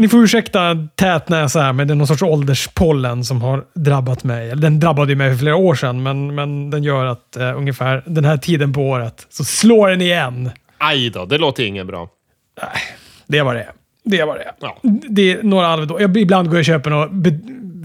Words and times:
ni 0.00 0.08
får 0.08 0.24
ursäkta 0.24 0.88
tätnäsa 0.94 1.60
här, 1.60 1.72
men 1.72 1.88
det 1.88 1.94
är 1.94 1.96
någon 1.96 2.06
sorts 2.06 2.22
ålderspollen 2.22 3.24
som 3.24 3.42
har 3.42 3.64
drabbat 3.74 4.24
mig. 4.24 4.56
Den 4.56 4.80
drabbade 4.80 5.16
mig 5.16 5.30
för 5.30 5.38
flera 5.38 5.56
år 5.56 5.74
sedan, 5.74 6.02
men, 6.02 6.34
men 6.34 6.70
den 6.70 6.82
gör 6.82 7.06
att 7.06 7.36
eh, 7.36 7.56
ungefär 7.56 8.02
den 8.06 8.24
här 8.24 8.36
tiden 8.36 8.72
på 8.72 8.80
året 8.80 9.26
så 9.28 9.44
slår 9.44 9.88
den 9.88 10.00
igen. 10.00 10.50
Aj 10.78 11.10
då, 11.10 11.24
det 11.24 11.38
låter 11.38 11.64
ingen 11.64 11.86
bra. 11.86 12.08
Det 13.26 13.42
var 13.42 13.54
det. 13.54 13.68
Det 14.04 14.24
var 14.24 14.34
det. 14.34 14.54
Ja. 14.60 14.78
Det 15.08 15.32
är 15.32 15.42
några 15.42 15.66
Alvedon. 15.66 16.00
Jag, 16.00 16.16
ibland 16.16 16.48
går 16.48 16.56
jag 16.56 16.60
och 16.60 16.64
köper 16.64 16.90
några 16.90 17.08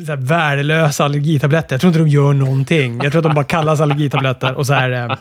här, 0.07 0.15
värdelösa 0.15 1.05
allergitabletter. 1.05 1.73
Jag 1.73 1.81
tror 1.81 1.89
inte 1.89 1.99
de 1.99 2.07
gör 2.07 2.33
någonting. 2.33 2.99
Jag 3.03 3.11
tror 3.11 3.19
att 3.19 3.23
de 3.23 3.35
bara 3.35 3.45
kallas 3.45 3.81
allergitabletter 3.81 4.53
och 4.53 4.67
så 4.67 4.73
är 4.73 4.89
det... 4.89 5.17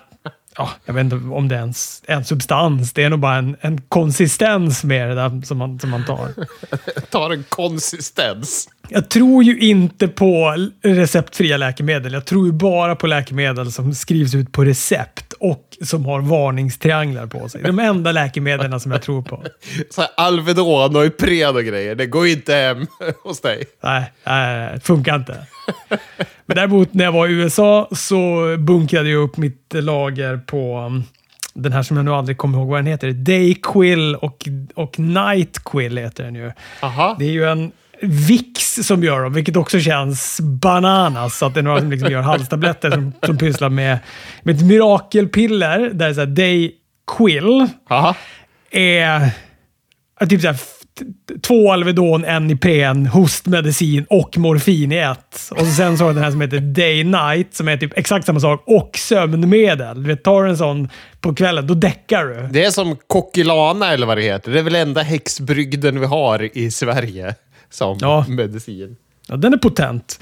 Ja, 0.57 0.71
jag 0.85 0.95
vet 0.95 1.05
inte 1.05 1.17
om 1.17 1.49
det 1.49 1.57
är 1.57 1.61
en, 1.61 1.75
en 2.07 2.25
substans. 2.25 2.93
Det 2.93 3.05
är 3.05 3.11
nog 3.11 3.21
bara 3.21 3.37
en, 3.37 3.57
en 3.61 3.81
konsistens 3.81 4.85
med 4.85 5.09
det 5.09 5.15
där 5.15 5.43
som 5.47 5.59
man, 5.59 5.81
som 5.81 5.91
man 5.91 6.05
tar. 6.05 6.29
Tar 7.11 7.31
en 7.31 7.45
konsistens. 7.49 8.69
Jag 8.89 9.09
tror 9.09 9.45
ju 9.45 9.59
inte 9.59 10.09
på 10.09 10.57
receptfria 10.83 11.57
läkemedel. 11.57 12.13
Jag 12.13 12.25
tror 12.25 12.47
ju 12.47 12.53
bara 12.53 12.97
på 12.97 13.07
läkemedel 13.07 13.73
som 13.73 13.95
skrivs 13.95 14.35
ut 14.35 14.53
på 14.53 14.65
recept 14.65 15.33
och 15.33 15.77
som 15.83 16.05
har 16.07 16.21
varningstrianglar 16.21 17.27
på 17.27 17.49
sig. 17.49 17.63
De 17.63 17.79
enda 17.79 18.13
läkemedlen 18.13 18.81
som 18.81 18.93
jag 18.93 19.03
tror 19.03 19.23
på. 19.23 19.43
Så 19.91 20.01
här 20.01 20.11
Alvedon 20.17 20.97
och 20.97 21.05
Ipren 21.05 21.57
och 21.57 21.65
grejer. 21.65 21.95
Det 21.95 22.07
går 22.07 22.27
inte 22.27 22.55
hem 22.55 22.87
hos 23.23 23.41
dig. 23.41 23.65
Nej, 23.83 24.13
nej, 24.25 24.71
det 24.75 24.81
funkar 24.81 25.17
inte. 25.17 25.47
Men 26.47 26.57
däremot 26.57 26.95
när 26.95 27.05
jag 27.05 27.13
var 27.13 27.29
i 27.29 27.33
USA 27.33 27.89
så 27.93 28.57
bunkrade 28.59 29.11
jag 29.11 29.23
upp 29.23 29.37
mitt 29.37 29.75
lager 29.75 30.37
på 30.37 30.79
um, 30.79 31.05
den 31.55 31.73
här 31.73 31.83
som 31.83 31.97
jag 31.97 32.05
nu 32.05 32.13
aldrig 32.13 32.39
kommer 32.39 32.59
ihåg 32.59 32.69
vad 32.69 32.79
den 32.79 32.87
heter. 32.87 33.11
Dayquill 33.11 34.17
och, 34.17 34.49
och 34.75 34.99
Nightquill 34.99 35.99
heter 35.99 36.25
den 36.25 36.35
ju. 36.35 36.53
Aha. 36.81 37.17
Det 37.19 37.25
är 37.25 37.33
ju 37.33 37.45
en 37.45 37.73
Vicks 38.05 38.75
som 38.83 39.05
gör 39.05 39.23
dem, 39.23 39.33
vilket 39.33 39.57
också 39.57 39.81
känns 39.81 40.41
bananas. 40.41 41.43
Att 41.43 41.55
det 41.55 41.61
är 41.61 41.65
några 41.65 41.81
som 41.81 41.91
liksom 41.91 42.11
gör 42.11 42.21
halstabletter 42.23 42.91
som, 42.91 43.13
som 43.27 43.39
pysslar 43.39 43.69
med, 43.69 43.99
med 44.43 44.57
ett 44.57 44.63
mirakelpiller 44.65 45.79
där 45.79 45.91
det 45.93 46.05
är 46.07 46.15
så 46.15 46.21
här, 46.21 46.27
Dayquill 46.27 47.67
Aha. 47.91 48.15
är 48.71 49.31
typ 50.29 50.41
så 50.41 50.47
här, 50.47 50.55
f- 50.55 50.71
t- 50.99 51.35
två 51.43 51.73
Alvedon, 51.73 52.25
en 52.25 52.51
Ipren, 52.51 53.07
hostmedicin 53.07 54.07
och 54.11 54.39
morfin 54.39 54.93
i 54.93 54.97
ett. 54.97 55.51
Och 55.51 55.67
sen 55.67 55.99
så 55.99 56.05
har 56.05 56.09
du 56.11 56.15
den 56.15 56.25
här 56.25 56.31
som 56.31 56.41
heter 56.41 56.59
Day 56.61 57.05
Night 57.05 57.55
som 57.55 57.69
är 57.69 57.77
typ 57.77 57.99
exakt 57.99 58.27
samma 58.27 58.41
sak 58.41 58.63
och 58.67 58.91
sömnmedel. 58.99 60.03
Du 60.03 60.09
vet, 60.09 60.25
tar 60.25 60.43
du 60.43 60.51
en 60.51 60.57
sån 60.57 60.89
på 61.21 61.35
kvällen, 61.35 61.67
då 61.67 61.75
däckar 61.75 62.25
du. 62.25 62.49
Det 62.51 62.65
är 62.65 62.71
som 62.71 62.97
Kokilana 63.07 63.93
eller 63.93 64.07
vad 64.07 64.19
det 64.19 64.23
heter. 64.23 64.51
Det 64.53 64.59
är 64.59 64.63
väl 64.63 64.75
enda 64.75 65.03
häxbrygden 65.03 66.01
vi 66.01 66.07
har 66.07 66.59
i 66.59 66.71
Sverige 66.71 67.35
som 67.71 67.99
Ja. 68.01 68.25
medicin. 68.29 68.97
Ja, 69.29 69.37
den 69.37 69.53
är 69.53 69.57
potent. 69.59 70.21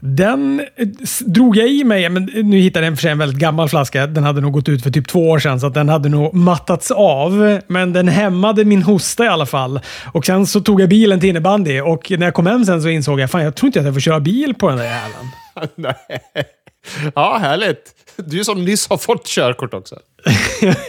Den 0.00 0.60
eh, 0.76 0.86
drog 1.26 1.56
jag 1.56 1.68
i 1.68 1.84
mig, 1.84 2.08
men 2.08 2.24
nu 2.24 2.58
hittade 2.58 2.86
jag 2.86 2.90
en 2.90 2.96
för 2.96 3.02
sig 3.02 3.10
en 3.10 3.18
väldigt 3.18 3.38
gammal 3.38 3.68
flaska. 3.68 4.06
Den 4.06 4.24
hade 4.24 4.40
nog 4.40 4.52
gått 4.52 4.68
ut 4.68 4.82
för 4.82 4.90
typ 4.90 5.08
två 5.08 5.30
år 5.30 5.38
sedan, 5.38 5.60
så 5.60 5.66
att 5.66 5.74
den 5.74 5.88
hade 5.88 6.08
nog 6.08 6.34
mattats 6.34 6.90
av. 6.90 7.58
Men 7.66 7.92
den 7.92 8.08
hämmade 8.08 8.64
min 8.64 8.82
hosta 8.82 9.24
i 9.24 9.28
alla 9.28 9.46
fall. 9.46 9.80
Och 10.12 10.26
sen 10.26 10.46
så 10.46 10.60
tog 10.60 10.80
jag 10.80 10.88
bilen 10.88 11.20
till 11.20 11.28
innebandy 11.28 11.80
och 11.80 12.10
när 12.10 12.26
jag 12.26 12.34
kom 12.34 12.46
hem 12.46 12.64
sen 12.64 12.82
så 12.82 12.88
insåg 12.88 13.20
jag, 13.20 13.30
fan 13.30 13.42
jag 13.44 13.54
tror 13.54 13.66
inte 13.66 13.78
att 13.80 13.84
jag 13.86 13.94
får 13.94 14.00
köra 14.00 14.20
bil 14.20 14.54
på 14.54 14.68
den 14.68 14.78
där 14.78 14.84
jäveln. 14.84 15.94
Ja, 17.14 17.38
härligt. 17.40 17.94
Du 18.16 18.44
som 18.44 18.64
nyss 18.64 18.88
har 18.88 18.96
fått 18.96 19.26
körkort 19.26 19.74
också. 19.74 19.96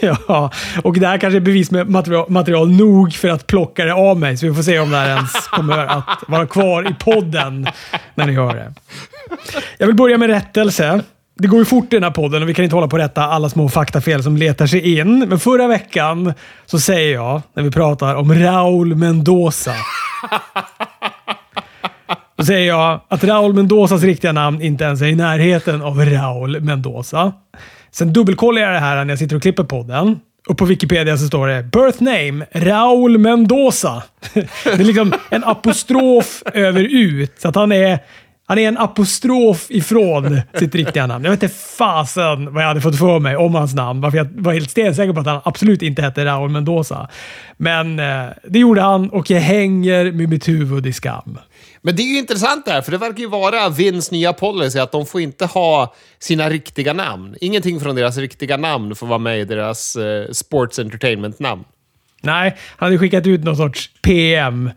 ja, 0.00 0.50
och 0.84 0.94
det 0.94 1.06
här 1.06 1.18
kanske 1.18 1.36
är 1.36 1.40
bevismaterial 1.40 2.30
material 2.30 2.70
nog 2.70 3.12
för 3.12 3.28
att 3.28 3.46
plocka 3.46 3.84
det 3.84 3.94
av 3.94 4.18
mig, 4.18 4.36
så 4.36 4.46
vi 4.46 4.54
får 4.54 4.62
se 4.62 4.78
om 4.78 4.90
det 4.90 4.96
här 4.96 5.08
ens 5.08 5.32
kommer 5.32 5.78
att 5.78 6.22
vara 6.28 6.46
kvar 6.46 6.90
i 6.90 6.94
podden 6.94 7.68
när 8.14 8.26
ni 8.26 8.32
hör 8.32 8.54
det. 8.54 8.74
Jag 9.78 9.86
vill 9.86 9.96
börja 9.96 10.18
med 10.18 10.30
rättelse. 10.30 11.00
Det 11.38 11.48
går 11.48 11.58
ju 11.58 11.64
fort 11.64 11.92
i 11.92 11.96
den 11.96 12.02
här 12.02 12.10
podden 12.10 12.42
och 12.42 12.48
vi 12.48 12.54
kan 12.54 12.64
inte 12.64 12.76
hålla 12.76 12.88
på 12.88 12.96
att 12.96 13.02
rätta 13.02 13.22
alla 13.22 13.48
små 13.48 13.68
faktafel 13.68 14.22
som 14.22 14.36
letar 14.36 14.66
sig 14.66 14.98
in. 14.98 15.18
Men 15.28 15.38
förra 15.38 15.66
veckan 15.66 16.34
så 16.66 16.80
säger 16.80 17.14
jag, 17.14 17.42
när 17.54 17.62
vi 17.62 17.70
pratar 17.70 18.14
om 18.14 18.34
Raúl 18.34 18.94
Mendoza. 18.94 19.74
Då 22.36 22.44
säger 22.44 22.68
jag 22.68 23.00
att 23.08 23.24
Raúl 23.24 23.54
Mendozas 23.54 24.02
riktiga 24.02 24.32
namn 24.32 24.62
inte 24.62 24.84
ens 24.84 25.02
är 25.02 25.06
i 25.06 25.14
närheten 25.14 25.82
av 25.82 26.04
Raúl 26.04 26.60
Mendoza. 26.60 27.32
Sen 27.90 28.12
dubbelkollar 28.12 28.62
jag 28.62 28.72
det 28.72 28.78
här 28.78 29.04
när 29.04 29.12
jag 29.12 29.18
sitter 29.18 29.36
och 29.36 29.42
klipper 29.42 29.64
podden. 29.64 30.20
Och 30.48 30.58
på 30.58 30.64
Wikipedia 30.64 31.16
så 31.16 31.26
står 31.26 31.48
det 31.48 31.62
“Birth 31.62 32.02
name 32.02 32.46
Raúl 32.52 33.18
Mendoza”. 33.18 34.02
Det 34.64 34.72
är 34.72 34.84
liksom 34.84 35.12
en 35.30 35.44
apostrof 35.44 36.42
över 36.54 36.82
ut. 36.82 37.32
Så 37.38 37.48
att 37.48 37.54
han 37.54 37.72
är, 37.72 37.98
han 38.46 38.58
är 38.58 38.68
en 38.68 38.78
apostrof 38.78 39.66
ifrån 39.68 40.40
sitt 40.54 40.74
riktiga 40.74 41.06
namn. 41.06 41.24
Jag 41.24 41.30
vet 41.30 41.42
inte 41.42 41.54
fasen 41.54 42.54
vad 42.54 42.62
jag 42.62 42.68
hade 42.68 42.80
fått 42.80 42.98
för 42.98 43.18
mig 43.18 43.36
om 43.36 43.54
hans 43.54 43.74
namn. 43.74 44.00
Varför 44.00 44.18
jag 44.18 44.28
var 44.32 44.52
helt 44.52 44.70
stensäker 44.70 45.12
på 45.12 45.20
att 45.20 45.26
han 45.26 45.40
absolut 45.44 45.82
inte 45.82 46.02
hette 46.02 46.24
Raúl 46.24 46.50
Mendoza. 46.50 47.08
Men 47.56 47.98
eh, 47.98 48.26
det 48.48 48.58
gjorde 48.58 48.80
han 48.80 49.10
och 49.10 49.30
jag 49.30 49.40
hänger 49.40 50.12
med 50.12 50.28
mitt 50.28 50.48
huvud 50.48 50.86
i 50.86 50.92
skam. 50.92 51.38
Men 51.86 51.96
det 51.96 52.02
är 52.02 52.06
ju 52.12 52.18
intressant 52.18 52.64
det 52.64 52.72
här, 52.72 52.82
för 52.82 52.92
det 52.92 52.98
verkar 52.98 53.18
ju 53.18 53.28
vara 53.28 53.68
Vins 53.68 54.10
nya 54.10 54.32
policy 54.32 54.78
att 54.78 54.92
de 54.92 55.06
får 55.06 55.20
inte 55.20 55.46
ha 55.46 55.94
sina 56.18 56.50
riktiga 56.50 56.92
namn. 56.92 57.36
Ingenting 57.40 57.80
från 57.80 57.96
deras 57.96 58.16
riktiga 58.16 58.56
namn 58.56 58.94
får 58.94 59.06
vara 59.06 59.18
med 59.18 59.40
i 59.40 59.44
deras 59.44 59.96
eh, 59.96 60.30
sports 60.32 60.78
entertainment-namn. 60.78 61.64
Nej, 62.22 62.56
han 62.76 62.86
hade 62.86 62.98
skickat 62.98 63.26
ut 63.26 63.44
någon 63.44 63.56
sorts 63.56 63.90
PM 64.02 64.70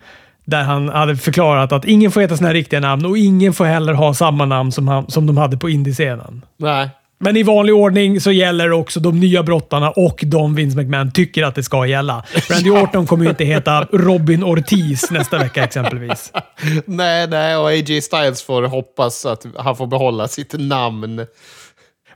där 0.44 0.62
han 0.62 0.88
hade 0.88 1.16
förklarat 1.16 1.72
att 1.72 1.84
ingen 1.84 2.10
får 2.10 2.20
heta 2.20 2.36
sina 2.36 2.52
riktiga 2.52 2.80
namn 2.80 3.06
och 3.06 3.18
ingen 3.18 3.52
får 3.52 3.64
heller 3.64 3.92
ha 3.92 4.14
samma 4.14 4.44
namn 4.44 4.72
som, 4.72 4.88
han, 4.88 5.10
som 5.10 5.26
de 5.26 5.36
hade 5.36 5.56
på 5.56 5.70
indiescenen. 5.70 6.44
Nej. 6.56 6.90
Men 7.22 7.36
i 7.36 7.42
vanlig 7.42 7.74
ordning 7.74 8.20
så 8.20 8.32
gäller 8.32 8.72
också 8.72 9.00
de 9.00 9.20
nya 9.20 9.42
brottarna 9.42 9.90
och 9.90 10.20
de 10.26 10.54
Vince 10.54 10.76
McMahon 10.76 11.12
tycker 11.12 11.42
att 11.42 11.54
det 11.54 11.62
ska 11.62 11.86
gälla. 11.86 12.24
Randy 12.50 12.70
Orton 12.70 13.06
kommer 13.06 13.24
ju 13.24 13.30
inte 13.30 13.44
heta 13.44 13.86
Robin 13.92 14.44
Ortiz 14.44 15.10
nästa 15.10 15.38
vecka 15.38 15.64
exempelvis. 15.64 16.32
nej, 16.84 17.28
nej, 17.28 17.56
och 17.56 17.68
AJ 17.68 18.00
Styles 18.00 18.42
får 18.42 18.62
hoppas 18.62 19.26
att 19.26 19.46
han 19.56 19.76
får 19.76 19.86
behålla 19.86 20.28
sitt 20.28 20.54
namn. 20.58 21.26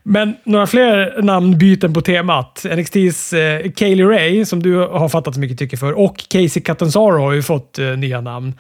Men 0.03 0.37
några 0.45 0.67
fler 0.67 1.23
namnbyten 1.23 1.95
på 1.95 2.01
temat. 2.01 2.67
NXTs 2.77 3.33
eh, 3.33 3.71
Kaylee 3.71 4.07
Ray, 4.07 4.45
som 4.45 4.63
du 4.63 4.77
har 4.77 5.09
fattat 5.09 5.35
så 5.35 5.41
mycket 5.41 5.59
tycker 5.59 5.77
för, 5.77 5.93
och 5.93 6.29
Casey 6.29 6.63
Catanzaro 6.63 7.19
har 7.19 7.33
ju 7.33 7.43
fått 7.43 7.79
eh, 7.79 7.87
nya 7.87 8.21
namn. 8.21 8.55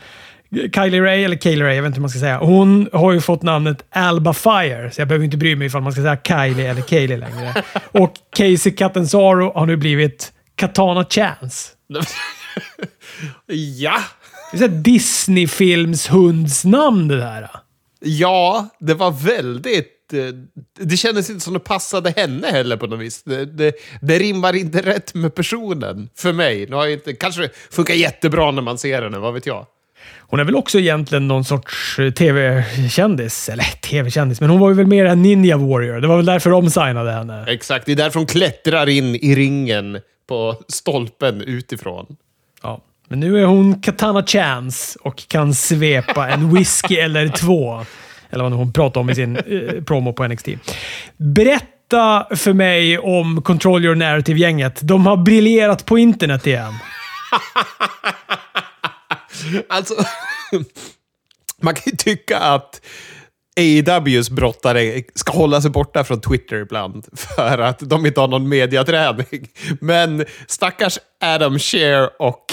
Kylie 0.75 1.00
Ray, 1.03 1.25
eller 1.25 1.37
Kaylee 1.37 1.65
Ray, 1.65 1.75
jag 1.75 1.82
vet 1.82 1.88
inte 1.88 1.97
hur 1.97 2.00
man 2.03 2.10
ska 2.10 2.19
säga. 2.21 2.38
Hon 2.38 2.88
har 2.93 3.12
ju 3.12 3.21
fått 3.21 3.43
namnet 3.43 3.84
Alba 3.91 4.32
Fire, 4.34 4.91
så 4.91 5.00
jag 5.00 5.09
behöver 5.09 5.25
inte 5.25 5.37
bry 5.37 5.56
mig 5.56 5.66
ifall 5.66 5.82
man 5.82 5.93
ska 5.93 6.03
säga 6.03 6.16
Kylie 6.25 6.71
eller 6.71 6.82
Kaylee 6.82 7.16
längre. 7.16 7.55
Och 7.93 8.15
Casey 8.37 8.72
Catanzaro 8.72 9.53
har 9.55 9.66
nu 9.66 9.77
blivit 9.77 10.32
Katana 10.56 11.05
Chance. 11.05 11.71
ja, 13.78 13.99
Det 14.53 14.65
är 14.65 14.69
Disney-films 14.69 16.09
hundsnamn 16.09 17.09
det 17.09 17.16
där. 17.16 17.50
ja, 18.00 18.69
det 18.81 18.94
var 18.94 19.11
väldigt... 19.11 20.12
eh, 20.12 20.19
Det 20.87 20.97
kändes 20.97 21.31
inte 21.31 21.44
som 21.44 21.55
det 21.55 21.61
passade 21.61 22.11
henne 22.16 22.47
heller 22.50 22.76
på 22.76 22.87
något 22.87 23.00
vis. 23.00 23.22
Det, 23.22 23.44
det, 23.44 23.72
det 24.00 24.19
rimmar 24.19 24.56
inte 24.56 24.82
rätt 24.82 25.15
med 25.15 25.34
personen 25.34 26.09
för 26.16 26.32
mig. 26.32 26.66
Nu 26.69 26.76
har 26.76 26.87
inte, 26.87 27.12
kanske 27.12 27.49
funkar 27.71 27.94
jättebra 27.94 28.50
när 28.50 28.62
man 28.62 28.78
ser 28.78 29.03
henne, 29.03 29.19
vad 29.19 29.34
vet 29.34 29.47
jag. 29.47 29.66
Hon 30.19 30.41
är 30.41 30.44
väl 30.44 30.56
också 30.56 30.78
egentligen 30.78 31.28
någon 31.28 31.44
sorts 31.44 31.98
eh, 31.98 32.10
tv-kändis. 32.10 33.48
Eller 33.48 33.65
tv-kändis, 33.65 34.41
men 34.41 34.50
hon 34.50 34.60
var 34.60 34.69
ju 34.69 34.75
väl 34.75 34.87
mer 34.87 35.04
en 35.04 35.22
ninja 35.22 35.56
warrior. 35.56 36.00
Det 36.00 36.06
var 36.06 36.16
väl 36.16 36.26
därför 36.26 36.50
de 36.50 36.70
signade 36.70 37.12
henne. 37.12 37.44
Exakt, 37.48 37.87
det 37.87 37.92
är 37.92 37.97
därför 37.97 38.20
hon 38.20 38.26
klättrar 38.26 38.88
in 38.88 39.14
i 39.14 39.34
ringen 39.34 40.00
på 40.28 40.56
stolpen 40.69 41.41
utifrån. 41.41 42.16
Ja. 42.62 42.81
Men 43.09 43.20
nu 43.20 43.41
är 43.41 43.44
hon 43.44 43.81
Katana 43.81 44.26
Chance 44.26 44.98
och 45.03 45.28
kan 45.28 45.54
svepa 45.54 46.28
en 46.28 46.55
whisky 46.55 46.96
eller 46.96 47.28
två. 47.28 47.84
Eller 48.31 48.44
vad 48.44 48.52
hon 48.52 48.73
pratar 48.73 49.00
om 49.00 49.11
i 49.11 49.14
sin 49.14 49.37
eh, 49.37 49.82
promo 49.87 50.12
på 50.12 50.28
NXT. 50.28 50.49
Berätta 51.17 52.26
för 52.37 52.52
mig 52.52 52.99
om 52.99 53.43
Control 53.43 53.84
Your 53.84 53.94
Narrative-gänget. 53.94 54.78
De 54.82 55.06
har 55.06 55.17
briljerat 55.17 55.87
på 55.87 55.99
internet 55.99 56.46
igen. 56.46 56.73
Alltså, 59.69 59.94
man 61.61 61.75
kan 61.75 61.82
ju 61.87 61.96
tycka 61.96 62.38
att 62.38 62.81
AEWs 63.56 64.31
brottare 64.31 65.02
ska 65.14 65.32
hålla 65.32 65.61
sig 65.61 65.70
borta 65.70 66.05
från 66.05 66.20
Twitter 66.20 66.56
ibland 66.56 67.06
för 67.12 67.58
att 67.58 67.79
de 67.79 68.06
inte 68.06 68.20
har 68.20 68.29
någon 68.29 68.49
mediaträning. 68.49 69.49
Men 69.81 70.25
stackars 70.49 70.99
Adam 71.20 71.58
Share 71.58 72.06
och 72.06 72.44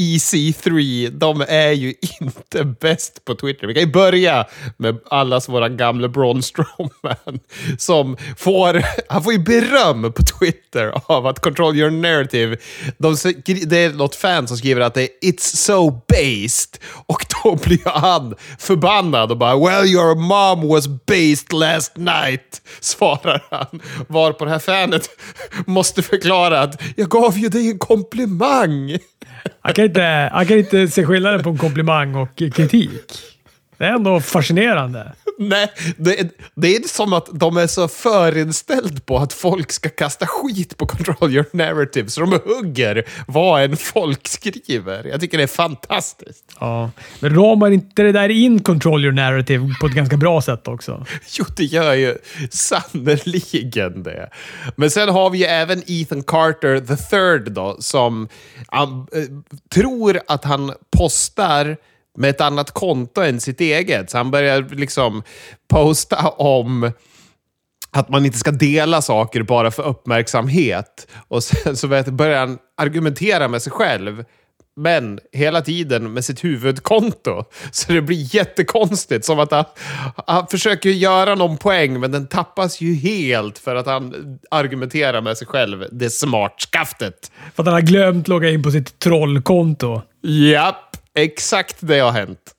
EC3, 0.00 1.08
de 1.10 1.44
är 1.48 1.72
ju 1.72 1.94
inte 2.20 2.64
bäst 2.64 3.24
på 3.24 3.34
Twitter. 3.34 3.66
Vi 3.66 3.74
kan 3.74 3.82
ju 3.82 3.92
börja 3.92 4.46
med 4.76 4.98
allas 5.10 5.48
våra 5.48 5.68
gamla 5.68 6.08
Braun 6.08 6.42
Strowman 6.42 7.40
som 7.78 8.16
får, 8.36 8.82
han 9.08 9.22
får 9.22 9.32
ju 9.32 9.38
beröm 9.38 10.12
på 10.12 10.22
Twitter 10.22 10.92
av 11.06 11.26
att 11.26 11.40
Control 11.40 11.76
Your 11.76 11.90
Narrative, 11.90 12.56
de, 12.98 13.16
det 13.66 13.78
är 13.78 13.92
något 13.92 14.14
fan 14.14 14.48
som 14.48 14.56
skriver 14.56 14.80
att 14.80 14.94
det 14.94 15.02
är 15.02 15.08
“It's 15.32 15.56
so 15.56 15.90
based. 15.90 16.78
Och 17.06 17.24
då 17.44 17.54
blir 17.62 17.88
han 17.88 18.34
förbannad 18.58 19.30
och 19.30 19.38
bara 19.38 19.56
“Well, 19.56 19.86
your 19.86 20.14
mom 20.14 20.68
was 20.68 20.88
based 20.88 21.52
last 21.52 21.96
night”, 21.96 22.62
svarar 22.80 23.44
han. 23.50 23.82
Var 24.08 24.32
på 24.32 24.44
det 24.44 24.50
här 24.50 24.58
fanet 24.58 25.10
måste 25.66 26.02
förklara 26.02 26.60
att 26.60 26.82
“Jag 26.96 27.08
gav 27.08 27.38
ju 27.38 27.48
dig 27.48 27.70
en 27.70 27.78
komplimang”. 27.78 28.98
Han 29.60 29.74
kan 29.74 29.84
inte, 29.84 30.30
han 30.32 30.46
kan 30.46 30.58
inte 30.58 30.88
se 30.88 31.06
skillnaden 31.06 31.42
på 31.42 31.50
en 31.50 31.58
komplimang 31.58 32.14
och 32.14 32.36
kritik. 32.36 33.31
Det 33.82 33.88
är 33.88 33.92
ändå 33.92 34.20
fascinerande. 34.20 35.12
Nej, 35.38 35.72
det, 35.96 36.28
det 36.54 36.76
är 36.76 36.88
som 36.88 37.12
att 37.12 37.28
de 37.32 37.56
är 37.56 37.66
så 37.66 37.88
förinställda 37.88 39.00
på 39.00 39.18
att 39.18 39.32
folk 39.32 39.72
ska 39.72 39.88
kasta 39.88 40.26
skit 40.26 40.76
på 40.76 40.86
Control 40.86 41.32
Your 41.32 41.46
Narrative, 41.52 42.08
så 42.08 42.20
de 42.20 42.40
hugger 42.44 43.04
vad 43.26 43.62
en 43.62 43.76
folk 43.76 44.28
skriver. 44.28 45.04
Jag 45.04 45.20
tycker 45.20 45.38
det 45.38 45.42
är 45.44 45.46
fantastiskt. 45.46 46.56
Ja, 46.60 46.90
men 47.20 47.34
ramar 47.34 47.70
inte 47.70 48.02
det 48.02 48.12
där 48.12 48.28
in 48.28 48.62
Control 48.62 49.04
Your 49.04 49.12
Narrative 49.12 49.74
på 49.80 49.86
ett 49.86 49.94
ganska 49.94 50.16
bra 50.16 50.42
sätt 50.42 50.68
också? 50.68 51.06
Jo, 51.38 51.44
det 51.56 51.64
gör 51.64 51.94
ju 51.94 52.18
sannerligen 52.50 54.02
det. 54.02 54.30
Men 54.76 54.90
sen 54.90 55.08
har 55.08 55.30
vi 55.30 55.38
ju 55.38 55.44
även 55.44 55.82
Ethan 55.86 56.22
Carter 56.22 56.80
the 56.80 56.96
third 56.96 57.52
då, 57.52 57.76
som 57.80 58.28
um, 58.82 59.06
tror 59.70 60.20
att 60.26 60.44
han 60.44 60.72
postar 60.96 61.76
med 62.18 62.30
ett 62.30 62.40
annat 62.40 62.70
konto 62.70 63.20
än 63.20 63.40
sitt 63.40 63.60
eget. 63.60 64.10
Så 64.10 64.18
han 64.18 64.30
börjar 64.30 64.68
liksom 64.74 65.22
posta 65.68 66.28
om 66.28 66.92
att 67.90 68.08
man 68.08 68.26
inte 68.26 68.38
ska 68.38 68.50
dela 68.50 69.02
saker 69.02 69.42
bara 69.42 69.70
för 69.70 69.82
uppmärksamhet. 69.82 71.08
Och 71.28 71.44
sen 71.44 71.76
så 71.76 71.88
börjar 71.88 72.38
han 72.38 72.58
argumentera 72.76 73.48
med 73.48 73.62
sig 73.62 73.72
själv. 73.72 74.24
Men 74.76 75.20
hela 75.32 75.60
tiden 75.62 76.12
med 76.12 76.24
sitt 76.24 76.44
huvudkonto. 76.44 77.44
Så 77.72 77.92
det 77.92 78.02
blir 78.02 78.34
jättekonstigt. 78.34 79.24
Som 79.24 79.38
att 79.38 79.50
han, 79.50 79.64
han 80.26 80.46
försöker 80.46 80.90
göra 80.90 81.34
någon 81.34 81.56
poäng, 81.56 82.00
men 82.00 82.12
den 82.12 82.26
tappas 82.26 82.80
ju 82.80 82.94
helt 82.94 83.58
för 83.58 83.76
att 83.76 83.86
han 83.86 84.38
argumenterar 84.50 85.20
med 85.20 85.38
sig 85.38 85.46
själv. 85.46 85.84
Det 85.92 86.10
smartskaftet. 86.10 87.32
För 87.54 87.62
att 87.62 87.66
han 87.66 87.74
har 87.74 87.80
glömt 87.80 88.28
logga 88.28 88.50
in 88.50 88.62
på 88.62 88.70
sitt 88.70 88.98
trollkonto. 88.98 90.02
Japp. 90.22 90.96
Exakt 91.14 91.76
det 91.80 91.98
har 91.98 92.12
hänt. 92.12 92.54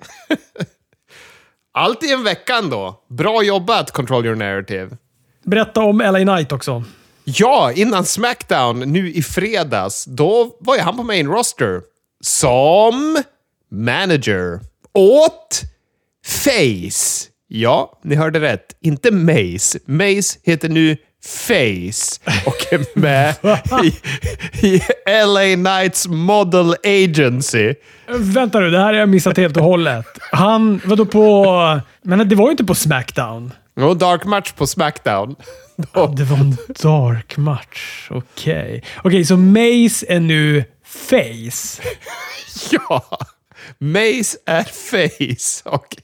Allt 1.74 2.04
i 2.04 2.12
en 2.12 2.24
vecka 2.24 2.56
ändå. 2.56 3.04
Bra 3.10 3.44
jobbat, 3.44 3.92
Control 3.92 4.26
Your 4.26 4.36
Narrative. 4.36 4.98
Berätta 5.44 5.82
om 5.82 5.98
LA 5.98 6.20
Knight 6.20 6.52
också. 6.52 6.84
Ja, 7.24 7.72
innan 7.72 8.06
Smackdown 8.06 8.80
nu 8.80 9.14
i 9.14 9.24
fredags, 9.24 10.06
då 10.06 10.58
var 10.60 10.76
ju 10.76 10.82
han 10.82 10.98
på 10.98 11.04
main 11.04 11.28
roster. 11.28 11.82
Som 12.22 13.24
manager. 13.72 14.60
Åt 14.94 15.62
Face. 16.26 17.30
Ja, 17.48 18.00
ni 18.04 18.16
hörde 18.16 18.40
rätt. 18.40 18.78
Inte 18.82 19.12
Mace. 19.12 19.80
Mace 19.86 20.40
heter 20.44 20.70
nu 20.70 20.98
Face 21.26 22.20
och 22.46 22.74
är 22.74 23.00
med 23.00 23.36
i, 23.84 24.68
i 24.68 24.82
LA 25.26 25.56
Knights 25.56 26.08
Model 26.08 26.76
Agency. 26.84 27.74
Vänta 28.08 28.60
nu, 28.60 28.70
det 28.70 28.78
här 28.78 28.86
har 28.86 28.94
jag 28.94 29.10
missat 29.10 29.38
helt 29.38 29.58
och 29.58 29.64
hållet. 29.64 30.06
Han, 30.32 30.82
vadå 30.86 31.06
på... 31.06 31.82
Men 32.02 32.30
det 32.30 32.36
var 32.36 32.46
ju 32.46 32.52
inte 32.52 32.64
på 32.64 32.76
Smackdown. 32.76 33.52
Jo, 33.80 33.94
dark 33.94 34.26
match 34.26 34.52
på 34.52 34.68
Smackdown. 34.68 35.36
Ja, 35.94 36.14
det 36.18 36.24
var 36.24 36.38
en 36.38 36.58
dark 36.84 37.38
match. 37.38 38.08
Okej. 38.10 38.54
Okay. 38.54 38.78
Okej, 38.78 38.84
okay, 39.04 39.26
så 39.26 39.38
Mace 39.38 40.06
är 40.10 40.20
nu 40.20 40.64
Face? 40.86 41.82
ja! 42.72 43.20
Mace 43.80 44.38
är 44.46 44.64
face 44.64 45.70
och 45.70 45.96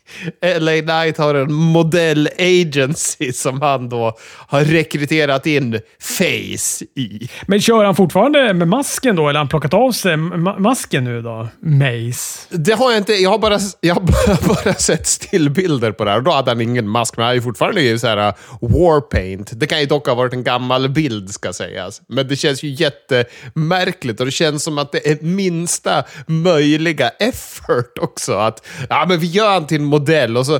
LA 0.59 0.81
Knight 0.81 1.17
har 1.17 1.35
en 1.35 1.53
modell 1.53 2.29
agency 2.39 3.33
som 3.33 3.61
han 3.61 3.89
då 3.89 4.17
har 4.47 4.63
rekryterat 4.63 5.45
in 5.45 5.79
face 5.99 6.85
i. 6.95 7.29
Men 7.47 7.61
kör 7.61 7.85
han 7.85 7.95
fortfarande 7.95 8.53
med 8.53 8.67
masken 8.67 9.15
då, 9.15 9.21
eller 9.21 9.39
har 9.39 9.45
han 9.45 9.47
plockat 9.47 9.73
av 9.73 9.91
sig 9.91 10.17
ma 10.17 10.59
masken 10.59 11.03
nu 11.03 11.21
då? 11.21 11.47
Mace? 11.59 12.39
Det 12.49 12.73
har 12.73 12.91
jag 12.91 12.97
inte. 12.97 13.13
Jag 13.13 13.29
har 13.29 13.39
bara, 13.39 13.59
jag 13.81 13.95
har 13.95 14.01
bara, 14.01 14.37
bara 14.63 14.73
sett 14.73 15.07
stillbilder 15.07 15.91
på 15.91 16.05
det 16.05 16.11
här 16.11 16.17
och 16.17 16.23
då 16.23 16.31
hade 16.31 16.51
han 16.51 16.61
ingen 16.61 16.87
mask, 16.87 17.17
men 17.17 17.23
han 17.23 17.31
är 17.31 17.35
ju 17.35 17.41
fortfarande 17.41 17.81
i 17.81 17.99
så 17.99 18.07
här 18.07 18.27
uh, 18.27 18.33
warpaint. 18.61 19.51
Det 19.53 19.67
kan 19.67 19.79
ju 19.79 19.85
dock 19.85 20.07
ha 20.07 20.15
varit 20.15 20.33
en 20.33 20.43
gammal 20.43 20.89
bild 20.89 21.29
ska 21.29 21.53
sägas. 21.53 22.01
Men 22.07 22.27
det 22.27 22.35
känns 22.35 22.63
ju 22.63 22.69
jättemärkligt 22.69 24.19
och 24.19 24.25
det 24.25 24.31
känns 24.31 24.63
som 24.63 24.77
att 24.77 24.91
det 24.91 25.07
är 25.11 25.17
minsta 25.21 26.03
möjliga 26.27 27.09
effort 27.49 27.97
också. 28.01 28.33
Att 28.33 28.67
ja, 28.89 29.05
men 29.07 29.19
vi 29.19 29.27
gör 29.27 29.53
han 29.53 29.67
till 29.67 29.77
en 29.77 29.85
modell 29.85 30.37
och 30.37 30.45
så 30.45 30.59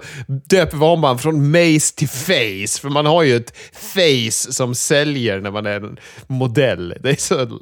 döper 0.49 0.77
vi 0.77 0.85
om 0.85 1.03
han 1.03 1.19
från 1.19 1.51
Mace 1.51 1.95
till 1.95 2.09
Face. 2.09 2.81
För 2.81 2.89
man 2.89 3.05
har 3.05 3.23
ju 3.23 3.35
ett 3.35 3.57
face 3.73 4.53
som 4.53 4.75
säljer 4.75 5.39
när 5.39 5.51
man 5.51 5.65
är 5.65 5.75
en 5.75 5.97
modell. 6.27 6.93
Det 7.01 7.09
är 7.09 7.15
så 7.15 7.59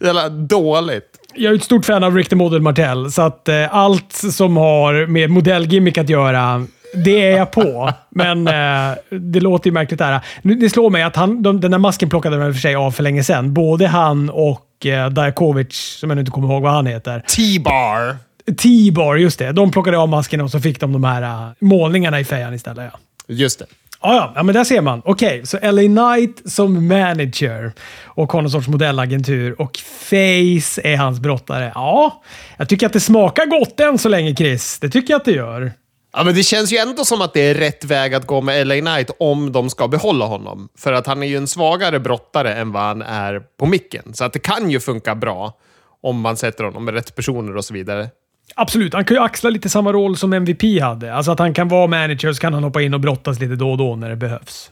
jävla 0.04 0.28
dåligt. 0.28 1.18
Jag 1.34 1.52
är 1.52 1.56
ett 1.56 1.64
stort 1.64 1.84
fan 1.84 2.04
av 2.04 2.16
Rick 2.16 2.28
the 2.28 2.36
Model 2.36 2.60
Martell, 2.62 3.12
så 3.12 3.22
att 3.22 3.48
eh, 3.48 3.74
allt 3.74 4.12
som 4.12 4.56
har 4.56 5.06
med 5.06 5.30
modellgimmick 5.30 5.98
att 5.98 6.08
göra 6.08 6.66
det 6.94 7.22
är 7.22 7.36
jag 7.36 7.50
på, 7.50 7.92
men 8.10 8.46
eh, 8.46 8.96
det 9.10 9.40
låter 9.40 9.66
ju 9.66 9.72
märkligt 9.72 9.98
där. 9.98 10.20
Det 10.42 10.70
slår 10.70 10.90
mig 10.90 11.02
att 11.02 11.16
han, 11.16 11.42
de, 11.42 11.60
den 11.60 11.70
där 11.70 11.78
masken 11.78 12.08
plockade 12.08 12.36
de 12.36 12.52
för 12.52 12.60
sig 12.60 12.74
av 12.74 12.90
för 12.90 13.02
länge 13.02 13.24
sedan. 13.24 13.54
Både 13.54 13.86
han 13.86 14.30
och 14.30 14.60
eh, 14.86 15.08
Dajakovic, 15.08 15.74
som 15.74 16.10
jag 16.10 16.14
nu 16.14 16.20
inte 16.20 16.32
kommer 16.32 16.48
ihåg 16.48 16.62
vad 16.62 16.72
han 16.72 16.86
heter. 16.86 17.20
T-bar. 17.20 18.16
T-bar, 18.62 19.16
just 19.16 19.38
det. 19.38 19.52
De 19.52 19.70
plockade 19.70 19.98
av 19.98 20.08
masken 20.08 20.40
och 20.40 20.50
så 20.50 20.60
fick 20.60 20.80
de 20.80 20.92
de 20.92 21.04
här 21.04 21.22
uh, 21.22 21.52
målningarna 21.60 22.20
i 22.20 22.24
fejan 22.24 22.54
istället. 22.54 22.90
Ja. 22.92 22.98
Just 23.26 23.58
det. 23.58 23.66
Ah, 24.04 24.14
ja, 24.14 24.32
ja, 24.34 24.42
men 24.42 24.54
där 24.54 24.64
ser 24.64 24.80
man. 24.80 25.02
Okej, 25.04 25.28
okay, 25.28 25.46
så 25.46 25.58
LA 25.72 25.82
Knight 25.82 26.52
som 26.52 26.88
manager 26.88 27.72
och 28.04 28.32
har 28.32 28.42
någon 28.42 28.50
sorts 28.50 28.68
modellagentur 28.68 29.60
och 29.60 29.78
Face 29.78 30.80
är 30.84 30.96
hans 30.96 31.20
brottare. 31.20 31.72
Ja, 31.74 32.22
jag 32.56 32.68
tycker 32.68 32.86
att 32.86 32.92
det 32.92 33.00
smakar 33.00 33.46
gott 33.46 33.80
än 33.80 33.98
så 33.98 34.08
länge, 34.08 34.34
Chris. 34.34 34.78
Det 34.78 34.88
tycker 34.88 35.12
jag 35.12 35.18
att 35.18 35.24
det 35.24 35.32
gör. 35.32 35.72
Ja, 36.12 36.24
men 36.24 36.34
det 36.34 36.42
känns 36.42 36.72
ju 36.72 36.76
ändå 36.76 37.04
som 37.04 37.22
att 37.22 37.34
det 37.34 37.40
är 37.40 37.54
rätt 37.54 37.84
väg 37.84 38.14
att 38.14 38.26
gå 38.26 38.40
med 38.40 38.66
LA 38.66 38.80
Knight 38.80 39.10
om 39.18 39.52
de 39.52 39.70
ska 39.70 39.88
behålla 39.88 40.24
honom. 40.24 40.68
För 40.78 40.92
att 40.92 41.06
han 41.06 41.22
är 41.22 41.26
ju 41.26 41.36
en 41.36 41.46
svagare 41.46 42.00
brottare 42.00 42.54
än 42.54 42.72
vad 42.72 42.82
han 42.82 43.02
är 43.02 43.40
på 43.58 43.66
micken. 43.66 44.14
Så 44.14 44.24
att 44.24 44.32
det 44.32 44.38
kan 44.38 44.70
ju 44.70 44.80
funka 44.80 45.14
bra 45.14 45.58
om 46.02 46.20
man 46.20 46.36
sätter 46.36 46.64
honom 46.64 46.84
med 46.84 46.94
rätt 46.94 47.16
personer 47.16 47.56
och 47.56 47.64
så 47.64 47.74
vidare. 47.74 48.10
Absolut, 48.54 48.94
han 48.94 49.04
kan 49.04 49.16
ju 49.16 49.22
axla 49.22 49.50
lite 49.50 49.68
samma 49.68 49.92
roll 49.92 50.16
som 50.16 50.32
MVP 50.32 50.80
hade. 50.80 51.14
Alltså 51.14 51.32
att 51.32 51.38
han 51.38 51.54
kan 51.54 51.68
vara 51.68 51.86
manager 51.86 52.32
så 52.32 52.40
kan 52.40 52.54
han 52.54 52.64
hoppa 52.64 52.82
in 52.82 52.94
och 52.94 53.00
brottas 53.00 53.40
lite 53.40 53.54
då 53.54 53.70
och 53.70 53.78
då 53.78 53.96
när 53.96 54.10
det 54.10 54.16
behövs. 54.16 54.70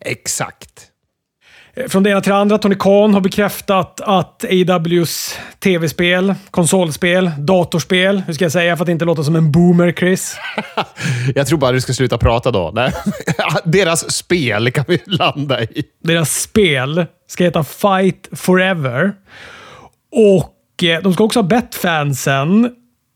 Exakt. 0.00 0.91
Eh, 1.76 1.88
från 1.88 2.02
det 2.02 2.10
ena 2.10 2.20
till 2.20 2.30
det 2.32 2.38
andra. 2.38 2.58
Tony 2.58 2.74
Khan 2.74 3.14
har 3.14 3.20
bekräftat 3.20 4.00
att 4.00 4.44
AWs 4.44 5.38
tv-spel, 5.58 6.34
konsolspel, 6.50 7.30
datorspel, 7.38 8.22
hur 8.26 8.34
ska 8.34 8.44
jag 8.44 8.52
säga 8.52 8.76
för 8.76 8.84
att 8.84 8.88
inte 8.88 9.04
låta 9.04 9.24
som 9.24 9.36
en 9.36 9.52
boomer, 9.52 9.92
Chris? 9.92 10.36
jag 11.34 11.46
tror 11.46 11.58
bara 11.58 11.72
du 11.72 11.80
ska 11.80 11.92
sluta 11.92 12.18
prata 12.18 12.50
då. 12.50 12.70
Nej. 12.74 12.92
Deras 13.64 14.12
spel 14.12 14.70
kan 14.70 14.84
vi 14.88 15.00
landa 15.06 15.62
i. 15.62 15.84
Deras 16.02 16.40
spel 16.40 17.06
ska 17.28 17.44
heta 17.44 17.64
Fight 17.64 18.28
Forever. 18.32 19.12
Och 20.12 20.84
eh, 20.84 21.02
de 21.02 21.14
ska 21.14 21.24
också 21.24 21.38
ha 21.38 21.48
bett 21.48 21.74
fansen 21.74 22.70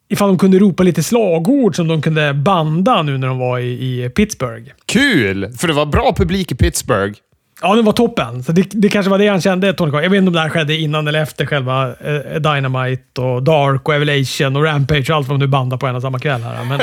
ifall 0.09 0.29
de 0.29 0.39
kunde 0.39 0.59
ropa 0.59 0.83
lite 0.83 1.03
slagord 1.03 1.77
som 1.77 1.89
de 1.89 2.03
kunde 2.03 2.35
banda 2.35 3.03
nu 3.03 3.19
när 3.19 3.29
de 3.29 3.39
var 3.39 3.59
i, 3.59 4.05
i 4.05 4.11
Pittsburgh. 4.11 4.71
Kul! 4.87 5.53
För 5.53 5.69
det 5.69 5.75
var 5.75 5.87
bra 5.87 6.15
publik 6.17 6.53
i 6.53 6.55
Pittsburgh. 6.55 7.19
Ja, 7.63 7.75
den 7.75 7.85
var 7.85 7.93
toppen. 7.93 8.43
Så 8.43 8.53
det, 8.53 8.63
det 8.71 8.89
kanske 8.89 9.11
var 9.11 9.19
det 9.19 9.29
han 9.29 9.41
kände, 9.41 9.73
Tony 9.73 9.91
Khan. 9.91 10.03
Jag 10.03 10.11
vet 10.11 10.19
inte 10.19 10.29
om 10.29 10.35
det 10.35 10.41
här 10.41 10.49
skedde 10.49 10.77
innan 10.77 11.09
eller 11.09 11.23
efter 11.23 11.47
själva 11.47 11.89
eh, 11.89 12.35
Dynamite 12.35 13.21
och 13.21 13.43
Dark 13.43 13.89
och 13.89 13.95
Evelation 13.95 14.57
och 14.57 14.65
Rampage 14.65 15.11
och 15.11 15.17
allt 15.17 15.29
vad 15.29 15.39
de 15.39 15.45
nu 15.45 15.47
bandar 15.47 15.77
på 15.77 15.87
en 15.87 15.97
och 15.97 16.03
samma 16.03 16.19
kväll. 16.19 16.43
Här. 16.43 16.65
Men, 16.65 16.81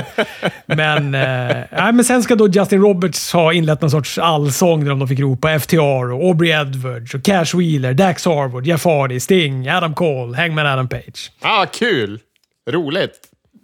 men, 1.11 1.15
eh, 1.71 1.91
men 1.93 2.03
sen 2.03 2.23
ska 2.23 2.35
då 2.35 2.47
Justin 2.47 2.81
Roberts 2.81 3.33
ha 3.33 3.53
inlett 3.53 3.81
någon 3.81 3.91
sorts 3.91 4.17
allsång 4.17 4.85
där 4.85 4.95
de 4.95 5.07
fick 5.07 5.19
ropa 5.19 5.59
FTR, 5.59 6.11
och 6.11 6.27
Aubrey 6.27 6.51
Edwards, 6.51 7.13
och 7.13 7.23
Cash 7.23 7.57
Wheeler, 7.57 7.93
Dax 7.93 8.25
Harwood, 8.25 8.67
Jeff 8.67 8.85
Hardy, 8.85 9.19
Sting, 9.19 9.69
Adam 9.69 9.93
Cole, 9.93 10.37
Hangman 10.37 10.65
Adam 10.65 10.87
Page. 10.87 11.31
Ah, 11.41 11.65
kul! 11.65 12.19
Roligt. 12.69 13.19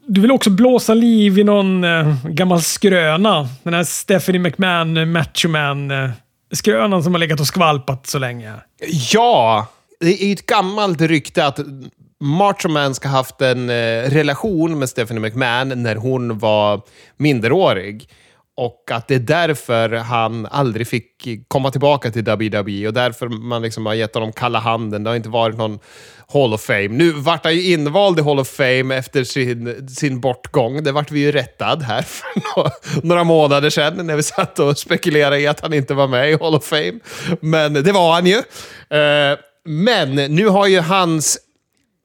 Du 0.07 0.21
vill 0.21 0.31
också 0.31 0.49
blåsa 0.49 0.93
liv 0.93 1.39
i 1.39 1.43
någon 1.43 1.83
eh, 1.83 2.15
gammal 2.23 2.61
skröna. 2.61 3.47
Den 3.63 3.73
här 3.73 3.83
Stephanie 3.83 4.41
McMahon, 4.41 4.97
eh, 4.97 5.05
Machoman. 5.05 5.91
Eh, 5.91 6.09
skrönan 6.51 7.03
som 7.03 7.13
har 7.13 7.19
legat 7.19 7.39
och 7.39 7.47
skvalpat 7.47 8.07
så 8.07 8.19
länge. 8.19 8.53
Ja! 9.11 9.67
Det 9.99 10.23
är 10.23 10.33
ett 10.33 10.45
gammalt 10.45 11.01
rykte 11.01 11.45
att 11.45 11.59
Macho 12.19 12.69
Man 12.69 12.95
ska 12.95 13.07
ha 13.07 13.17
haft 13.17 13.41
en 13.41 13.69
eh, 13.69 14.09
relation 14.09 14.79
med 14.79 14.89
Stephanie 14.89 15.21
McMahon 15.21 15.83
när 15.83 15.95
hon 15.95 16.37
var 16.37 16.81
minderårig 17.17 18.09
och 18.59 18.91
att 18.91 19.07
det 19.07 19.15
är 19.15 19.19
därför 19.19 19.89
han 19.89 20.45
aldrig 20.45 20.87
fick 20.87 21.05
komma 21.47 21.71
tillbaka 21.71 22.11
till 22.11 22.23
WWE 22.23 22.87
och 22.87 22.93
därför 22.93 23.27
man 23.27 23.61
liksom 23.61 23.85
har 23.85 23.93
gett 23.93 24.13
honom 24.13 24.31
kalla 24.33 24.59
handen. 24.59 25.03
Det 25.03 25.09
har 25.09 25.15
inte 25.15 25.29
varit 25.29 25.57
någon 25.57 25.79
Hall 26.33 26.53
of 26.53 26.61
Fame. 26.61 26.87
Nu 26.87 27.11
vart 27.11 27.43
han 27.43 27.55
ju 27.55 27.73
invald 27.73 28.19
i 28.19 28.21
Hall 28.21 28.39
of 28.39 28.47
Fame 28.47 28.95
efter 28.95 29.23
sin, 29.23 29.87
sin 29.87 30.19
bortgång. 30.19 30.83
Det 30.83 30.91
vart 30.91 31.11
vi 31.11 31.19
ju 31.19 31.31
rättad 31.31 31.83
här 31.83 32.01
för 32.07 33.05
några 33.07 33.23
månader 33.23 33.69
sedan 33.69 34.07
när 34.07 34.15
vi 34.15 34.23
satt 34.23 34.59
och 34.59 34.77
spekulerade 34.77 35.39
i 35.39 35.47
att 35.47 35.59
han 35.59 35.73
inte 35.73 35.93
var 35.93 36.07
med 36.07 36.31
i 36.31 36.37
Hall 36.41 36.55
of 36.55 36.65
Fame. 36.65 36.99
Men 37.41 37.73
det 37.73 37.91
var 37.91 38.13
han 38.13 38.25
ju. 38.25 38.37
Eh, 38.97 39.37
men 39.65 40.15
nu 40.15 40.47
har 40.47 40.67
ju 40.67 40.79
hans 40.79 41.37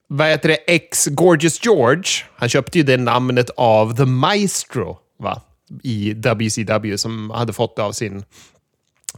vad 0.08 0.28
heter 0.28 0.49
det, 0.49 0.56
ex 0.56 1.06
Gorgeous 1.06 1.64
George, 1.64 2.04
han 2.37 2.49
köpte 2.49 2.78
ju 2.78 2.84
det 2.84 2.96
namnet 2.96 3.50
av 3.56 3.96
The 3.96 4.04
Maestro, 4.04 4.99
va? 5.18 5.42
I 5.83 6.14
WCW, 6.14 6.99
som 6.99 7.30
hade 7.30 7.52
fått 7.52 7.76
det 7.76 7.83
av 7.83 7.92
sin 7.92 8.25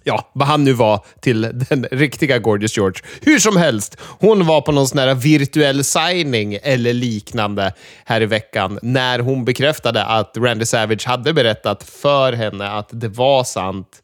ja, 0.04 0.30
vad 0.32 0.48
han 0.48 0.64
nu 0.64 0.72
var 0.72 1.04
till 1.20 1.40
den 1.70 1.86
riktiga 1.90 2.38
Gorgeous 2.38 2.76
George. 2.76 3.02
Hur 3.20 3.38
som 3.38 3.56
helst, 3.56 3.96
hon 4.00 4.46
var 4.46 4.60
på 4.60 4.72
någon 4.72 4.88
sån 4.88 4.98
här 4.98 5.14
virtuell 5.14 5.84
signing 5.84 6.58
eller 6.62 6.92
liknande 6.92 7.72
här 8.04 8.20
i 8.20 8.26
veckan 8.26 8.78
när 8.82 9.18
hon 9.18 9.44
bekräftade 9.44 10.04
att 10.04 10.36
Randy 10.36 10.64
Savage 10.64 11.06
hade 11.06 11.32
berättat 11.32 11.82
för 11.82 12.32
henne 12.32 12.70
att 12.70 12.88
det 12.92 13.08
var 13.08 13.44
sant 13.44 14.02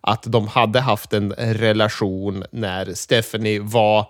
att 0.00 0.22
de 0.22 0.48
hade 0.48 0.80
haft 0.80 1.12
en 1.12 1.32
relation 1.32 2.44
när 2.52 2.94
Stephanie 2.94 3.60
var 3.60 4.06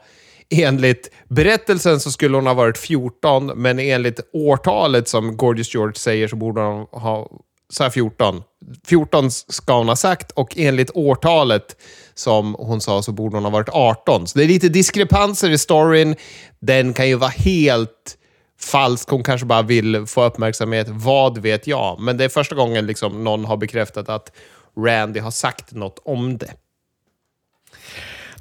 Enligt 0.50 1.11
berättelsen 1.28 2.00
så 2.00 2.11
skulle 2.11 2.37
hon 2.37 2.47
ha 2.47 2.54
varit 2.54 2.78
14, 2.78 3.47
men 3.47 3.78
enligt 3.78 4.21
årtalet 4.33 5.09
som 5.09 5.37
Gorgeous 5.37 5.75
George 5.75 5.95
säger 5.95 6.28
så 6.28 6.37
borde 6.37 6.61
hon 6.61 6.87
ha 6.92 7.30
sa 7.73 7.90
14. 7.90 8.42
14 8.87 9.30
ska 9.30 9.78
hon 9.78 9.88
ha 9.88 9.96
sagt 9.96 10.30
och 10.30 10.56
enligt 10.56 10.90
årtalet 10.94 11.76
som 12.14 12.56
hon 12.58 12.80
sa 12.80 13.02
så 13.02 13.12
borde 13.12 13.37
hon 13.37 13.44
ha 13.44 13.50
varit 13.50 13.68
18. 13.68 14.26
Så 14.26 14.38
det 14.38 14.44
är 14.44 14.49
lite 14.49 14.68
diskrepanser 14.68 15.50
i 15.50 15.58
storyn. 15.58 16.16
Den 16.61 16.92
kan 16.92 17.08
ju 17.08 17.14
vara 17.14 17.30
helt 17.30 18.16
falsk. 18.61 19.11
Hon 19.11 19.23
kanske 19.23 19.46
bara 19.46 19.62
vill 19.62 20.06
få 20.06 20.25
uppmärksamhet. 20.25 20.87
Vad 20.90 21.38
vet 21.38 21.66
jag? 21.66 22.00
Men 22.00 22.16
det 22.16 22.25
är 22.25 22.28
första 22.28 22.54
gången 22.54 22.87
liksom 22.87 23.25
någon 23.25 23.44
har 23.44 23.56
bekräftat 23.56 24.08
att 24.08 24.32
Randy 24.78 25.20
har 25.20 25.30
sagt 25.30 25.73
något 25.73 25.99
om 26.04 26.38
det. 26.38 26.50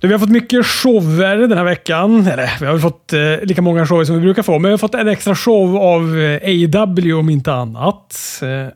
vi 0.01 0.11
har 0.11 0.19
fått 0.19 0.29
mycket 0.29 0.65
shower 0.65 1.35
den 1.35 1.57
här 1.57 1.65
veckan. 1.65 2.27
Eller, 2.27 2.59
vi 2.59 2.65
har 2.65 2.79
fått 2.79 3.13
eh, 3.13 3.39
lika 3.41 3.61
många 3.61 3.87
shower 3.87 4.03
som 4.03 4.15
vi 4.15 4.21
brukar 4.21 4.43
få, 4.43 4.51
men 4.51 4.63
vi 4.63 4.71
har 4.71 4.77
fått 4.77 4.95
en 4.95 5.07
extra 5.07 5.35
show 5.35 5.77
av 5.77 6.19
eh, 6.19 6.81
AW 6.81 7.13
om 7.13 7.29
inte 7.29 7.53
annat. 7.53 8.39
Eh, 8.41 8.73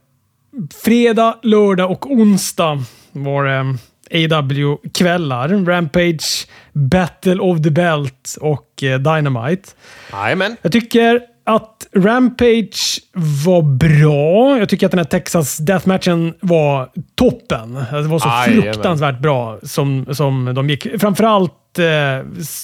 fredag, 0.84 1.39
lördag 1.44 1.91
och 1.91 2.12
onsdag 2.12 2.84
var 3.12 3.46
det 3.46 3.77
AW-kvällar. 4.12 5.65
Rampage, 5.65 6.48
Battle 6.74 7.39
of 7.39 7.62
the 7.62 7.70
Belt 7.70 8.38
och 8.41 8.84
eh, 8.84 9.00
Dynamite. 9.00 9.70
Amen. 10.12 10.56
Jag 10.62 10.72
tycker 10.72 11.22
att 11.50 11.88
Rampage 11.96 13.00
var 13.13 13.62
bra. 13.62 14.60
Jag 14.60 14.70
tycker 14.70 14.86
att 14.86 14.91
den 14.91 15.00
här 15.00 15.06
Texas 15.06 15.58
Deathmatchen 15.58 16.34
var 16.39 16.89
toppen. 17.15 17.74
Det 17.91 18.01
var 18.01 18.20
så 18.20 18.29
Aj, 18.29 18.62
fruktansvärt 18.62 19.20
bra 19.20 19.60
som, 19.63 20.06
som 20.12 20.53
de 20.56 20.70
gick. 20.70 21.00
Framförallt 21.00 21.79
eh, 21.79 21.84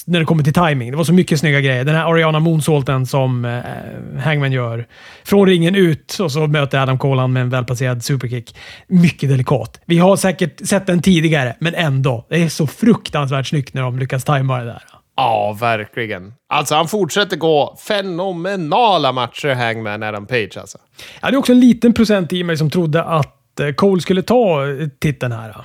när 0.06 0.18
det 0.18 0.24
kommer 0.24 0.44
till 0.44 0.52
timing. 0.52 0.90
Det 0.90 0.96
var 0.96 1.04
så 1.04 1.12
mycket 1.12 1.40
snygga 1.40 1.60
grejer. 1.60 1.84
Den 1.84 1.94
här 1.94 2.12
Ariana 2.12 2.40
Moonsaulten 2.40 3.06
som 3.06 3.44
eh, 3.44 4.22
Hangman 4.22 4.52
gör. 4.52 4.86
Från 5.24 5.46
ringen 5.46 5.74
ut 5.74 6.18
och 6.20 6.32
så 6.32 6.46
möter 6.46 6.78
Adam 6.78 6.98
Cole 6.98 7.26
med 7.26 7.42
en 7.42 7.50
välplacerad 7.50 8.04
superkick. 8.04 8.56
Mycket 8.86 9.28
delikat. 9.28 9.80
Vi 9.86 9.98
har 9.98 10.16
säkert 10.16 10.66
sett 10.66 10.86
den 10.86 11.02
tidigare, 11.02 11.56
men 11.58 11.74
ändå. 11.74 12.26
Det 12.28 12.42
är 12.42 12.48
så 12.48 12.66
fruktansvärt 12.66 13.46
snyggt 13.46 13.74
när 13.74 13.82
de 13.82 13.98
lyckas 13.98 14.24
tajma 14.24 14.58
det 14.58 14.64
där. 14.64 14.82
Ja, 15.16 15.56
verkligen. 15.60 16.34
Alltså, 16.48 16.74
han 16.74 16.88
fortsätter 16.88 17.36
gå 17.36 17.76
fenomenala 17.80 19.12
matcher, 19.12 19.54
Hangman 19.54 20.02
Adam 20.02 20.26
Page. 20.26 20.56
Alltså. 20.56 20.78
Ja, 21.22 21.30
det 21.30 21.34
är 21.34 21.38
också 21.38 21.52
en 21.52 21.60
liten 21.60 21.92
procent 21.92 22.32
i 22.32 22.44
mig 22.44 22.56
som 22.56 22.70
trodde 22.70 23.04
att 23.04 23.60
eh, 23.60 23.72
Cole 23.72 24.00
skulle 24.00 24.22
ta 24.22 24.62
titeln 25.00 25.32
här. 25.32 25.56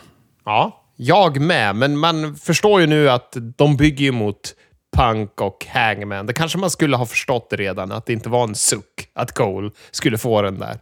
Ja, 0.46 0.84
jag 0.96 1.40
med. 1.40 1.76
Men 1.76 1.98
man 1.98 2.36
förstår 2.36 2.82
ju 2.82 2.88
nu 2.88 3.10
att 3.10 3.38
de 3.58 3.78
bygger 3.78 4.06
ju 4.06 4.12
mot 4.12 4.56
Punk 4.98 5.42
och 5.42 5.66
Hangman. 5.70 6.26
Det 6.26 6.34
kanske 6.34 6.58
man 6.58 6.70
skulle 6.70 6.98
ha 6.98 7.06
förstått 7.06 7.48
redan, 7.52 7.92
att 7.92 8.06
det 8.06 8.14
inte 8.14 8.30
var 8.30 8.44
en 8.44 8.56
suck 8.56 9.10
att 9.14 9.32
Cole 9.32 9.72
skulle 9.92 10.18
få 10.18 10.42
den 10.42 10.60
där. 10.60 10.78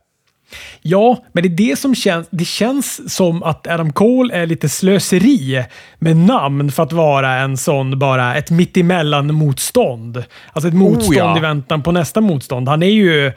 Ja, 0.82 1.24
men 1.32 1.44
det 1.44 1.50
är 1.50 1.70
det 1.70 1.80
som 1.80 1.96
känns. 1.96 2.28
Det 2.32 2.46
känns 2.46 3.16
som 3.16 3.44
att 3.44 3.68
Adam 3.68 3.94
Cole 3.94 4.34
är 4.34 4.46
lite 4.46 4.70
slöseri 4.70 5.64
med 6.00 6.18
namn 6.18 6.72
för 6.72 6.84
att 6.84 6.94
vara 6.94 7.36
en 7.36 7.58
sån 7.58 8.00
bara 8.00 8.36
ett 8.36 8.52
mittemellan 8.52 9.34
motstånd. 9.34 10.24
Alltså 10.54 10.68
ett 10.68 10.74
motstånd 10.74 11.10
oh, 11.10 11.18
ja. 11.18 11.38
i 11.38 11.42
väntan 11.42 11.84
på 11.84 11.92
nästa 11.92 12.22
motstånd. 12.22 12.70
Han 12.70 12.84
är 12.84 12.92
ju... 12.92 13.32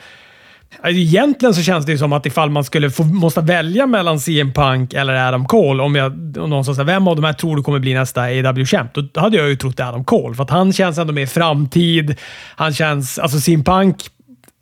Alltså, 0.77 0.99
egentligen 0.99 1.55
så 1.55 1.63
känns 1.63 1.87
det 1.87 1.93
ju 1.93 1.99
som 1.99 2.13
att 2.13 2.27
ifall 2.27 2.51
man 2.51 2.65
skulle 2.65 2.91
få, 2.91 3.05
måste 3.05 3.41
välja 3.41 3.87
mellan 3.87 4.21
CM 4.21 4.53
Punk 4.53 4.95
eller 4.95 5.29
Adam 5.29 5.45
Cole, 5.47 5.83
om, 5.83 5.95
jag, 5.95 6.13
om 6.37 6.51
någon 6.51 6.65
sa 6.65 6.83
vem 6.83 7.09
av 7.09 7.17
de 7.17 7.25
här 7.25 7.33
tror 7.33 7.57
du 7.57 7.63
kommer 7.63 7.79
bli 7.79 7.95
nästa 7.95 8.21
AW-champ? 8.21 8.95
Då 8.95 9.21
hade 9.21 9.37
jag 9.37 9.49
ju 9.49 9.57
trott 9.57 9.81
Adam 9.81 10.05
Cole, 10.05 10.35
för 10.35 10.43
att 10.43 10.51
han 10.51 10.73
känns 10.73 10.99
ändå 10.99 11.13
mer 11.13 11.27
framtid. 11.27 12.17
Han 12.57 12.75
känns... 12.75 13.19
Alltså 13.19 13.41
CM 13.41 13.65
Punk 13.65 13.97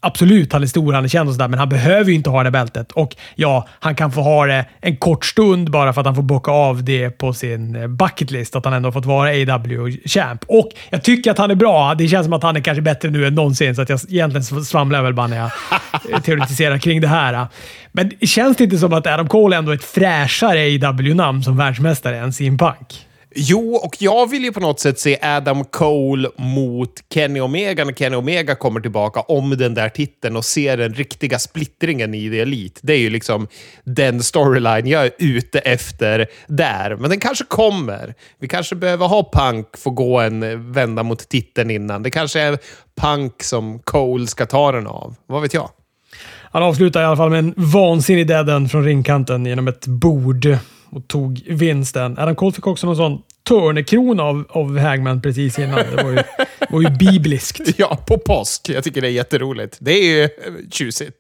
Absolut, 0.02 0.52
han 0.52 0.62
är 0.62 0.66
stor, 0.66 0.92
han 0.92 1.04
är 1.04 1.09
känd 1.09 1.28
och 1.28 1.35
sådär, 1.35 1.49
men 1.49 1.59
han 1.59 1.69
behöver 1.69 2.11
ju 2.11 2.16
inte 2.16 2.30
ha 2.30 2.42
det 2.42 2.50
bältet. 2.50 2.92
Och 2.92 3.16
ja, 3.35 3.69
han 3.80 3.95
kan 3.95 4.12
få 4.12 4.21
ha 4.21 4.47
det 4.47 4.64
en 4.80 4.97
kort 4.97 5.25
stund 5.25 5.71
bara 5.71 5.92
för 5.92 6.00
att 6.00 6.07
han 6.07 6.14
får 6.14 6.23
bocka 6.23 6.50
av 6.50 6.85
det 6.85 7.11
på 7.11 7.33
sin 7.33 7.76
eh, 7.76 7.87
bucketlist, 7.87 8.57
att 8.57 8.64
han 8.64 8.75
ändå 8.75 8.92
fått 8.92 9.07
vara 9.07 9.30
AW-champ. 9.30 10.45
Och 10.47 10.71
jag 10.90 11.02
tycker 11.02 11.30
att 11.30 11.38
han 11.38 11.50
är 11.50 11.54
bra. 11.54 11.95
Det 11.95 12.09
känns 12.09 12.25
som 12.25 12.33
att 12.33 12.42
han 12.42 12.57
är 12.57 12.61
kanske 12.61 12.83
bättre 12.83 13.11
nu 13.11 13.26
än 13.26 13.35
någonsin, 13.35 13.75
så 13.75 13.83
att 13.83 13.88
jag 13.88 14.00
egentligen 14.09 14.64
svamlar 14.64 15.02
väl 15.02 15.14
bara 15.14 15.26
när 15.26 15.37
jag 15.37 15.50
eh, 16.11 16.21
teoretiserar 16.23 16.78
kring 16.78 17.00
det 17.00 17.09
här. 17.09 17.47
Men 17.92 18.11
känns 18.21 18.57
det 18.57 18.64
inte 18.64 18.78
som 18.78 18.92
att 18.92 19.07
Adam 19.07 19.28
Cole 19.28 19.57
ändå 19.57 19.71
är 19.71 19.76
ett 19.76 19.85
fräschare 19.85 20.88
AW-namn 20.88 21.42
som 21.42 21.57
världsmästare 21.57 22.19
än 22.19 22.33
CM 22.33 22.59
Punk? 22.59 23.07
Jo, 23.34 23.75
och 23.75 23.96
jag 23.99 24.30
vill 24.30 24.44
ju 24.44 24.52
på 24.52 24.60
något 24.60 24.80
sätt 24.80 24.99
se 24.99 25.18
Adam 25.22 25.64
Cole 25.64 26.28
mot 26.37 26.90
Kenny 27.14 27.40
Omega 27.40 27.84
när 27.84 27.92
Kenny 27.92 28.16
Omega 28.16 28.54
kommer 28.54 28.80
tillbaka 28.80 29.20
om 29.20 29.50
den 29.50 29.75
där 29.75 29.88
titeln 29.88 30.37
och 30.37 30.44
ser 30.44 30.76
den 30.76 30.94
riktiga 30.94 31.38
splittringen 31.38 32.14
i 32.14 32.30
The 32.30 32.40
Elite. 32.40 32.80
Det 32.82 32.92
är 32.92 32.99
ju 32.99 33.10
liksom 33.10 33.49
den 33.84 34.22
storyline 34.22 34.87
jag 34.87 35.04
är 35.04 35.10
ute 35.18 35.58
efter 35.58 36.26
där. 36.46 36.96
Men 36.96 37.10
den 37.10 37.20
kanske 37.20 37.44
kommer. 37.44 38.14
Vi 38.38 38.49
kanske 38.49 38.76
behöver 38.76 39.06
ha 39.06 39.30
Punk 39.32 39.78
få 39.78 39.90
gå 39.90 40.20
en 40.20 40.72
vända 40.72 41.02
mot 41.02 41.28
titeln 41.28 41.70
innan. 41.70 42.02
Det 42.02 42.10
kanske 42.10 42.40
är 42.40 42.58
Punk 43.00 43.42
som 43.42 43.78
Cole 43.78 44.26
ska 44.26 44.46
ta 44.46 44.72
den 44.72 44.87
av. 44.87 45.14
Vad 45.26 45.42
vet 45.42 45.54
jag? 45.54 45.70
Han 46.52 46.62
avslutar 46.62 47.02
i 47.02 47.04
alla 47.04 47.16
fall 47.16 47.30
med 47.30 47.38
en 47.38 47.54
vansinnig 47.56 48.26
deaden 48.26 48.68
från 48.68 48.84
ringkanten 48.84 49.46
genom 49.46 49.68
ett 49.68 49.87
bord 49.87 50.58
och 50.92 51.09
tog 51.09 51.42
vinsten. 51.47 52.18
Adam 52.18 52.35
Cole 52.35 52.52
fick 52.52 52.66
också 52.66 52.87
någon 52.87 52.97
sån 52.97 53.23
törnekrona 53.49 54.23
av, 54.23 54.44
av 54.49 54.78
Hagman 54.78 55.23
precis 55.23 55.59
innan. 55.59 55.75
Det 55.97 56.02
var 56.02 56.11
ju, 56.11 56.18
var 56.70 56.80
ju 56.80 56.90
bibliskt. 56.90 57.61
Ja, 57.78 57.99
på 58.06 58.18
påsk. 58.18 58.68
Jag 58.68 58.85
tycker 58.85 59.00
det 59.00 59.09
är 59.09 59.12
jätteroligt. 59.12 59.76
Det 59.80 59.92
är 59.92 60.04
ju 60.04 60.25
eh, 60.25 60.30
tjusigt. 60.70 61.16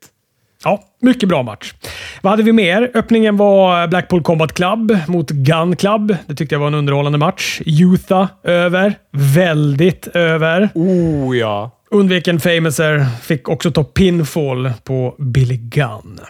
Ja, 0.64 0.82
mycket 1.00 1.28
bra 1.28 1.42
match. 1.42 1.74
Vad 2.22 2.30
hade 2.30 2.42
vi 2.42 2.52
mer? 2.52 2.90
Öppningen 2.94 3.36
var 3.36 3.86
Blackpool 3.86 4.22
Combat 4.22 4.52
Club 4.52 4.98
mot 5.08 5.30
Gun 5.30 5.76
Club. 5.76 6.16
Det 6.26 6.34
tyckte 6.34 6.54
jag 6.54 6.60
var 6.60 6.66
en 6.66 6.74
underhållande 6.74 7.18
match. 7.18 7.60
Utah 7.66 8.26
över. 8.44 8.94
Väldigt 9.12 10.06
över. 10.06 10.68
Oh 10.74 11.36
ja. 11.38 11.70
Undvek 11.90 12.28
en 12.28 12.40
Famouser. 12.40 13.06
Fick 13.22 13.48
också 13.48 13.70
ta 13.70 13.84
pinfall 13.84 14.72
på 14.84 15.14
Billy 15.18 15.56
Gunn. 15.56 16.20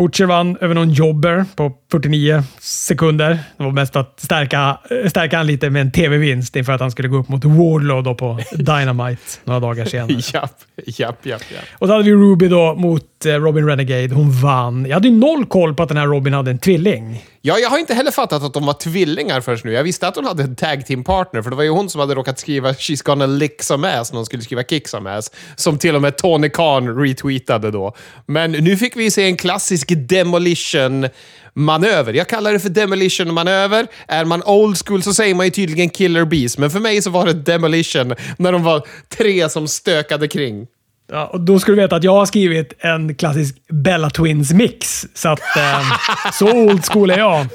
Butcher 0.00 0.26
vann 0.26 0.56
över 0.60 0.74
någon 0.74 0.90
jobber 0.90 1.44
på 1.56 1.72
49 1.90 2.42
sekunder. 2.60 3.38
Det 3.56 3.64
var 3.64 3.70
mest 3.70 3.96
att 3.96 4.20
stärka, 4.20 4.78
stärka 5.08 5.36
han 5.36 5.46
lite 5.46 5.70
med 5.70 5.82
en 5.82 5.92
tv-vinst 5.92 6.56
inför 6.56 6.72
att 6.72 6.80
han 6.80 6.90
skulle 6.90 7.08
gå 7.08 7.16
upp 7.16 7.28
mot 7.28 7.44
Wardlow 7.44 8.02
då 8.02 8.14
på 8.14 8.40
Dynamite 8.52 9.22
några 9.44 9.60
dagar 9.60 9.84
senare. 9.84 10.12
japp, 10.32 10.52
japp, 10.86 11.26
japp, 11.26 11.42
japp. 11.52 11.64
Och 11.78 11.86
så 11.86 11.92
hade 11.92 12.04
vi 12.04 12.12
Ruby 12.12 12.48
då 12.48 12.74
mot 12.74 13.04
Eh, 13.24 13.34
Robin 13.34 13.66
Renegade. 13.66 14.14
Hon 14.14 14.30
vann. 14.30 14.86
Jag 14.86 14.94
hade 14.94 15.08
ju 15.08 15.14
noll 15.14 15.46
koll 15.46 15.74
på 15.74 15.82
att 15.82 15.88
den 15.88 15.98
här 15.98 16.06
Robin 16.06 16.32
hade 16.32 16.50
en 16.50 16.58
tvilling. 16.58 17.24
Ja, 17.40 17.58
jag 17.58 17.70
har 17.70 17.78
inte 17.78 17.94
heller 17.94 18.10
fattat 18.10 18.42
att 18.42 18.54
de 18.54 18.66
var 18.66 18.72
tvillingar 18.72 19.40
förrän 19.40 19.58
nu. 19.64 19.72
Jag 19.72 19.84
visste 19.84 20.08
att 20.08 20.16
hon 20.16 20.24
hade 20.24 20.42
en 20.42 20.56
tag 20.56 20.86
team 20.86 21.04
partner, 21.04 21.42
för 21.42 21.50
det 21.50 21.56
var 21.56 21.62
ju 21.62 21.70
hon 21.70 21.90
som 21.90 22.00
hade 22.00 22.14
råkat 22.14 22.38
skriva 22.38 22.72
“She's 22.72 23.04
gonna 23.04 23.26
lick 23.26 23.62
some 23.62 23.88
ass” 23.88 24.12
när 24.12 24.18
hon 24.18 24.26
skulle 24.26 24.42
skriva 24.42 24.62
“kick 24.62 24.88
some 24.88 25.10
ass”. 25.10 25.30
Som 25.56 25.78
till 25.78 25.94
och 25.94 26.02
med 26.02 26.16
Tony 26.16 26.48
Khan 26.48 26.96
retweetade 26.96 27.70
då. 27.70 27.94
Men 28.26 28.52
nu 28.52 28.76
fick 28.76 28.96
vi 28.96 29.10
se 29.10 29.24
en 29.24 29.36
klassisk 29.36 29.92
demolition 29.96 31.08
manöver. 31.54 32.12
Jag 32.12 32.28
kallar 32.28 32.52
det 32.52 32.60
för 32.60 32.68
demolition 32.68 33.34
manöver. 33.34 33.86
Är 34.08 34.24
man 34.24 34.42
old 34.42 34.86
school 34.86 35.02
så 35.02 35.14
säger 35.14 35.34
man 35.34 35.46
ju 35.46 35.50
tydligen 35.50 35.90
killer 35.90 36.24
bees, 36.24 36.58
men 36.58 36.70
för 36.70 36.80
mig 36.80 37.02
så 37.02 37.10
var 37.10 37.26
det 37.26 37.32
demolition 37.32 38.14
när 38.36 38.52
de 38.52 38.62
var 38.62 38.86
tre 39.08 39.48
som 39.48 39.68
stökade 39.68 40.28
kring. 40.28 40.66
Ja, 41.12 41.26
och 41.26 41.40
då 41.40 41.58
ska 41.58 41.72
du 41.72 41.76
veta 41.76 41.96
att 41.96 42.04
jag 42.04 42.12
har 42.12 42.26
skrivit 42.26 42.72
en 42.78 43.14
klassisk 43.14 43.56
Bella 43.68 44.10
Twins-mix. 44.10 45.06
Så 45.14 45.28
att, 45.28 45.56
eh, 45.56 45.92
så 46.32 46.52
old 46.52 46.84
school 46.84 47.10
är 47.10 47.18
jag. 47.18 47.46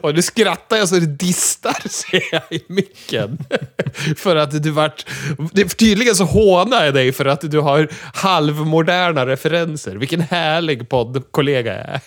Och 0.00 0.14
nu 0.14 0.22
skrattar 0.22 0.76
jag 0.76 0.88
så 0.88 0.94
det 0.94 1.06
distar, 1.06 1.88
ser 1.88 2.22
jag 2.32 2.42
i 2.50 2.62
micken. 2.68 3.38
för 4.16 4.36
att 4.36 4.62
du 4.62 4.70
vart... 4.70 5.06
Tydligen 5.76 6.14
så 6.14 6.24
hånar 6.24 6.84
jag 6.84 6.94
dig 6.94 7.12
för 7.12 7.24
att 7.24 7.50
du 7.50 7.60
har 7.60 7.88
halvmoderna 8.14 9.26
referenser. 9.26 9.96
Vilken 9.96 10.20
härlig 10.20 10.88
poddkollega 10.88 11.72
jag 11.72 11.88
är. 11.88 12.00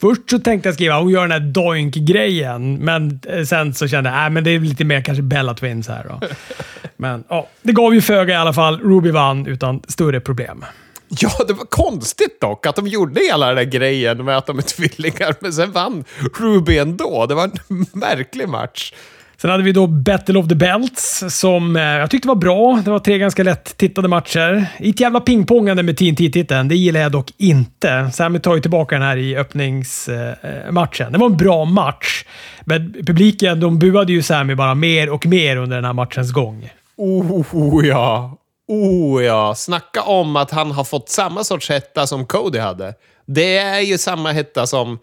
Först 0.00 0.30
så 0.30 0.38
tänkte 0.38 0.68
jag 0.68 0.74
skriva 0.74 0.98
hon 0.98 1.10
gör 1.10 1.22
den 1.22 1.30
här 1.30 1.52
doink-grejen, 1.52 2.74
men 2.74 3.20
eh, 3.28 3.44
sen 3.44 3.74
så 3.74 3.88
kände 3.88 4.10
jag 4.10 4.38
att 4.38 4.44
det 4.44 4.50
är 4.50 4.58
lite 4.60 4.84
mer 4.84 5.00
kanske 5.00 5.22
Bella 5.22 5.54
Twins 5.54 5.88
här. 5.88 6.06
Då. 6.08 6.20
Men 6.96 7.24
ja, 7.28 7.48
det 7.62 7.72
gav 7.72 7.94
ju 7.94 8.00
föga 8.00 8.34
i 8.34 8.36
alla 8.36 8.52
fall. 8.52 8.80
Ruby 8.80 9.10
vann 9.10 9.46
utan 9.46 9.82
större 9.88 10.20
problem. 10.20 10.64
Ja, 11.08 11.30
det 11.48 11.52
var 11.52 11.64
konstigt 11.64 12.40
dock 12.40 12.66
att 12.66 12.76
de 12.76 12.86
gjorde 12.86 13.20
hela 13.20 13.46
den 13.46 13.56
där 13.56 13.64
grejen 13.64 14.24
med 14.24 14.36
att 14.36 14.46
de 14.46 14.58
är 14.58 14.62
tvillingar, 14.62 15.34
men 15.40 15.52
sen 15.52 15.72
vann 15.72 16.04
Ruby 16.38 16.78
ändå. 16.78 17.26
Det 17.26 17.34
var 17.34 17.44
en 17.44 17.86
märklig 17.92 18.48
match. 18.48 18.92
Sen 19.36 19.50
hade 19.50 19.62
vi 19.62 19.72
då 19.72 19.86
Battle 19.86 20.38
of 20.38 20.48
the 20.48 20.54
Belts 20.54 21.24
som 21.28 21.76
eh, 21.76 21.82
jag 21.82 22.10
tyckte 22.10 22.28
var 22.28 22.34
bra. 22.34 22.82
Det 22.84 22.90
var 22.90 22.98
tre 22.98 23.18
ganska 23.18 23.42
lätt 23.42 23.76
tittade 23.76 24.08
matcher. 24.08 24.66
Inte 24.78 24.88
ett 24.88 25.00
jävla 25.00 25.20
pingpongande 25.20 25.82
med 25.82 25.96
TNT-titeln. 25.96 26.68
Det 26.68 26.76
gillar 26.76 27.00
jag 27.00 27.12
dock 27.12 27.30
inte. 27.36 28.10
Sami 28.12 28.40
tar 28.40 28.54
ju 28.54 28.60
tillbaka 28.60 28.94
den 28.94 29.04
här 29.04 29.16
i 29.16 29.36
öppningsmatchen. 29.36 31.06
Eh, 31.06 31.12
det 31.12 31.18
var 31.18 31.26
en 31.26 31.36
bra 31.36 31.64
match, 31.64 32.24
men 32.64 32.92
publiken 33.06 33.60
de 33.60 33.78
buade 33.78 34.12
ju 34.12 34.22
Sami 34.22 34.54
bara 34.54 34.74
mer 34.74 35.10
och 35.10 35.26
mer 35.26 35.56
under 35.56 35.76
den 35.76 35.84
här 35.84 35.92
matchens 35.92 36.32
gång. 36.32 36.70
Oh, 36.96 37.32
oh, 37.32 37.46
oh 37.52 37.86
ja. 37.86 38.38
Oh 38.68 39.24
ja. 39.24 39.54
Snacka 39.54 40.02
om 40.02 40.36
att 40.36 40.50
han 40.50 40.70
har 40.70 40.84
fått 40.84 41.08
samma 41.08 41.44
sorts 41.44 41.70
hetta 41.70 42.06
som 42.06 42.26
Cody 42.26 42.58
hade. 42.58 42.94
Det 43.26 43.58
är 43.58 43.80
ju 43.80 43.98
samma 43.98 44.32
hetta 44.32 44.66
som 44.66 44.98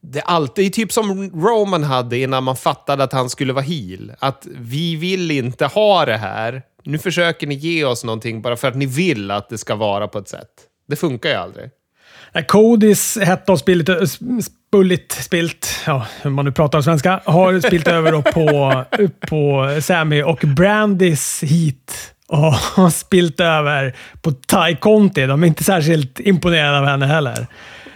det 0.00 0.18
är 0.18 0.24
alltid 0.24 0.72
typ 0.72 0.92
som 0.92 1.30
Roman 1.30 1.84
hade 1.84 2.18
innan 2.18 2.44
man 2.44 2.56
fattade 2.56 3.04
att 3.04 3.12
han 3.12 3.30
skulle 3.30 3.52
vara 3.52 3.64
heel. 3.64 4.12
Att 4.18 4.46
vi 4.58 4.96
vill 4.96 5.30
inte 5.30 5.66
ha 5.66 6.04
det 6.04 6.16
här. 6.16 6.62
Nu 6.84 6.98
försöker 6.98 7.46
ni 7.46 7.54
ge 7.54 7.84
oss 7.84 8.04
någonting 8.04 8.42
bara 8.42 8.56
för 8.56 8.68
att 8.68 8.76
ni 8.76 8.86
vill 8.86 9.30
att 9.30 9.48
det 9.48 9.58
ska 9.58 9.74
vara 9.74 10.08
på 10.08 10.18
ett 10.18 10.28
sätt. 10.28 10.50
Det 10.88 10.96
funkar 10.96 11.28
ju 11.28 11.36
aldrig. 11.36 11.70
Äh, 12.34 12.44
Codys 12.44 13.18
hette 13.18 13.52
och 13.52 13.58
spillit, 13.58 13.88
äh, 13.88 13.96
spullit, 14.42 15.12
spilt, 15.12 15.80
ja, 15.86 16.06
hur 16.22 16.30
man 16.30 16.44
nu 16.44 16.52
pratar 16.52 16.80
svenska, 16.80 17.20
har 17.24 17.60
spilt 17.60 17.88
över 17.88 18.22
på, 18.22 18.84
på 19.28 19.70
Sammy 19.82 20.22
och 20.22 20.38
Brandys 20.56 21.42
heat 21.42 22.14
och 22.28 22.52
har 22.52 22.90
spilt 22.90 23.40
över 23.40 23.96
på 24.22 24.32
Ty 24.32 24.76
Conti. 24.80 25.26
De 25.26 25.42
är 25.42 25.46
inte 25.46 25.64
särskilt 25.64 26.20
imponerade 26.20 26.78
av 26.78 26.86
henne 26.86 27.06
heller. 27.06 27.46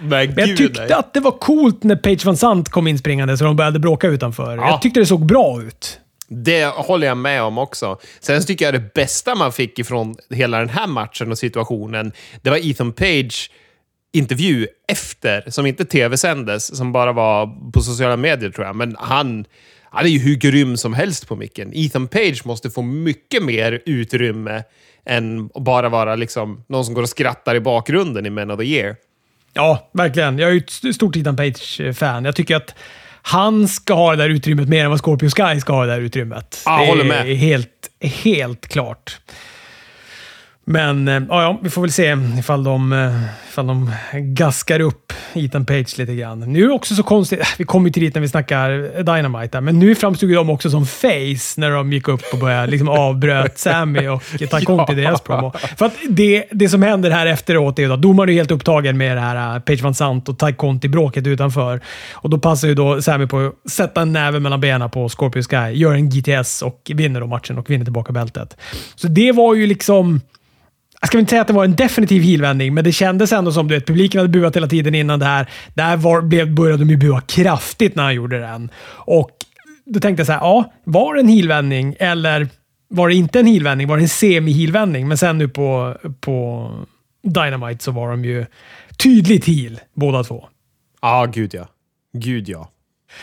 Men, 0.02 0.34
jag 0.36 0.56
tyckte 0.56 0.80
nej. 0.80 0.92
att 0.92 1.14
det 1.14 1.20
var 1.20 1.30
coolt 1.30 1.82
när 1.82 1.96
Page 1.96 2.24
Van 2.24 2.36
Sant 2.36 2.68
kom 2.68 2.86
inspringande 2.86 3.36
så 3.36 3.44
de 3.44 3.56
började 3.56 3.78
bråka 3.78 4.06
utanför. 4.06 4.56
Ja. 4.56 4.70
Jag 4.70 4.82
tyckte 4.82 5.00
det 5.00 5.06
såg 5.06 5.26
bra 5.26 5.62
ut. 5.62 6.00
Det 6.28 6.64
håller 6.64 7.06
jag 7.06 7.16
med 7.16 7.42
om 7.42 7.58
också. 7.58 7.98
Sen 8.20 8.46
tycker 8.46 8.64
jag 8.64 8.74
det 8.74 8.94
bästa 8.94 9.34
man 9.34 9.52
fick 9.52 9.78
ifrån 9.78 10.16
hela 10.30 10.58
den 10.58 10.68
här 10.68 10.86
matchen 10.86 11.30
och 11.30 11.38
situationen, 11.38 12.12
det 12.42 12.50
var 12.50 12.70
Ethan 12.70 12.92
Page 12.92 13.50
intervju 14.12 14.66
efter, 14.88 15.44
som 15.50 15.66
inte 15.66 15.84
tv-sändes, 15.84 16.76
som 16.76 16.92
bara 16.92 17.12
var 17.12 17.70
på 17.72 17.80
sociala 17.80 18.16
medier 18.16 18.50
tror 18.50 18.66
jag. 18.66 18.76
Men 18.76 18.96
han, 18.98 19.44
han 19.90 20.04
är 20.04 20.08
ju 20.08 20.18
hur 20.18 20.36
grym 20.36 20.76
som 20.76 20.94
helst 20.94 21.28
på 21.28 21.36
micken. 21.36 21.70
Ethan 21.74 22.08
Page 22.08 22.42
måste 22.44 22.70
få 22.70 22.82
mycket 22.82 23.42
mer 23.42 23.82
utrymme 23.86 24.62
än 25.06 25.50
att 25.54 25.62
bara 25.62 25.88
vara 25.88 26.16
liksom 26.16 26.64
någon 26.68 26.84
som 26.84 26.94
går 26.94 27.02
och 27.02 27.08
skrattar 27.08 27.54
i 27.54 27.60
bakgrunden 27.60 28.26
i 28.26 28.30
Men 28.30 28.50
of 28.50 28.58
the 28.58 28.64
Year. 28.64 28.96
Ja, 29.52 29.90
verkligen. 29.92 30.38
Jag 30.38 30.50
är 30.50 30.54
ju 30.54 30.58
ett 30.88 30.94
stort 30.94 31.16
Ethan 31.16 31.36
Page-fan. 31.36 32.24
Jag 32.24 32.36
tycker 32.36 32.56
att 32.56 32.74
han 33.22 33.68
ska 33.68 33.94
ha 33.94 34.10
det 34.10 34.22
där 34.22 34.30
utrymmet 34.30 34.68
mer 34.68 34.84
än 34.84 34.90
vad 34.90 35.00
Scorpio 35.00 35.30
Sky 35.30 35.60
ska 35.60 35.72
ha 35.72 35.86
det 35.86 35.92
där 35.92 36.00
utrymmet. 36.00 36.62
Ja, 36.64 36.80
det 36.80 36.86
håller 36.86 37.04
med. 37.04 37.30
är 37.30 37.34
helt, 37.34 37.90
helt 38.00 38.68
klart. 38.68 39.18
Men 40.70 41.06
ja, 41.06 41.42
ja, 41.42 41.58
vi 41.62 41.70
får 41.70 41.82
väl 41.82 41.92
se 41.92 42.16
ifall 42.38 42.64
de, 42.64 43.12
ifall 43.48 43.66
de 43.66 43.90
gaskar 44.14 44.80
upp 44.80 45.12
Ethan 45.34 45.66
Page 45.66 45.98
lite 45.98 46.14
grann. 46.14 46.40
Nu 46.40 46.62
är 46.62 46.66
det 46.66 46.72
också 46.72 46.94
så 46.94 47.02
konstigt. 47.02 47.40
Vi 47.58 47.64
kommer 47.64 47.88
ju 47.88 47.92
till 47.92 48.02
dit 48.02 48.14
när 48.14 48.22
vi 48.22 48.28
snackar 48.28 49.02
Dynamite, 49.02 49.60
men 49.60 49.78
nu 49.78 49.94
framstod 49.94 50.30
de 50.30 50.50
också 50.50 50.70
som 50.70 50.86
face 50.86 51.54
när 51.56 51.70
de 51.70 51.92
gick 51.92 52.08
upp 52.08 52.22
och 52.32 52.38
började 52.38 52.66
liksom 52.66 52.88
avbröt 52.88 53.58
Sammy 53.58 54.08
och 54.08 54.22
Conti 54.64 54.92
ja. 54.92 54.94
deras 54.94 55.20
promo. 55.20 55.52
För 55.76 55.86
att 55.86 55.92
det, 56.08 56.44
det 56.50 56.68
som 56.68 56.82
händer 56.82 57.10
här 57.10 57.26
efteråt 57.26 57.78
är 57.78 57.90
att 57.90 58.02
domaren 58.02 58.30
är 58.30 58.34
helt 58.34 58.50
upptagen 58.50 58.98
med 58.98 59.16
det 59.16 59.20
här 59.20 59.60
Page 59.60 59.82
Van 59.82 59.94
Sant 59.94 60.28
och 60.28 60.38
Ty 60.38 60.52
Conti-bråket 60.52 61.26
utanför. 61.26 61.80
Och 62.12 62.30
då 62.30 62.38
passar 62.38 62.68
ju 62.68 62.74
då 62.74 63.02
Sammy 63.02 63.26
på 63.26 63.52
att 63.64 63.70
sätta 63.70 64.02
en 64.02 64.12
näve 64.12 64.40
mellan 64.40 64.60
benen 64.60 64.90
på 64.90 65.08
Scorpio 65.08 65.42
Sky, 65.42 65.78
gör 65.78 65.94
en 65.94 66.10
GTS 66.10 66.62
och 66.62 66.90
vinner 66.94 67.20
då 67.20 67.26
matchen 67.26 67.58
och 67.58 67.70
vinner 67.70 67.84
tillbaka 67.84 68.12
bältet. 68.12 68.56
Så 68.94 69.08
det 69.08 69.32
var 69.32 69.54
ju 69.54 69.66
liksom 69.66 70.20
jag 71.00 71.08
ska 71.08 71.18
inte 71.18 71.30
säga 71.30 71.40
att 71.42 71.46
det 71.46 71.52
var 71.52 71.64
en 71.64 71.76
definitiv 71.76 72.22
helvändning, 72.22 72.74
men 72.74 72.84
det 72.84 72.92
kändes 72.92 73.32
ändå 73.32 73.52
som 73.52 73.66
att 73.66 73.86
publiken 73.86 74.20
hade 74.20 74.38
buat 74.38 74.56
hela 74.56 74.66
tiden 74.66 74.94
innan 74.94 75.18
det 75.18 75.26
här. 75.26 75.50
Där 75.74 75.96
var, 75.96 76.20
blev, 76.22 76.54
började 76.54 76.84
de 76.84 76.90
ju 76.90 76.96
bua 76.96 77.20
kraftigt 77.20 77.94
när 77.94 78.02
han 78.02 78.14
gjorde 78.14 78.38
den. 78.38 78.70
Och 78.88 79.30
då 79.84 80.00
tänkte 80.00 80.20
jag 80.20 80.26
så 80.26 80.32
här, 80.32 80.40
ja, 80.40 80.72
var 80.84 81.14
det 81.14 81.20
en 81.20 81.28
helvändning 81.28 81.96
eller 81.98 82.48
var 82.88 83.08
det 83.08 83.14
inte 83.14 83.40
en 83.40 83.46
helvändning? 83.46 83.88
Var 83.88 83.96
det 83.96 84.02
en 84.02 84.08
semi-helvändning? 84.08 85.08
Men 85.08 85.18
sen 85.18 85.38
nu 85.38 85.48
på, 85.48 85.96
på 86.20 86.70
Dynamite 87.22 87.84
så 87.84 87.90
var 87.90 88.10
de 88.10 88.24
ju 88.24 88.46
tydligt 88.96 89.44
heel 89.44 89.80
båda 89.94 90.24
två. 90.24 90.48
Ja, 91.02 91.08
ah, 91.08 91.26
gud 91.26 91.54
ja. 91.54 91.68
Gud 92.12 92.48
ja. 92.48 92.70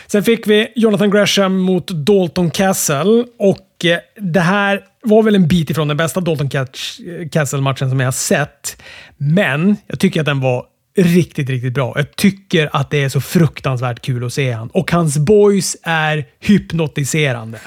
Sen 0.06 0.22
fick 0.22 0.46
vi 0.46 0.72
Jonathan 0.76 1.10
Gresham 1.10 1.58
mot 1.58 1.88
Dalton 1.88 2.50
Castle 2.50 3.24
och 3.38 3.84
eh, 3.84 3.98
det 4.16 4.40
här 4.40 4.82
var 5.08 5.22
väl 5.22 5.34
en 5.34 5.48
bit 5.48 5.70
ifrån 5.70 5.88
den 5.88 5.96
bästa 5.96 6.20
Dalton 6.20 6.50
eh, 6.54 7.28
Castle-matchen 7.32 7.90
som 7.90 8.00
jag 8.00 8.06
har 8.06 8.12
sett. 8.12 8.82
Men 9.16 9.76
jag 9.86 9.98
tycker 9.98 10.20
att 10.20 10.26
den 10.26 10.40
var 10.40 10.64
riktigt, 11.02 11.50
riktigt 11.50 11.74
bra. 11.74 11.92
Jag 11.96 12.16
tycker 12.16 12.68
att 12.72 12.90
det 12.90 13.04
är 13.04 13.08
så 13.08 13.20
fruktansvärt 13.20 14.02
kul 14.02 14.24
att 14.24 14.32
se 14.32 14.52
han. 14.52 14.68
Och 14.68 14.90
hans 14.90 15.18
boys 15.18 15.76
är 15.82 16.24
hypnotiserande. 16.40 17.58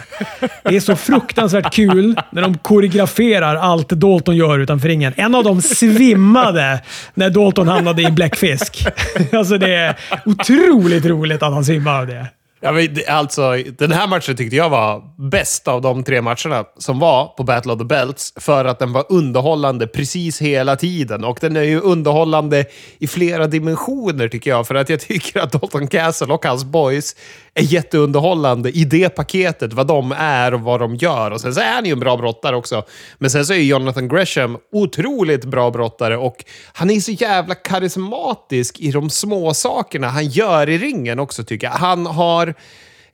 Det 0.64 0.76
är 0.76 0.80
så 0.80 0.96
fruktansvärt 0.96 1.74
kul 1.74 2.16
när 2.32 2.42
de 2.42 2.58
koreograferar 2.58 3.56
allt 3.56 3.90
Dalton 3.90 4.36
gör 4.36 4.60
utanför 4.60 4.88
ringen. 4.88 5.14
En 5.16 5.36
av 5.36 5.44
dem 5.44 5.62
svimmade 5.62 6.82
när 7.14 7.30
Dalton 7.30 7.68
hamnade 7.68 8.02
i 8.02 8.12
bläckfisk. 8.12 8.88
Alltså 9.32 9.58
det 9.58 9.76
är 9.76 9.96
otroligt 10.26 11.06
roligt 11.06 11.44
att 11.44 11.54
han 11.54 11.66
svimmade 11.66 12.00
av 12.00 12.08
det. 12.08 12.28
Ja, 12.64 12.72
men 12.72 12.98
alltså, 13.08 13.58
den 13.78 13.92
här 13.92 14.08
matchen 14.08 14.36
tyckte 14.36 14.56
jag 14.56 14.70
var 14.70 15.04
bäst 15.30 15.68
av 15.68 15.82
de 15.82 16.04
tre 16.04 16.22
matcherna 16.22 16.66
som 16.78 17.00
var 17.00 17.26
på 17.26 17.44
Battle 17.44 17.74
of 17.74 17.80
the 17.80 17.86
Belts. 17.86 18.34
För 18.36 18.66
att 18.66 18.80
den 18.80 18.94
var 18.94 19.06
underhållande 19.10 19.88
precis 19.88 20.42
hela 20.42 20.76
tiden. 20.76 21.24
Och 21.24 21.38
den 21.42 21.56
är 21.56 21.64
ju 21.64 21.80
underhållande 21.80 22.66
i 23.00 23.08
flera 23.08 23.48
dimensioner 23.48 24.28
tycker 24.28 24.50
jag. 24.50 24.68
För 24.68 24.76
att 24.76 24.90
jag 24.90 25.00
tycker 25.08 25.40
att 25.40 25.52
Dalton 25.52 25.88
Castle 25.88 26.34
och 26.34 26.46
hans 26.46 26.64
boys 26.64 27.16
är 27.54 27.64
jätteunderhållande 27.64 28.72
i 28.72 28.86
det 28.86 29.10
paketet. 29.10 29.74
Vad 29.74 29.88
de 29.88 30.12
är 30.18 30.54
och 30.54 30.62
vad 30.62 30.80
de 30.80 30.96
gör. 30.96 31.32
Och 31.32 31.42
sen 31.42 31.54
så 31.54 31.62
är 31.62 31.74
han 31.74 31.86
ju 31.86 31.92
en 31.92 32.00
bra 32.00 32.18
brottare 32.18 32.56
också. 32.56 32.86
Men 33.18 33.30
sen 33.30 33.46
så 33.46 33.54
är 33.54 33.58
Jonathan 33.58 34.08
Gresham 34.08 34.58
otroligt 34.72 35.46
bra 35.46 35.72
brottare. 35.72 36.18
Och 36.18 36.46
han 36.74 36.90
är 36.90 37.00
så 37.00 37.12
jävla 37.12 37.56
karismatisk 37.56 38.80
i 38.80 38.92
de 38.92 39.10
små 39.10 39.54
sakerna 39.54 40.10
han 40.10 40.28
gör 40.28 40.70
i 40.70 40.78
ringen 40.78 41.20
också 41.20 41.44
tycker 41.44 41.68
jag. 41.68 41.74
Han 41.74 42.06
har 42.06 42.54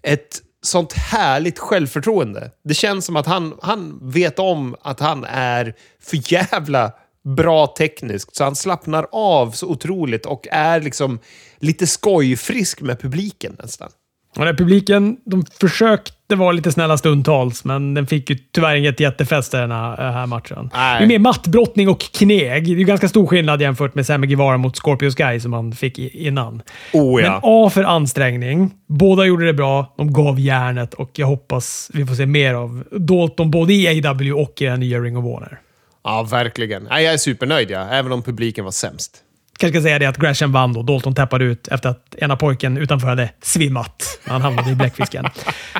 ett 0.03 0.41
sånt 0.61 0.93
härligt 0.93 1.59
självförtroende. 1.59 2.51
Det 2.63 2.73
känns 2.73 3.05
som 3.05 3.15
att 3.15 3.25
han, 3.25 3.57
han 3.61 3.99
vet 4.01 4.39
om 4.39 4.75
att 4.81 4.99
han 4.99 5.23
är 5.23 5.73
för 6.01 6.33
jävla 6.33 6.91
bra 7.35 7.67
tekniskt, 7.67 8.35
så 8.35 8.43
han 8.43 8.55
slappnar 8.55 9.07
av 9.11 9.51
så 9.51 9.67
otroligt 9.67 10.25
och 10.25 10.47
är 10.51 10.81
liksom 10.81 11.19
lite 11.59 11.87
skojfrisk 11.87 12.81
med 12.81 12.99
publiken 13.01 13.55
nästan. 13.59 13.89
Och 14.37 14.45
den 14.45 14.55
publiken, 14.55 15.17
de 15.25 15.45
försökte 15.59 16.35
vara 16.35 16.51
lite 16.51 16.71
snälla 16.71 16.97
stundtals, 16.97 17.63
men 17.63 17.93
den 17.93 18.07
fick 18.07 18.29
ju 18.29 18.35
tyvärr 18.35 18.75
inget 18.75 18.99
jättefäste 18.99 19.57
den 19.57 19.71
här, 19.71 20.11
här 20.11 20.25
matchen. 20.25 20.69
Nej. 20.73 20.99
Det 20.99 21.05
är 21.05 21.07
mer 21.07 21.19
mattbrottning 21.19 21.89
och 21.89 21.99
kneg. 21.99 22.65
Det 22.65 22.81
är 22.81 22.85
ganska 22.85 23.09
stor 23.09 23.27
skillnad 23.27 23.61
jämfört 23.61 23.95
med 23.95 24.05
Sammy 24.05 24.27
Guevara 24.27 24.57
mot 24.57 24.77
Scorpio 24.77 25.11
Sky 25.11 25.39
som 25.39 25.53
han 25.53 25.71
fick 25.71 25.99
innan. 25.99 26.61
Oh, 26.93 27.21
ja. 27.21 27.31
Men 27.31 27.39
A 27.43 27.69
för 27.73 27.83
ansträngning. 27.83 28.71
Båda 28.87 29.25
gjorde 29.25 29.45
det 29.45 29.53
bra. 29.53 29.93
De 29.97 30.13
gav 30.13 30.39
järnet 30.39 30.93
och 30.93 31.11
jag 31.13 31.27
hoppas 31.27 31.91
vi 31.93 32.05
får 32.05 32.15
se 32.15 32.25
mer 32.25 32.53
av 32.53 32.83
Dalton 32.91 33.51
både 33.51 33.73
i 33.73 34.05
AW 34.07 34.31
och 34.31 34.61
i 34.61 34.65
den 34.65 34.79
nya 34.79 34.99
Ring 34.99 35.17
of 35.17 35.23
Honor. 35.23 35.59
Ja, 36.03 36.27
verkligen. 36.31 36.87
Jag 36.89 37.03
är 37.03 37.17
supernöjd, 37.17 37.71
ja. 37.71 37.87
även 37.91 38.11
om 38.11 38.21
publiken 38.21 38.65
var 38.65 38.71
sämst. 38.71 39.23
Kanske 39.57 39.79
ska 39.79 39.87
säga 39.87 39.99
det 39.99 40.05
att 40.05 40.17
Gresham 40.17 40.51
vann 40.51 40.73
då. 40.73 40.83
Dalton 40.83 41.15
tappade 41.15 41.45
ut 41.45 41.67
efter 41.67 41.89
att 41.89 42.15
ena 42.17 42.35
pojken 42.35 42.77
utanför 42.77 43.07
hade 43.07 43.29
svimmat. 43.41 44.19
Han 44.23 44.41
hamnade 44.41 44.71
i 44.71 44.75
bläckfisken. 44.75 45.25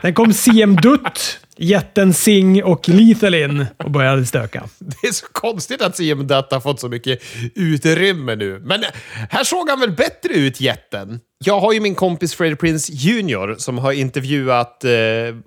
Sen 0.02 0.14
kom 0.14 0.34
CM 0.34 0.76
Dutt, 0.76 1.40
jätten 1.58 2.14
Sing 2.14 2.64
och 2.64 2.90
Lethal 2.90 3.34
in 3.34 3.66
och 3.78 3.92
började 3.92 4.26
stöka. 4.26 4.64
Det 4.80 5.08
är 5.08 5.12
så 5.12 5.26
konstigt 5.32 5.82
att 5.82 5.98
CM 5.98 6.28
Dutt 6.28 6.52
har 6.52 6.60
fått 6.60 6.80
så 6.80 6.90
mycket 6.90 7.20
utrymme 7.56 8.36
nu. 8.36 8.60
Men 8.66 8.84
här 9.30 9.44
såg 9.44 9.70
han 9.70 9.80
väl 9.80 9.92
bättre 9.92 10.34
ut, 10.34 10.62
jätten? 10.62 11.20
Jag 11.40 11.60
har 11.60 11.74
ju 11.74 11.80
min 11.80 11.96
kompis 11.96 12.36
Freddie 12.36 12.56
Prince 12.56 12.92
Jr. 12.94 13.56
som 13.58 13.78
har 13.78 13.92
intervjuat 13.92 14.84
eh, 14.84 14.92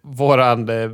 våran 0.03 0.69
eh, 0.69 0.91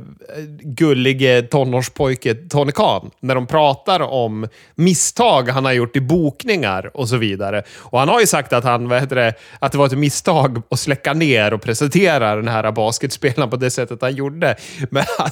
gullige 0.61 1.41
tonårspojke 1.41 2.35
Tony 2.35 2.71
Khan 2.71 3.11
när 3.19 3.35
de 3.35 3.47
pratar 3.47 3.99
om 3.99 4.47
misstag 4.75 5.49
han 5.49 5.65
har 5.65 5.71
gjort 5.71 5.95
i 5.95 6.01
bokningar 6.01 6.91
och 6.93 7.09
så 7.09 7.17
vidare. 7.17 7.63
Och 7.77 7.99
han 7.99 8.09
har 8.09 8.19
ju 8.19 8.27
sagt 8.27 8.53
att, 8.53 8.63
han, 8.63 8.89
vad 8.89 9.01
heter 9.01 9.15
det, 9.15 9.33
att 9.59 9.71
det 9.71 9.77
var 9.77 9.85
ett 9.85 9.97
misstag 9.97 10.61
att 10.69 10.79
släcka 10.79 11.13
ner 11.13 11.53
och 11.53 11.61
presentera 11.61 12.35
den 12.35 12.47
här 12.47 12.71
basketspelaren 12.71 13.49
på 13.49 13.55
det 13.55 13.69
sättet 13.69 14.01
han 14.01 14.15
gjorde. 14.15 14.55
Men 14.89 15.03
han, 15.17 15.31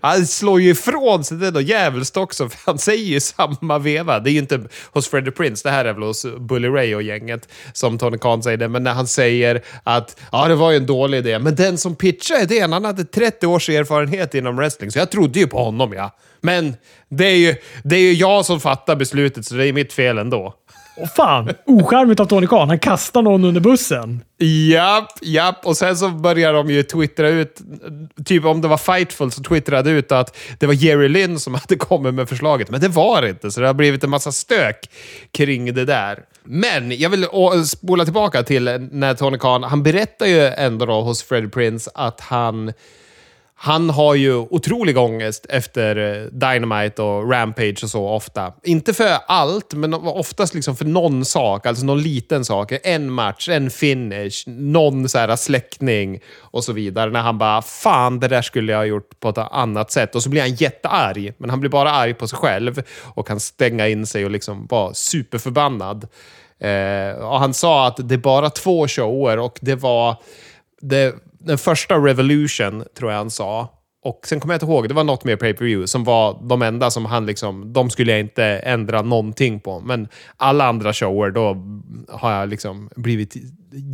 han 0.00 0.26
slår 0.26 0.60
ju 0.60 0.70
ifrån 0.70 1.24
sig 1.24 1.36
det 1.36 1.62
djävulskt 1.62 2.16
också, 2.16 2.48
för 2.48 2.58
han 2.66 2.78
säger 2.78 3.04
ju 3.04 3.20
samma 3.20 3.78
veva. 3.78 4.20
Det 4.20 4.30
är 4.30 4.32
ju 4.32 4.38
inte 4.38 4.60
hos 4.92 5.08
Freddie 5.08 5.30
Prince, 5.30 5.68
det 5.68 5.72
här 5.72 5.84
är 5.84 5.92
väl 5.92 6.02
hos 6.02 6.26
Bully 6.38 6.68
Ray 6.68 6.94
och 6.94 7.02
gänget 7.02 7.48
som 7.72 7.98
Tony 7.98 8.18
Khan 8.18 8.42
säger 8.42 8.58
det. 8.58 8.68
Men 8.68 8.91
när 8.92 8.96
han 8.96 9.06
säger 9.06 9.62
att 9.82 10.16
ja, 10.32 10.48
det 10.48 10.54
var 10.54 10.70
ju 10.70 10.76
en 10.76 10.86
dålig 10.86 11.18
idé, 11.18 11.38
men 11.38 11.54
den 11.54 11.78
som 11.78 11.96
pitchade 11.96 12.42
idén, 12.42 12.72
han 12.72 12.84
hade 12.84 13.04
30 13.04 13.46
års 13.46 13.68
erfarenhet 13.68 14.34
inom 14.34 14.56
wrestling, 14.56 14.90
så 14.90 14.98
jag 14.98 15.10
trodde 15.10 15.38
ju 15.38 15.46
på 15.46 15.64
honom, 15.64 15.92
ja. 15.92 16.16
Men 16.40 16.76
det 17.08 17.24
är 17.24 17.36
ju, 17.36 17.54
det 17.84 17.96
är 17.96 18.00
ju 18.00 18.12
jag 18.12 18.44
som 18.44 18.60
fattar 18.60 18.96
beslutet, 18.96 19.46
så 19.46 19.54
det 19.54 19.66
är 19.66 19.72
mitt 19.72 19.92
fel 19.92 20.18
ändå. 20.18 20.54
Åh 20.96 21.08
fan! 21.08 21.50
Ocharmigt 21.66 22.20
av 22.20 22.24
Tony 22.24 22.46
Khan. 22.46 22.68
Han 22.68 22.78
kastar 22.78 23.22
någon 23.22 23.44
under 23.44 23.60
bussen. 23.60 24.24
Japp, 24.38 25.08
japp. 25.22 25.66
Och 25.66 25.76
sen 25.76 25.96
så 25.96 26.08
börjar 26.08 26.52
de 26.52 26.70
ju 26.70 26.82
twittra 26.82 27.28
ut, 27.28 27.60
typ 28.24 28.44
om 28.44 28.60
det 28.60 28.68
var 28.68 28.76
Fightful 28.76 29.30
så 29.30 29.42
twittrade 29.42 29.90
ut 29.90 30.12
att 30.12 30.36
det 30.58 30.66
var 30.66 30.74
Jerry 30.74 31.08
Lynn 31.08 31.38
som 31.38 31.54
hade 31.68 31.76
kommit 31.76 32.14
med 32.14 32.28
förslaget. 32.28 32.70
Men 32.70 32.80
det 32.80 32.88
var 32.88 33.22
det 33.22 33.28
inte, 33.28 33.50
så 33.50 33.60
det 33.60 33.66
har 33.66 33.74
blivit 33.74 34.04
en 34.04 34.10
massa 34.10 34.32
stök 34.32 34.90
kring 35.32 35.74
det 35.74 35.84
där. 35.84 36.18
Men 36.44 36.98
jag 36.98 37.10
vill 37.10 37.26
spola 37.66 38.04
tillbaka 38.04 38.42
till 38.42 38.64
när 38.92 39.14
Tony 39.14 39.38
Khan, 39.38 39.62
han 39.62 39.82
berättar 39.82 40.26
ju 40.26 40.40
ändå 40.46 40.86
då 40.86 41.00
hos 41.00 41.22
Fred 41.22 41.52
Prince 41.52 41.90
att 41.94 42.20
han 42.20 42.72
han 43.64 43.90
har 43.90 44.14
ju 44.14 44.34
otrolig 44.34 44.98
ångest 44.98 45.46
efter 45.48 45.96
eh, 45.96 46.26
Dynamite 46.26 47.02
och 47.02 47.30
Rampage 47.30 47.80
och 47.82 47.90
så 47.90 48.08
ofta. 48.08 48.52
Inte 48.62 48.94
för 48.94 49.08
allt, 49.26 49.74
men 49.74 49.94
oftast 49.94 50.54
liksom 50.54 50.76
för 50.76 50.84
någon 50.84 51.24
sak. 51.24 51.66
Alltså 51.66 51.84
någon 51.84 52.02
liten 52.02 52.44
sak. 52.44 52.72
En 52.82 53.10
match, 53.10 53.48
en 53.48 53.70
finish, 53.70 54.44
någon 54.46 55.08
så 55.08 55.18
här 55.18 55.36
släckning 55.36 56.20
och 56.38 56.64
så 56.64 56.72
vidare. 56.72 57.10
När 57.10 57.20
han 57.20 57.38
bara 57.38 57.62
“Fan, 57.62 58.20
det 58.20 58.28
där 58.28 58.42
skulle 58.42 58.72
jag 58.72 58.78
ha 58.78 58.84
gjort 58.84 59.20
på 59.20 59.28
ett 59.28 59.38
annat 59.38 59.90
sätt”. 59.90 60.14
Och 60.14 60.22
så 60.22 60.30
blir 60.30 60.40
han 60.40 60.54
jättearg, 60.54 61.32
men 61.38 61.50
han 61.50 61.60
blir 61.60 61.70
bara 61.70 61.90
arg 61.90 62.14
på 62.14 62.28
sig 62.28 62.38
själv 62.38 62.82
och 63.00 63.26
kan 63.26 63.40
stänga 63.40 63.88
in 63.88 64.06
sig 64.06 64.24
och 64.24 64.30
liksom 64.30 64.66
vara 64.66 64.94
superförbannad. 64.94 66.08
Eh, 66.60 67.24
och 67.24 67.38
han 67.38 67.54
sa 67.54 67.86
att 67.86 68.08
det 68.08 68.14
är 68.14 68.18
bara 68.18 68.50
två 68.50 68.88
shower 68.88 69.38
och 69.38 69.58
det 69.60 69.74
var... 69.74 70.16
Det, 70.80 71.14
den 71.44 71.58
första 71.58 71.94
Revolution, 71.94 72.84
tror 72.98 73.10
jag 73.10 73.18
han 73.18 73.30
sa. 73.30 73.68
Och 74.04 74.20
sen 74.26 74.40
kommer 74.40 74.54
jag 74.54 74.56
inte 74.56 74.66
ihåg, 74.66 74.88
det 74.88 74.94
var 74.94 75.04
något 75.04 75.24
mer 75.24 75.36
pay-per-view 75.36 75.86
som 75.86 76.04
var 76.04 76.48
de 76.48 76.62
enda 76.62 76.90
som 76.90 77.06
han 77.06 77.26
liksom, 77.26 77.72
de 77.72 77.90
skulle 77.90 78.12
jag 78.12 78.20
inte 78.20 78.44
ändra 78.44 79.02
någonting 79.02 79.60
på. 79.60 79.80
Men 79.80 80.08
alla 80.36 80.66
andra 80.66 80.92
shower, 80.92 81.30
då 81.30 81.56
har 82.08 82.32
jag 82.32 82.48
liksom 82.48 82.90
blivit 82.96 83.36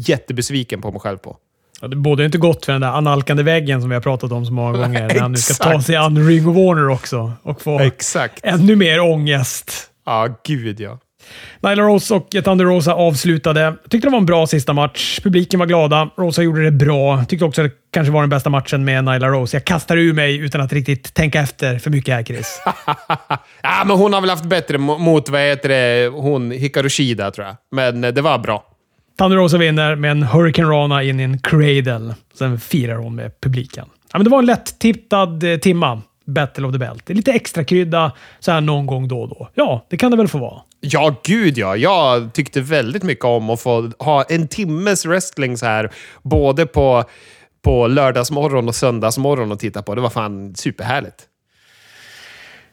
jättebesviken 0.08 0.80
på 0.80 0.90
mig 0.90 1.00
själv 1.00 1.18
på. 1.18 1.37
Ja, 1.80 1.88
det 1.88 1.96
borde 1.96 2.24
inte 2.24 2.38
gått 2.38 2.64
för 2.64 2.72
den 2.72 2.80
där 2.80 2.96
analkande 2.96 3.42
väggen 3.42 3.80
som 3.80 3.90
vi 3.90 3.94
har 3.94 4.02
pratat 4.02 4.32
om 4.32 4.46
så 4.46 4.52
många 4.52 4.72
gånger. 4.72 5.08
när 5.08 5.20
han 5.20 5.32
nu 5.32 5.38
ska 5.38 5.64
ta 5.64 5.82
sig 5.82 5.96
an 5.96 6.28
Ring 6.28 6.48
of 6.48 6.56
Warner 6.56 6.88
också 6.88 7.32
och 7.42 7.62
få 7.62 7.80
Exakt. 7.80 8.40
ännu 8.42 8.76
mer 8.76 9.00
ångest. 9.00 9.90
Ja, 10.06 10.28
gud 10.44 10.80
ja. 10.80 10.98
Nyla 11.60 11.82
Rose 11.82 12.14
och 12.14 12.30
Thunder 12.30 12.64
Rosa 12.64 12.94
avslutade. 12.94 13.74
Tyckte 13.90 14.08
det 14.08 14.12
var 14.12 14.18
en 14.18 14.26
bra 14.26 14.46
sista 14.46 14.72
match. 14.72 15.20
Publiken 15.20 15.60
var 15.60 15.66
glada. 15.66 16.10
Rosa 16.16 16.42
gjorde 16.42 16.64
det 16.64 16.70
bra. 16.70 17.24
Tyckte 17.24 17.44
också 17.44 17.62
att 17.62 17.68
det 17.68 17.76
kanske 17.90 18.12
var 18.12 18.20
den 18.20 18.30
bästa 18.30 18.50
matchen 18.50 18.84
med 18.84 19.04
Nyla 19.04 19.28
Rose. 19.28 19.56
Jag 19.56 19.64
kastar 19.64 19.96
ur 19.96 20.12
mig 20.12 20.38
utan 20.38 20.60
att 20.60 20.72
riktigt 20.72 21.14
tänka 21.14 21.40
efter 21.40 21.78
för 21.78 21.90
mycket 21.90 22.14
här, 22.14 22.22
Chris. 22.22 22.62
ja, 23.62 23.84
men 23.86 23.96
hon 23.96 24.12
har 24.12 24.20
väl 24.20 24.30
haft 24.30 24.44
bättre 24.44 24.78
mot, 24.78 25.28
vad 25.28 25.40
heter 25.40 25.68
det, 25.68 26.08
hon 26.08 26.50
Hikaru 26.50 26.88
Shida, 26.88 27.30
tror 27.30 27.46
jag. 27.46 27.56
Men 27.70 28.04
eh, 28.04 28.12
det 28.12 28.22
var 28.22 28.38
bra. 28.38 28.64
Thunder 29.18 29.36
Rosa 29.36 29.58
vinner 29.58 29.94
med 29.94 30.10
en 30.10 30.22
Hurricane 30.22 30.68
Rana 30.68 31.02
in 31.02 31.20
i 31.20 31.22
en 31.22 31.38
cradle. 31.38 32.14
Sen 32.34 32.60
firar 32.60 32.96
hon 32.96 33.14
med 33.14 33.40
publiken. 33.40 33.86
Ja, 34.12 34.18
men 34.18 34.24
det 34.24 34.30
var 34.30 34.38
en 34.38 34.46
lätt 34.46 34.78
tippad 34.78 35.44
eh, 35.44 35.56
timma. 35.56 36.02
Battle 36.28 36.66
of 36.66 36.72
the 36.72 36.78
Belt. 36.78 37.08
Lite 37.08 37.32
extra 37.32 37.64
krydda 37.64 38.12
så 38.40 38.52
här 38.52 38.60
någon 38.60 38.86
gång 38.86 39.08
då 39.08 39.20
och 39.20 39.28
då. 39.28 39.48
Ja, 39.54 39.86
det 39.90 39.96
kan 39.96 40.10
det 40.10 40.16
väl 40.16 40.28
få 40.28 40.38
vara. 40.38 40.62
Ja, 40.80 41.20
gud 41.24 41.58
ja. 41.58 41.76
Jag 41.76 42.32
tyckte 42.32 42.60
väldigt 42.60 43.02
mycket 43.02 43.24
om 43.24 43.50
att 43.50 43.60
få 43.60 43.90
ha 43.98 44.22
en 44.22 44.48
timmes 44.48 45.06
wrestling 45.06 45.58
så 45.58 45.66
här, 45.66 45.90
både 46.22 46.66
på, 46.66 47.04
på 47.64 47.86
lördagsmorgon 47.86 48.68
och 48.68 48.74
söndagsmorgon 48.74 49.52
och 49.52 49.58
titta 49.58 49.82
på. 49.82 49.94
Det 49.94 50.00
var 50.00 50.10
fan 50.10 50.54
superhärligt. 50.54 51.28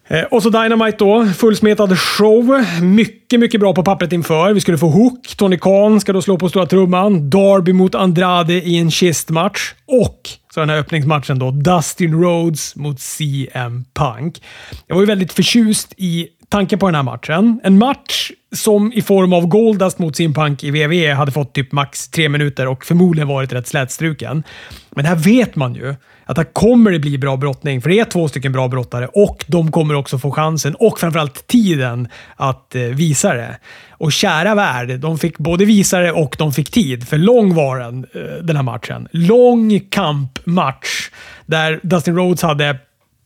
Eh, 0.07 0.23
och 0.23 0.43
så 0.43 0.49
Dynamite 0.49 0.97
då. 0.97 1.25
Fullsmetad 1.25 1.99
show. 1.99 2.65
Mycket, 2.81 3.39
mycket 3.39 3.59
bra 3.59 3.73
på 3.73 3.83
pappret 3.83 4.13
inför. 4.13 4.53
Vi 4.53 4.61
skulle 4.61 4.77
få 4.77 4.89
Hook. 4.89 5.35
Tony 5.37 5.57
Khan 5.57 6.01
ska 6.01 6.13
då 6.13 6.21
slå 6.21 6.37
på 6.37 6.49
stora 6.49 6.65
trumman. 6.65 7.29
Darby 7.29 7.73
mot 7.73 7.95
Andrade 7.95 8.53
i 8.53 8.77
en 8.77 8.91
kistmatch. 8.91 9.73
Och 9.85 10.29
så 10.53 10.59
den 10.59 10.69
här 10.69 10.77
öppningsmatchen 10.77 11.39
då. 11.39 11.51
Dustin 11.51 12.21
Rhodes 12.21 12.75
mot 12.75 12.99
CM 12.99 13.85
Punk. 13.93 14.41
Jag 14.87 14.95
var 14.95 15.01
ju 15.01 15.07
väldigt 15.07 15.33
förtjust 15.33 15.93
i 15.97 16.27
tanke 16.55 16.77
på 16.77 16.85
den 16.85 16.95
här 16.95 17.03
matchen. 17.03 17.59
En 17.63 17.77
match 17.77 18.31
som 18.55 18.93
i 18.93 19.01
form 19.01 19.33
av 19.33 19.47
Goldust 19.47 19.99
mot 19.99 20.15
Simpunk 20.15 20.63
i 20.63 20.71
WWE 20.71 21.13
hade 21.13 21.31
fått 21.31 21.53
typ 21.53 21.71
max 21.71 22.07
tre 22.07 22.29
minuter 22.29 22.67
och 22.67 22.85
förmodligen 22.85 23.27
varit 23.27 23.53
rätt 23.53 23.67
slätstruken. 23.67 24.43
Men 24.89 25.05
här 25.05 25.15
vet 25.15 25.55
man 25.55 25.75
ju 25.75 25.95
att 26.25 26.37
här 26.37 26.43
kommer 26.43 26.91
det 26.91 26.99
bli 26.99 27.17
bra 27.17 27.37
brottning, 27.37 27.81
för 27.81 27.89
det 27.89 27.99
är 27.99 28.05
två 28.05 28.27
stycken 28.27 28.51
bra 28.51 28.67
brottare 28.67 29.07
och 29.07 29.45
de 29.47 29.71
kommer 29.71 29.93
också 29.95 30.19
få 30.19 30.31
chansen 30.31 30.75
och 30.75 30.99
framförallt 30.99 31.47
tiden 31.47 32.07
att 32.35 32.75
eh, 32.75 32.81
visa 32.81 33.33
det. 33.33 33.57
Och 33.89 34.11
kära 34.11 34.55
värld, 34.55 34.99
de 34.99 35.17
fick 35.17 35.37
både 35.37 35.65
visa 35.65 35.99
det 35.99 36.11
och 36.11 36.35
de 36.39 36.53
fick 36.53 36.71
tid, 36.71 37.07
för 37.07 37.17
lång 37.17 37.55
var 37.55 37.79
den, 37.79 38.05
eh, 38.13 38.43
den 38.43 38.55
här 38.55 38.63
matchen. 38.63 39.07
Lång 39.11 39.79
kampmatch 39.79 41.09
där 41.45 41.79
Dustin 41.83 42.15
Rhodes 42.15 42.41
hade 42.41 42.77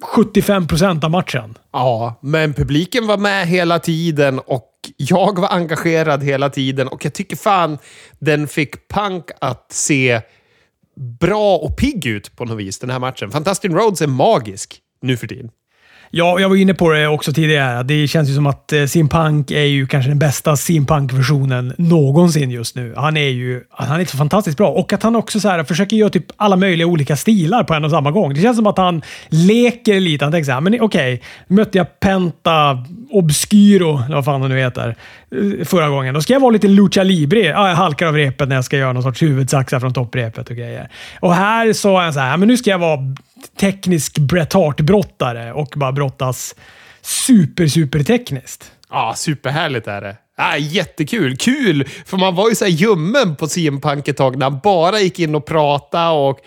75 0.03 0.67
procent 0.67 1.03
av 1.03 1.11
matchen. 1.11 1.57
Ja, 1.71 2.19
men 2.21 2.53
publiken 2.53 3.07
var 3.07 3.17
med 3.17 3.47
hela 3.47 3.79
tiden 3.79 4.39
och 4.39 4.69
jag 4.97 5.39
var 5.39 5.49
engagerad 5.49 6.23
hela 6.23 6.49
tiden 6.49 6.87
och 6.87 7.05
jag 7.05 7.13
tycker 7.13 7.35
fan 7.35 7.77
den 8.19 8.47
fick 8.47 8.87
Punk 8.87 9.25
att 9.41 9.71
se 9.71 10.21
bra 11.19 11.57
och 11.57 11.77
pigg 11.77 12.05
ut 12.05 12.35
på 12.35 12.45
något 12.45 12.57
vis 12.57 12.79
den 12.79 12.89
här 12.89 12.99
matchen. 12.99 13.31
Fantastic 13.31 13.71
Rhodes 13.71 14.01
är 14.01 14.07
magisk 14.07 14.79
nu 15.01 15.17
för 15.17 15.27
tiden. 15.27 15.51
Ja, 16.11 16.39
jag 16.39 16.49
var 16.49 16.55
inne 16.55 16.73
på 16.73 16.89
det 16.89 17.07
också 17.07 17.33
tidigare. 17.33 17.83
Det 17.83 18.07
känns 18.07 18.29
ju 18.29 18.33
som 18.33 18.47
att 18.47 18.73
eh, 18.73 18.85
Simpunk 18.85 19.51
är 19.51 19.63
ju 19.63 19.87
kanske 19.87 20.11
den 20.11 20.19
bästa 20.19 20.55
Simpunk-versionen 20.55 21.73
någonsin 21.77 22.51
just 22.51 22.75
nu. 22.75 22.93
Han 22.97 23.17
är 23.17 23.29
ju 23.29 23.63
han 23.69 24.01
är 24.01 24.05
så 24.05 24.17
fantastiskt 24.17 24.57
bra 24.57 24.69
och 24.69 24.93
att 24.93 25.03
han 25.03 25.15
också 25.15 25.39
så 25.39 25.49
här 25.49 25.63
försöker 25.63 25.97
göra 25.97 26.09
typ 26.09 26.25
alla 26.37 26.55
möjliga 26.55 26.87
olika 26.87 27.15
stilar 27.15 27.63
på 27.63 27.73
en 27.73 27.85
och 27.85 27.91
samma 27.91 28.11
gång. 28.11 28.33
Det 28.33 28.41
känns 28.41 28.57
som 28.57 28.67
att 28.67 28.77
han 28.77 29.01
leker 29.29 29.99
lite. 29.99 30.25
Han 30.25 30.31
tänker 30.31 30.45
så 30.45 30.51
här, 30.51 30.61
men 30.61 30.81
okej, 30.81 31.13
okay, 31.13 31.19
mötte 31.47 31.77
jag 31.77 31.99
Penta 31.99 32.85
Obskyro, 33.09 34.03
eller 34.05 34.15
vad 34.15 34.25
fan 34.25 34.41
han 34.41 34.51
nu 34.51 34.59
heter, 34.59 34.95
eh, 35.31 35.65
förra 35.65 35.89
gången. 35.89 36.13
Då 36.13 36.21
ska 36.21 36.33
jag 36.33 36.39
vara 36.39 36.51
lite 36.51 36.67
lucha 36.67 37.03
libre. 37.03 37.39
Ja, 37.39 37.69
jag 37.69 37.75
halkar 37.75 38.07
av 38.07 38.15
repet 38.15 38.49
när 38.49 38.55
jag 38.55 38.65
ska 38.65 38.77
göra 38.77 38.93
någon 38.93 39.03
sorts 39.03 39.21
huvudsaxa 39.21 39.79
från 39.79 39.93
topprepet 39.93 40.49
och 40.49 40.55
grejer. 40.55 40.89
Och 41.19 41.35
här 41.35 41.73
så 41.73 41.89
jag 41.89 42.13
så 42.13 42.19
här, 42.19 42.37
men 42.37 42.47
nu 42.47 42.57
ska 42.57 42.69
jag 42.69 42.79
vara 42.79 42.99
teknisk 43.59 44.19
Bret 44.19 44.53
Hart-brottare 44.53 45.53
och 45.53 45.73
bara 45.75 45.91
brottas 45.91 46.55
super, 47.01 47.67
super 47.67 48.03
tekniskt. 48.03 48.71
Ja, 48.89 49.13
superhärligt 49.15 49.87
är 49.87 50.01
det. 50.01 50.15
Ah, 50.37 50.57
jättekul! 50.57 51.37
Kul! 51.37 51.87
För 52.05 52.17
man 52.17 52.35
var 52.35 52.49
ju 52.49 52.55
så 52.55 52.65
här 52.65 52.71
ljummen 52.71 53.35
på 53.35 53.47
CM 53.47 53.81
Punk 53.81 54.07
ett 54.07 54.17
tag 54.17 54.37
när 54.37 54.49
han 54.49 54.59
bara 54.63 54.99
gick 54.99 55.19
in 55.19 55.35
och 55.35 55.45
pratade 55.45 56.09
och 56.09 56.39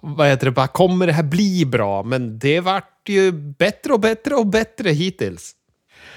vad 0.00 0.28
heter 0.28 0.44
det, 0.44 0.50
bara 0.50 0.66
kommer 0.66 1.06
det 1.06 1.12
här 1.12 1.22
bli 1.22 1.64
bra? 1.64 2.02
Men 2.02 2.38
det 2.38 2.60
vart 2.60 3.08
ju 3.08 3.32
bättre 3.32 3.92
och 3.92 4.00
bättre 4.00 4.34
och 4.34 4.46
bättre 4.46 4.90
hittills. 4.90 5.52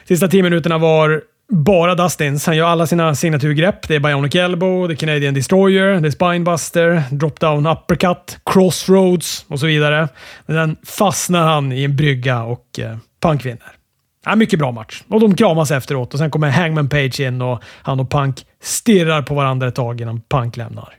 Sista 0.09 0.27
tio 0.27 0.43
minuterna 0.43 0.77
var 0.77 1.21
bara 1.49 1.95
Dustins. 1.95 2.45
Han 2.45 2.57
gör 2.57 2.67
alla 2.67 2.87
sina 2.87 3.15
signaturgrepp. 3.15 3.87
Det 3.87 3.95
är 3.95 3.99
Bionic 3.99 4.35
Elbow, 4.35 4.87
det 4.87 4.93
är 4.93 4.95
Canadian 4.95 5.33
Destroyer, 5.33 6.01
det 6.01 6.07
är 6.07 6.11
Spinebuster, 6.11 7.03
Dropdown 7.11 7.67
Uppercut, 7.67 8.37
Crossroads 8.45 9.45
och 9.47 9.59
så 9.59 9.65
vidare. 9.65 10.07
Men 10.45 10.55
sen 10.55 10.77
fastnar 10.85 11.47
han 11.47 11.71
i 11.71 11.83
en 11.83 11.95
brygga 11.95 12.43
och 12.43 12.79
eh, 12.79 12.97
Punk 13.21 13.45
vinner. 13.45 13.71
Ja, 14.25 14.35
mycket 14.35 14.59
bra 14.59 14.71
match. 14.71 15.03
Och 15.07 15.19
de 15.19 15.35
kramas 15.35 15.71
efteråt 15.71 16.13
och 16.13 16.19
sen 16.19 16.31
kommer 16.31 16.49
Hangman 16.49 16.89
Page 16.89 17.19
in 17.19 17.41
och 17.41 17.63
han 17.63 17.99
och 17.99 18.11
Punk 18.11 18.45
stirrar 18.61 19.21
på 19.21 19.33
varandra 19.33 19.67
ett 19.67 19.75
tag 19.75 20.01
innan 20.01 20.21
Punk 20.29 20.57
lämnar. 20.57 20.93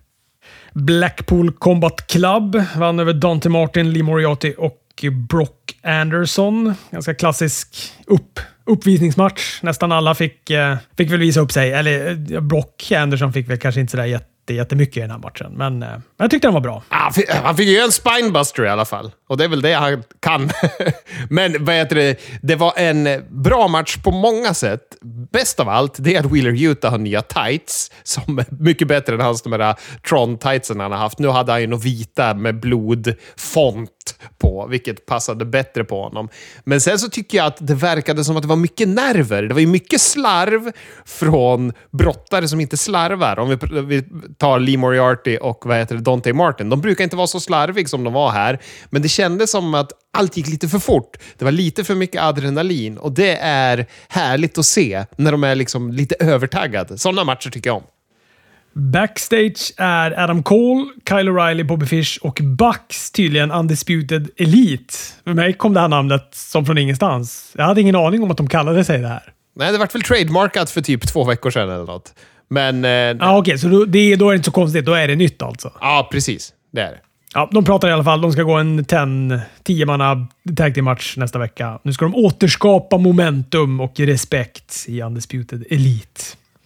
Blackpool 0.73 1.53
Combat 1.53 2.07
Club 2.07 2.63
vann 2.77 2.99
över 3.01 3.13
Dante 3.13 3.49
Martin, 3.49 3.93
Lee 3.93 4.03
Moriarty 4.03 4.55
och 4.59 4.77
Brock 5.03 5.79
Anderson. 5.83 6.75
Ganska 6.91 7.15
klassisk 7.15 7.93
upp, 8.07 8.41
uppvisningsmatch. 8.67 9.63
Nästan 9.63 9.93
alla 9.93 10.15
fick, 10.15 10.51
eh, 10.51 10.77
fick 10.97 11.11
väl 11.11 11.21
visa 11.21 11.41
upp 11.41 11.53
sig. 11.53 11.73
Eller 11.73 12.11
eh, 12.33 12.41
Brock 12.41 12.93
Anderson 12.93 13.33
fick 13.33 13.51
väl 13.51 13.59
kanske 13.59 13.81
inte 13.81 13.91
sådär 13.91 14.05
jätte 14.05 14.55
jättemycket 14.55 14.97
i 14.97 15.01
den 15.01 15.11
här 15.11 15.19
matchen. 15.19 15.53
Men 15.57 15.83
eh, 15.83 15.89
jag 16.19 16.31
tyckte 16.31 16.49
den 16.49 16.55
var 16.55 16.61
bra. 16.61 16.83
Ah, 16.89 16.97
han 16.97 17.13
fick, 17.13 17.31
han 17.31 17.57
fick 17.57 17.69
ju 17.69 17.79
en 17.79 17.93
spinebuster 17.93 18.65
i 18.65 18.69
alla 18.69 18.85
fall. 18.85 19.13
Och 19.29 19.37
det 19.37 19.45
är 19.45 19.49
väl 19.49 19.63
det 19.63 19.73
han 19.73 20.03
kan. 20.21 20.51
Men 21.31 21.65
vad 21.65 21.75
heter 21.75 21.97
det? 21.97 22.21
Det 22.43 22.57
var 22.57 22.73
en 22.77 23.09
bra 23.31 23.69
match 23.69 23.97
på 23.97 24.11
många 24.11 24.55
sätt. 24.55 24.81
Bäst 25.33 25.61
av 25.61 25.69
allt, 25.69 25.95
det 25.99 26.17
är 26.17 26.21
att 26.21 26.33
Wheeler 26.33 26.63
Utah 26.63 26.91
har 26.91 26.99
nya 26.99 27.23
tights. 27.23 27.91
Som 28.03 28.39
är 28.39 28.47
mycket 28.51 28.89
bättre 28.89 29.15
än 29.15 29.21
hans 29.21 29.43
de 29.43 29.53
här 29.53 29.75
Tron-tightsen 30.09 30.81
han 30.81 30.93
har 30.93 30.99
haft. 30.99 31.19
Nu 31.19 31.29
hade 31.29 31.53
han 31.53 31.61
ju 31.61 31.67
några 31.67 31.83
vita 31.83 32.35
med 32.35 32.61
blodfont 32.61 33.91
på, 34.39 34.67
vilket 34.67 35.07
passade 35.07 35.45
bättre 35.45 35.85
på 35.85 36.03
honom. 36.03 36.29
Men 36.65 36.81
sen 36.81 36.99
så 36.99 37.09
tycker 37.09 37.39
jag 37.39 37.47
att 37.47 37.67
det 37.67 37.75
verkade 37.75 38.25
som 38.25 38.37
att 38.37 38.43
det 38.43 38.49
var 38.49 38.57
mycket 38.57 38.89
nerver. 38.89 39.43
Det 39.43 39.55
var 39.55 39.61
ju 39.61 39.67
mycket 39.67 40.01
slarv 40.01 40.73
från 41.05 41.73
brottare 41.91 42.49
som 42.49 42.61
inte 42.61 42.77
slarvar. 42.77 43.39
Om 43.39 43.49
vi, 43.49 43.81
vi 43.81 44.03
tar 44.39 44.59
Lee 44.59 44.79
Moriarty 44.79 45.37
och 45.37 45.67
vad 45.67 45.77
heter 45.77 45.95
det, 45.95 46.01
Dante 46.01 46.33
Martin. 46.33 46.69
De 46.69 46.81
brukar 46.81 47.05
inte 47.05 47.17
vara 47.17 47.27
så 47.27 47.41
slarviga 47.41 47.89
som 47.89 48.05
de 48.05 48.13
var 48.13 48.31
här, 48.31 48.59
men 48.91 49.03
det 49.03 49.09
kändes 49.09 49.51
som 49.51 49.75
att 49.75 49.93
allt 50.13 50.37
gick 50.37 50.49
lite 50.49 50.69
för 50.69 50.79
fort. 50.79 51.17
Det 51.39 51.45
var 51.45 51.53
lite 51.53 51.85
för 51.85 51.95
mycket 51.95 52.23
adrenalin 52.23 52.99
och 52.99 53.13
det 53.13 53.37
är 53.37 53.87
härligt 54.09 54.59
att 54.59 54.67
se 54.67 55.05
när 55.17 55.33
de 55.33 55.45
är 55.45 55.55
liksom 55.55 55.93
lite 55.93 56.15
övertaggade. 56.21 56.99
Sådana 56.99 57.25
matcher 57.25 57.51
tycker 57.51 57.71
jag 57.71 57.77
om. 57.77 57.83
Backstage 58.81 59.73
är 59.77 60.21
Adam 60.21 60.43
Cole, 60.43 60.87
Kyle 61.09 61.29
O'Reilly, 61.29 61.65
Bobby 61.65 61.87
Fish 61.87 62.19
och 62.23 62.41
Bucks 62.43 63.11
tydligen 63.11 63.51
Undisputed 63.51 64.31
Elite. 64.37 64.95
För 65.25 65.35
mig 65.35 65.53
kom 65.53 65.75
det 65.75 65.81
här 65.81 65.89
namnet 65.89 66.29
som 66.33 66.67
från 66.67 66.79
ingenstans. 66.79 67.53
Jag 67.57 67.65
hade 67.65 67.81
ingen 67.81 67.97
aning 67.97 68.23
om 68.23 68.31
att 68.31 68.37
de 68.37 68.49
kallade 68.49 68.85
sig 68.85 68.99
det 68.99 69.09
här. 69.09 69.23
Nej, 69.57 69.73
det 69.73 69.79
vart 69.79 69.95
väl 69.95 70.03
trademarkat 70.03 70.71
för 70.71 70.81
typ 70.81 71.09
två 71.09 71.25
veckor 71.25 71.51
sedan 71.51 71.71
eller 71.71 71.85
något. 71.85 72.15
Men... 72.49 72.85
Eh, 72.85 73.29
ah, 73.29 73.37
Okej, 73.37 73.41
okay, 73.41 73.59
så 73.59 73.69
då, 73.69 73.85
det, 73.85 74.17
då 74.17 74.29
är 74.29 74.31
det 74.31 74.37
inte 74.37 74.47
så 74.47 74.53
konstigt. 74.53 74.87
Då 74.87 74.93
är 74.93 75.09
det 75.09 75.17
nytt 75.17 75.43
alltså? 75.43 75.73
Ja, 75.81 76.09
precis. 76.13 76.53
Det 76.73 76.81
är 76.81 76.91
det. 76.91 77.01
Ja, 77.35 77.49
de 77.53 77.65
pratar 77.65 77.89
i 77.89 77.93
alla 77.93 78.05
fall. 78.05 78.21
De 78.21 78.33
ska 78.33 78.43
gå 78.43 78.55
en 78.55 78.85
10 79.63 79.87
manna 79.87 80.27
tag 80.57 80.75
team 80.75 80.85
match 80.85 81.17
nästa 81.17 81.39
vecka. 81.39 81.79
Nu 81.83 81.93
ska 81.93 82.05
de 82.05 82.15
återskapa 82.15 82.99
momentum 82.99 83.81
och 83.81 84.01
respekt 84.01 84.85
i 84.89 85.03
Undisputed 85.03 85.65
Elite. 85.71 86.21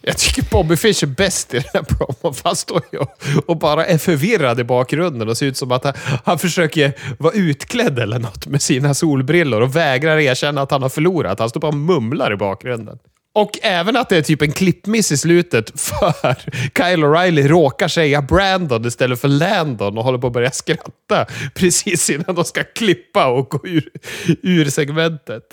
Jag 0.07 0.17
tycker 0.17 0.43
Bobby 0.51 0.75
Fish 0.75 1.03
är 1.03 1.07
bäst 1.07 1.53
i 1.53 1.59
den 1.59 1.69
här 1.73 1.83
promon. 1.83 2.35
Han 2.43 2.55
står 2.55 2.81
ju 2.91 2.99
och 3.45 3.57
bara 3.57 3.85
är 3.85 3.97
förvirrad 3.97 4.59
i 4.59 4.63
bakgrunden 4.63 5.29
och 5.29 5.37
ser 5.37 5.45
ut 5.45 5.57
som 5.57 5.71
att 5.71 5.83
han, 5.83 5.93
han 6.25 6.39
försöker 6.39 6.93
vara 7.19 7.33
utklädd 7.33 7.99
eller 7.99 8.19
något 8.19 8.47
med 8.47 8.61
sina 8.61 8.93
solbrillor 8.93 9.61
och 9.61 9.75
vägrar 9.75 10.17
erkänna 10.17 10.61
att 10.61 10.71
han 10.71 10.81
har 10.81 10.89
förlorat. 10.89 11.39
Han 11.39 11.49
står 11.49 11.61
bara 11.61 11.67
och 11.67 11.73
mumlar 11.77 12.33
i 12.33 12.35
bakgrunden. 12.35 12.97
Och 13.33 13.59
även 13.61 13.95
att 13.95 14.09
det 14.09 14.17
är 14.17 14.21
typ 14.21 14.41
en 14.41 14.51
klippmiss 14.51 15.11
i 15.11 15.17
slutet 15.17 15.79
för 15.79 16.35
Kyle 16.77 17.03
O'Reilly 17.03 17.47
råkar 17.47 17.87
säga 17.87 18.21
Brandon 18.21 18.85
istället 18.85 19.21
för 19.21 19.27
Landon 19.27 19.97
och 19.97 20.03
håller 20.03 20.17
på 20.17 20.27
att 20.27 20.33
börja 20.33 20.51
skratta 20.51 21.25
precis 21.55 22.09
innan 22.09 22.35
de 22.35 22.43
ska 22.43 22.63
klippa 22.63 23.27
och 23.27 23.49
gå 23.49 23.67
ur, 23.67 23.89
ur 24.41 24.65
segmentet. 24.65 25.43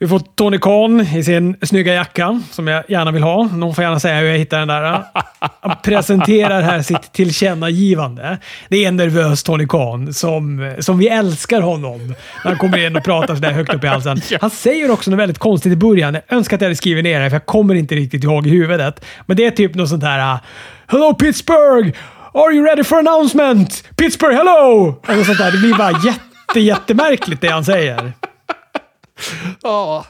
Vi 0.00 0.08
får 0.08 0.18
Tony 0.18 0.58
Khan 0.58 1.00
i 1.00 1.24
sin 1.24 1.56
snygga 1.62 1.94
jacka, 1.94 2.42
som 2.50 2.66
jag 2.66 2.84
gärna 2.88 3.10
vill 3.10 3.22
ha. 3.22 3.42
Någon 3.42 3.74
får 3.74 3.84
gärna 3.84 4.00
säga 4.00 4.20
hur 4.20 4.26
jag 4.26 4.38
hittar 4.38 4.58
den 4.58 4.68
där. 4.68 5.02
Han 5.60 5.76
presenterar 5.82 6.62
här 6.62 6.82
sitt 6.82 7.12
tillkännagivande. 7.12 8.38
Det 8.68 8.84
är 8.84 8.88
en 8.88 8.96
nervös 8.96 9.42
Tony 9.42 9.66
Khan, 9.66 10.14
som, 10.14 10.74
som 10.78 10.98
vi 10.98 11.08
älskar 11.08 11.60
honom. 11.60 11.98
När 12.08 12.50
han 12.50 12.58
kommer 12.58 12.86
in 12.86 12.96
och 12.96 13.04
pratar 13.04 13.34
sådär 13.34 13.52
högt 13.52 13.74
upp 13.74 13.84
i 13.84 13.86
halsen. 13.86 14.20
Han 14.40 14.50
säger 14.50 14.90
också 14.90 15.10
något 15.10 15.20
väldigt 15.20 15.38
konstigt 15.38 15.72
i 15.72 15.76
början. 15.76 16.14
Jag 16.14 16.22
önskar 16.28 16.56
att 16.56 16.60
jag 16.60 16.66
hade 16.66 16.76
skrivit 16.76 17.04
ner 17.04 17.20
det, 17.20 17.30
för 17.30 17.34
jag 17.34 17.46
kommer 17.46 17.74
inte 17.74 17.94
riktigt 17.94 18.24
ihåg 18.24 18.46
i 18.46 18.50
huvudet. 18.50 19.04
Men 19.26 19.36
det 19.36 19.44
är 19.44 19.50
typ 19.50 19.74
något 19.74 19.88
sånt 19.88 20.04
här 20.04 20.38
“Hello 20.86 21.14
Pittsburgh! 21.14 21.98
Are 22.34 22.52
you 22.52 22.66
ready 22.66 22.84
for 22.84 22.98
announcement? 22.98 23.84
Pittsburgh, 23.96 24.36
hello!” 24.36 24.94
Eller 25.08 25.24
sånt 25.24 25.38
där. 25.38 25.52
Det 25.52 25.58
blir 25.58 25.74
bara 25.74 25.90
jätte, 25.90 26.60
jättemärkligt 26.60 27.40
det 27.40 27.48
han 27.48 27.64
säger. 27.64 28.12
Ja, 29.62 30.06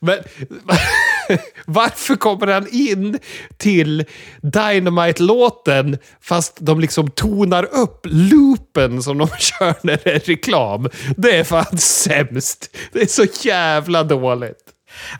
men 0.00 0.18
varför 1.66 2.16
kommer 2.16 2.46
han 2.46 2.66
in 2.70 3.18
till 3.56 4.04
Dynamite-låten 4.42 5.98
fast 6.20 6.56
de 6.60 6.80
liksom 6.80 7.10
tonar 7.10 7.64
upp 7.64 8.00
loopen 8.04 9.02
som 9.02 9.18
de 9.18 9.28
kör 9.38 9.74
när 9.82 10.00
det 10.04 10.10
är 10.10 10.18
reklam? 10.20 10.88
Det 11.16 11.36
är 11.36 11.44
fan 11.44 11.78
sämst. 11.78 12.76
Det 12.92 13.00
är 13.02 13.06
så 13.06 13.24
jävla 13.42 14.04
dåligt. 14.04 14.67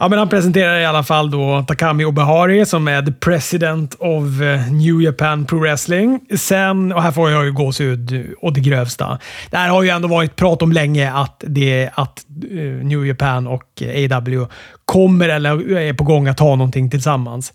Ja, 0.00 0.08
men 0.08 0.18
han 0.18 0.28
presenterar 0.28 0.80
i 0.80 0.86
alla 0.86 1.02
fall 1.02 1.30
då 1.30 1.64
Takami 1.68 2.04
Obehari 2.04 2.66
som 2.66 2.88
är 2.88 3.02
the 3.02 3.12
president 3.12 3.94
of 3.98 4.40
eh, 4.40 4.72
New 4.72 5.02
Japan 5.02 5.44
Pro 5.44 5.58
Wrestling. 5.58 6.20
Sen, 6.38 6.92
och 6.92 7.02
här 7.02 7.12
får 7.12 7.30
jag 7.30 7.44
ju 7.44 7.52
gåshud 7.52 8.12
eh, 8.12 8.20
och 8.40 8.52
det 8.52 8.60
grövsta. 8.60 9.18
Det 9.50 9.56
här 9.56 9.68
har 9.68 9.82
ju 9.82 9.88
ändå 9.88 10.08
varit 10.08 10.36
prat 10.36 10.62
om 10.62 10.72
länge 10.72 11.12
att, 11.12 11.44
det, 11.46 11.90
att 11.94 12.24
eh, 12.50 12.58
New 12.60 13.06
Japan 13.06 13.46
och 13.46 13.82
AW 14.10 14.46
kommer 14.84 15.28
eller 15.28 15.72
är 15.78 15.92
på 15.92 16.04
gång 16.04 16.28
att 16.28 16.40
ha 16.40 16.56
någonting 16.56 16.90
tillsammans. 16.90 17.52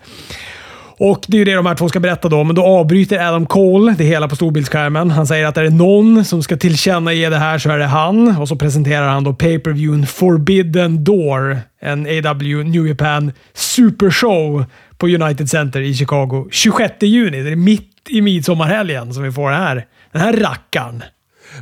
Och 1.06 1.26
Det 1.28 1.38
är 1.38 1.40
ju 1.40 1.46
det 1.46 1.54
de 1.54 1.66
här 1.66 1.76
två 1.76 1.90
ska 1.90 2.00
berätta 2.00 2.30
då, 2.30 2.44
men 2.44 2.56
då 2.56 2.64
avbryter 2.64 3.28
Adam 3.28 3.46
Cole 3.46 3.96
det 3.98 4.04
hela 4.04 4.28
på 4.28 4.36
storbildsskärmen. 4.36 5.12
Han 5.12 5.28
säger 5.28 5.46
att 5.46 5.58
är 5.58 5.64
det 5.64 5.70
någon 5.70 6.26
som 6.26 6.44
ska 6.44 6.58
tillkännage 6.58 7.30
det 7.30 7.38
här 7.38 7.58
så 7.58 7.70
är 7.70 7.78
det 7.78 7.86
han. 7.86 8.38
Och 8.38 8.48
så 8.48 8.56
presenterar 8.56 9.08
han 9.08 9.24
då 9.24 9.34
pay-per-viewen 9.34 10.06
Forbidden 10.06 11.04
Door. 11.04 11.60
En 11.82 12.06
AW 12.06 12.64
New 12.64 12.88
Japan 12.88 13.32
Supershow 13.54 14.66
på 14.98 15.08
United 15.08 15.50
Center 15.50 15.82
i 15.82 15.94
Chicago 15.94 16.48
26 16.52 16.94
juni. 17.02 17.44
Det 17.44 17.52
är 17.52 17.56
mitt 17.56 18.10
i 18.10 18.22
midsommarhelgen 18.22 19.14
som 19.14 19.24
vi 19.24 19.32
får 19.32 19.50
det 19.50 19.56
här. 19.56 19.86
Den 20.12 20.22
här 20.22 20.34
rackaren. 20.34 21.04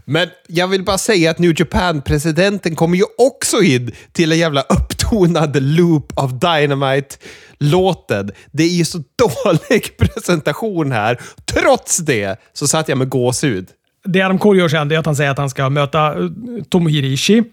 Men 0.06 0.28
jag 0.48 0.68
vill 0.68 0.84
bara 0.84 0.98
säga 0.98 1.32
att 1.32 1.40
New 1.40 1.54
Japan-presidenten 1.60 2.76
kommer 2.76 2.98
ju 2.98 3.04
också 3.18 3.62
in 3.62 3.92
till 4.12 4.32
en 4.32 4.38
jävla 4.38 4.62
upptonad 4.62 5.64
loop 5.64 6.12
av 6.16 6.40
dynamite. 6.40 7.16
Låten, 7.64 8.32
Det 8.52 8.64
är 8.64 8.68
ju 8.68 8.86
så 8.86 8.98
dålig 9.44 9.98
presentation 9.98 10.92
här. 10.92 11.20
Trots 11.46 11.98
det 11.98 12.40
så 12.54 12.68
satt 12.68 12.90
jag 12.90 12.98
med 12.98 13.10
gåshud. 13.10 13.70
Det 14.04 14.22
Adam 14.22 14.40
Cole 14.40 14.60
gör 14.60 14.70
sen 14.70 14.92
är 14.92 14.98
att 14.98 15.06
han 15.06 15.16
säger 15.16 15.32
att 15.32 15.38
han 15.38 15.50
ska 15.50 15.70
möta 15.70 16.08
eh, 16.08 16.30
Tomohiro 16.70 17.06
Ishii. 17.06 17.44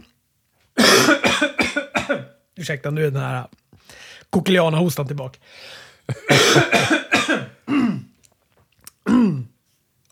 Ursäkta, 2.57 2.91
nu 2.91 3.07
är 3.07 3.11
den 3.11 3.23
här 3.23 3.37
eh, 3.37 3.45
kokiliana-hostan 4.31 5.07
tillbaka. 5.07 5.39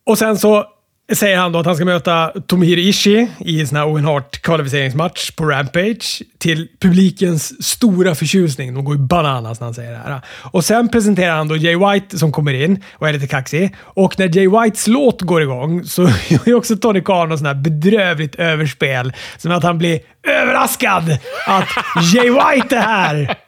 Och 0.04 0.18
sen 0.18 0.38
så 0.38 0.66
säger 1.14 1.36
han 1.36 1.52
då 1.52 1.58
att 1.58 1.66
han 1.66 1.76
ska 1.76 1.84
möta 1.84 2.32
Tomohiro 2.46 2.80
Ishii 2.80 3.28
i 3.38 3.60
en 3.60 3.66
sån 3.66 3.76
här 3.76 3.86
Owen 3.86 4.04
Hart 4.04 4.42
kvalificeringsmatch 4.42 5.30
på 5.30 5.44
Rampage 5.44 6.22
till 6.38 6.68
publikens 6.80 7.66
stora 7.66 8.14
förtjusning. 8.14 8.74
De 8.74 8.84
går 8.84 8.96
ju 8.96 9.02
bananas 9.02 9.60
när 9.60 9.64
han 9.64 9.74
säger 9.74 9.92
det 9.92 9.98
här. 9.98 10.20
Och 10.42 10.64
sen 10.64 10.88
presenterar 10.88 11.36
han 11.36 11.48
då 11.48 11.56
Jay 11.56 11.76
White 11.76 12.18
som 12.18 12.32
kommer 12.32 12.54
in 12.54 12.84
och 12.94 13.08
är 13.08 13.12
lite 13.12 13.26
kaxig. 13.26 13.76
Och 13.80 14.18
när 14.18 14.36
Jay 14.36 14.48
Whites 14.48 14.86
låt 14.86 15.22
går 15.22 15.42
igång 15.42 15.84
så 15.84 16.02
gör 16.28 16.54
också 16.54 16.76
Tony 16.76 17.00
Khan 17.00 17.28
något 17.28 17.38
sånt 17.38 17.48
här 17.48 17.54
bedrövligt 17.54 18.34
överspel. 18.34 19.12
Som 19.36 19.52
att 19.52 19.62
han 19.62 19.78
blir 19.78 20.00
överraskad 20.22 21.18
att 21.46 21.68
Jay 22.14 22.30
White 22.30 22.76
är 22.76 22.80
här! 22.80 23.38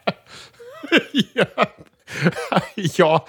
ja. 1.13 1.67
ja. 2.97 3.27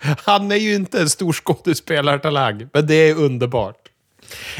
Han 0.00 0.52
är 0.52 0.56
ju 0.56 0.74
inte 0.74 1.00
en 1.00 1.08
stor 1.08 1.32
skådespelartalang, 1.32 2.68
men 2.72 2.86
det 2.86 2.94
är 2.94 3.14
underbart. 3.14 3.76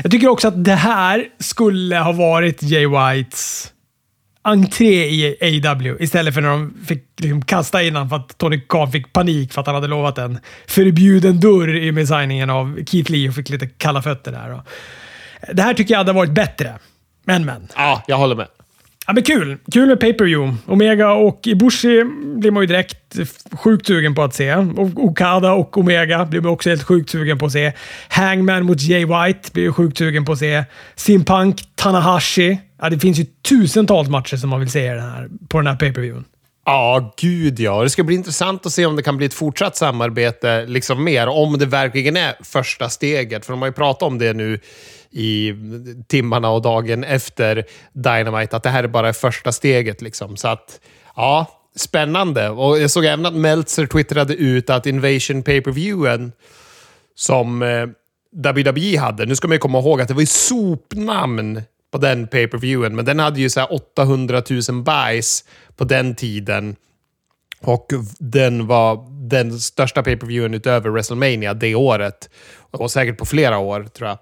Jag 0.03 0.11
tycker 0.11 0.29
också 0.29 0.49
att 0.49 0.65
det 0.65 0.75
här 0.75 1.29
skulle 1.39 1.99
ha 1.99 2.13
varit 2.13 2.63
Jay 2.63 2.87
Whites 2.87 3.73
entré 4.43 5.09
i 5.09 5.63
AW 5.67 5.97
istället 6.01 6.35
för 6.35 6.41
när 6.41 6.49
de 6.49 6.75
fick 6.87 7.05
liksom 7.17 7.43
kasta 7.43 7.83
in 7.83 8.09
för 8.09 8.17
att 8.17 8.39
Tony 8.39 8.61
Khan 8.61 8.93
fick 8.93 9.13
panik 9.13 9.53
för 9.53 9.61
att 9.61 9.67
han 9.67 9.75
hade 9.75 9.87
lovat 9.87 10.19
en 10.19 10.39
förbjuden 10.67 11.41
dörr 11.41 11.77
i 11.77 11.93
med 11.93 12.09
signingen 12.09 12.51
av 12.51 12.85
Keith 12.87 13.11
Lee 13.11 13.29
och 13.29 13.35
fick 13.35 13.49
lite 13.49 13.67
kalla 13.67 14.03
fötter 14.03 14.33
där. 14.33 14.63
Det 15.53 15.63
här 15.63 15.75
tycker 15.75 15.95
jag 15.95 15.99
hade 15.99 16.13
varit 16.13 16.33
bättre. 16.33 16.79
Men, 17.25 17.45
men. 17.45 17.69
Ja, 17.77 18.03
jag 18.07 18.17
håller 18.17 18.37
med. 18.37 18.49
Ja, 19.11 19.15
men 19.15 19.23
kul. 19.23 19.57
Kul 19.73 19.89
med 19.89 20.01
pay-per-view. 20.01 20.57
Omega 20.67 21.13
och 21.13 21.41
Ibushi 21.47 22.05
blir 22.37 22.51
man 22.51 22.63
ju 22.63 22.67
direkt 22.67 23.17
sjukt 23.53 23.87
sugen 23.87 24.15
på 24.15 24.23
att 24.23 24.35
se. 24.35 24.55
Och 24.55 25.05
Okada 25.05 25.53
och 25.53 25.79
Omega 25.79 26.25
blir 26.25 26.41
man 26.41 26.53
också 26.53 26.69
helt 26.69 26.83
sjukt 26.83 27.11
sugen 27.11 27.39
på 27.39 27.47
att 27.47 27.53
se. 27.53 27.73
Hangman 28.09 28.65
mot 28.65 28.81
Jay 28.81 29.05
White 29.05 29.51
blir 29.53 29.65
jag 29.65 29.77
sjukt 29.77 29.99
sugen 29.99 30.25
på 30.25 30.33
att 30.33 30.39
se. 30.39 30.65
Simpunk, 30.97 31.63
Tanahashi. 31.75 32.59
Ja, 32.83 32.91
det 32.91 32.99
finns 32.99 33.19
ju 33.19 33.25
tusentals 33.49 34.09
matcher 34.09 34.37
som 34.37 34.51
man 34.51 34.61
vill 34.61 34.71
se 34.71 34.93
den 34.93 35.11
här, 35.11 35.29
på 35.49 35.59
den 35.59 35.67
här 35.67 35.77
pay-per-viewen. 35.77 36.25
Ja, 36.67 37.15
gud 37.21 37.61
ja. 37.61 37.83
Det 37.83 37.91
ska 37.91 38.03
bli 38.03 38.15
intressant 38.15 38.67
att 38.67 38.73
se 38.73 38.87
om 38.87 38.97
det 38.97 39.03
kan 39.03 39.17
bli 39.17 39.27
ett 39.27 39.35
fortsatt 39.35 39.77
samarbete 39.77 40.67
liksom 40.67 41.05
mer. 41.05 41.29
Om 41.29 41.59
det 41.59 41.67
verkligen 41.67 42.17
är 42.17 42.35
första 42.45 42.89
steget. 42.89 43.47
För 43.47 43.53
de 43.53 43.63
har 43.63 43.69
ju 43.69 43.73
pratat 43.73 44.03
om 44.03 44.19
det 44.19 44.33
nu 44.33 44.61
i 45.13 45.55
timmarna 46.09 46.51
och 46.51 46.63
dagen 46.63 47.05
efter 47.05 47.65
Dynamite, 47.93 48.57
att 48.57 48.63
det 48.63 48.71
här 48.71 48.85
är 48.85 48.89
bara 48.89 49.13
första 49.13 49.53
steget. 49.53 50.03
Liksom. 50.03 50.37
Så 50.37 50.49
att, 50.49 50.81
ja, 51.17 51.47
spännande. 51.77 52.49
Och 52.51 52.81
jag 52.81 52.91
såg 52.91 53.05
även 53.05 53.27
att 53.27 53.35
Meltzer 53.35 53.87
twittrade 53.87 54.35
ut 54.35 54.71
att 54.71 54.87
Invasion 54.87 55.43
pay 55.43 55.61
per 55.61 55.71
viewen 55.71 56.33
som 57.15 57.63
eh, 57.63 57.87
WWE 58.33 58.99
hade, 58.99 59.27
nu 59.27 59.37
ska 59.37 59.49
man 59.49 59.55
ju 59.55 59.59
komma 59.59 59.79
ihåg 59.79 60.01
att 60.01 60.09
det 60.09 60.15
var 60.15 60.21
ju 60.21 60.27
sopnamn 60.27 61.63
på 61.93 61.99
den 61.99 62.29
pay 62.29 62.47
per 62.47 62.59
viewen 62.59 62.97
men 62.97 63.05
den 63.05 63.19
hade 63.19 63.41
ju 63.41 63.51
så 63.51 63.65
800 63.65 64.43
000 64.51 64.83
buys 64.83 65.45
på 65.77 65.85
den 65.85 66.15
tiden. 66.15 66.77
Och 67.61 67.87
den 68.19 68.67
var 68.67 69.07
den 69.29 69.61
största 69.61 70.03
pay 70.03 70.17
per 70.17 70.27
viewen 70.27 70.55
utöver 70.55 70.91
WrestleMania 70.91 71.55
det 71.55 71.75
året. 71.75 72.31
Och 72.71 72.91
säkert 72.91 73.19
på 73.19 73.27
flera 73.27 73.59
år, 73.59 73.85
tror 73.85 74.09
jag. 74.09 74.19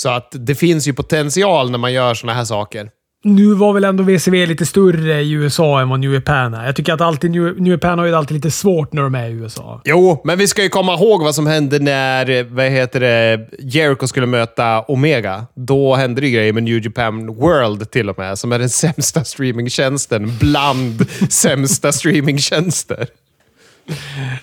Så 0.00 0.08
att 0.08 0.28
det 0.32 0.54
finns 0.54 0.88
ju 0.88 0.92
potential 0.92 1.70
när 1.70 1.78
man 1.78 1.92
gör 1.92 2.14
såna 2.14 2.34
här 2.34 2.44
saker. 2.44 2.90
Nu 3.24 3.54
var 3.54 3.72
väl 3.72 3.84
ändå 3.84 4.02
WCW 4.02 4.46
lite 4.46 4.66
större 4.66 5.20
i 5.20 5.32
USA 5.32 5.80
än 5.80 5.88
vad 5.88 6.00
New 6.00 6.14
Japan 6.14 6.54
är. 6.54 6.66
Jag 6.66 6.76
tycker 6.76 6.92
att 6.92 7.00
alltid 7.00 7.30
New, 7.30 7.60
New 7.60 7.72
Japan 7.72 7.98
har 7.98 8.06
ju 8.06 8.14
alltid 8.14 8.34
lite 8.34 8.50
svårt 8.50 8.92
när 8.92 9.02
de 9.02 9.14
är 9.14 9.28
i 9.28 9.32
USA. 9.32 9.80
Jo, 9.84 10.20
men 10.24 10.38
vi 10.38 10.48
ska 10.48 10.62
ju 10.62 10.68
komma 10.68 10.94
ihåg 10.94 11.22
vad 11.22 11.34
som 11.34 11.46
hände 11.46 11.78
när 11.78 12.44
vad 12.44 12.66
heter 12.66 13.00
det, 13.00 13.48
Jericho 13.58 14.06
skulle 14.06 14.26
möta 14.26 14.80
Omega. 14.80 15.46
Då 15.54 15.94
hände 15.94 16.20
det 16.20 16.30
grejer 16.30 16.52
med 16.52 16.62
New 16.62 16.84
Japan 16.84 17.26
World 17.26 17.90
till 17.90 18.10
och 18.10 18.18
med, 18.18 18.38
som 18.38 18.52
är 18.52 18.58
den 18.58 18.68
sämsta 18.84 19.24
streamingtjänsten 19.24 20.36
bland 20.40 21.10
sämsta 21.30 21.92
streamingtjänster. 21.92 23.06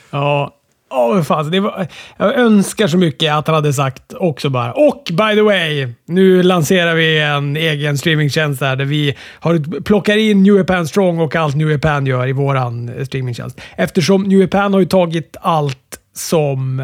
Ja, 0.09 0.56
Åh, 0.89 1.17
oh, 1.17 1.23
fan. 1.23 1.51
Det 1.51 1.59
var, 1.59 1.87
jag 2.17 2.35
önskar 2.35 2.87
så 2.87 2.97
mycket 2.97 3.33
att 3.33 3.47
han 3.47 3.55
hade 3.55 3.73
sagt 3.73 4.13
också 4.13 4.49
bara 4.49 4.73
och 4.73 5.03
by 5.11 5.35
the 5.35 5.41
way, 5.41 5.87
nu 6.05 6.43
lanserar 6.43 6.95
vi 6.95 7.19
en 7.19 7.57
egen 7.57 7.97
streamingtjänst 7.97 8.59
där, 8.59 8.75
där 8.75 8.85
vi 8.85 9.15
har, 9.39 9.81
plockar 9.81 10.17
in 10.17 10.43
New 10.43 10.57
Japan 10.57 10.87
Strong 10.87 11.19
och 11.19 11.35
allt 11.35 11.55
New 11.55 11.71
Japan 11.71 12.05
gör 12.05 12.27
i 12.27 12.31
våran 12.31 12.89
eh, 12.89 13.05
streamingtjänst. 13.05 13.61
Eftersom 13.75 14.23
New 14.23 14.39
Japan 14.39 14.73
har 14.73 14.79
ju 14.79 14.85
tagit 14.85 15.37
allt 15.41 15.99
som 16.13 16.79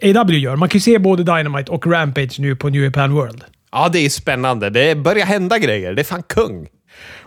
eh, 0.00 0.20
AW 0.20 0.38
gör. 0.38 0.56
Man 0.56 0.68
kan 0.68 0.76
ju 0.76 0.82
se 0.82 0.98
både 0.98 1.22
Dynamite 1.22 1.72
och 1.72 1.86
Rampage 1.86 2.36
nu 2.38 2.56
på 2.56 2.68
New 2.68 2.84
Japan 2.84 3.12
World. 3.12 3.44
Ja, 3.72 3.88
det 3.92 3.98
är 3.98 4.08
spännande. 4.08 4.70
Det 4.70 4.94
börjar 4.94 5.26
hända 5.26 5.58
grejer. 5.58 5.94
Det 5.94 6.02
är 6.02 6.04
fan 6.04 6.22
kung. 6.22 6.66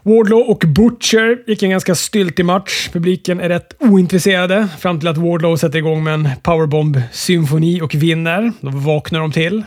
Wardlow 0.04 0.40
och 0.40 0.64
Butcher 0.68 1.50
gick 1.50 1.64
en 1.64 1.70
ganska 1.70 1.96
styltig 1.96 2.46
match. 2.46 2.90
Publiken 2.94 3.40
är 3.40 3.50
rätt 3.50 3.74
ointresserade 3.80 4.68
fram 4.80 5.00
till 5.00 5.08
att 5.08 5.18
Wardlow 5.18 5.56
sätter 5.56 5.78
igång 5.78 6.04
med 6.04 6.14
en 6.14 6.30
powerbomb-symfoni 6.44 7.82
och 7.82 7.96
vinner. 7.96 8.52
Då 8.62 8.70
vaknar 8.70 9.20
de 9.20 9.32
till. 9.32 9.64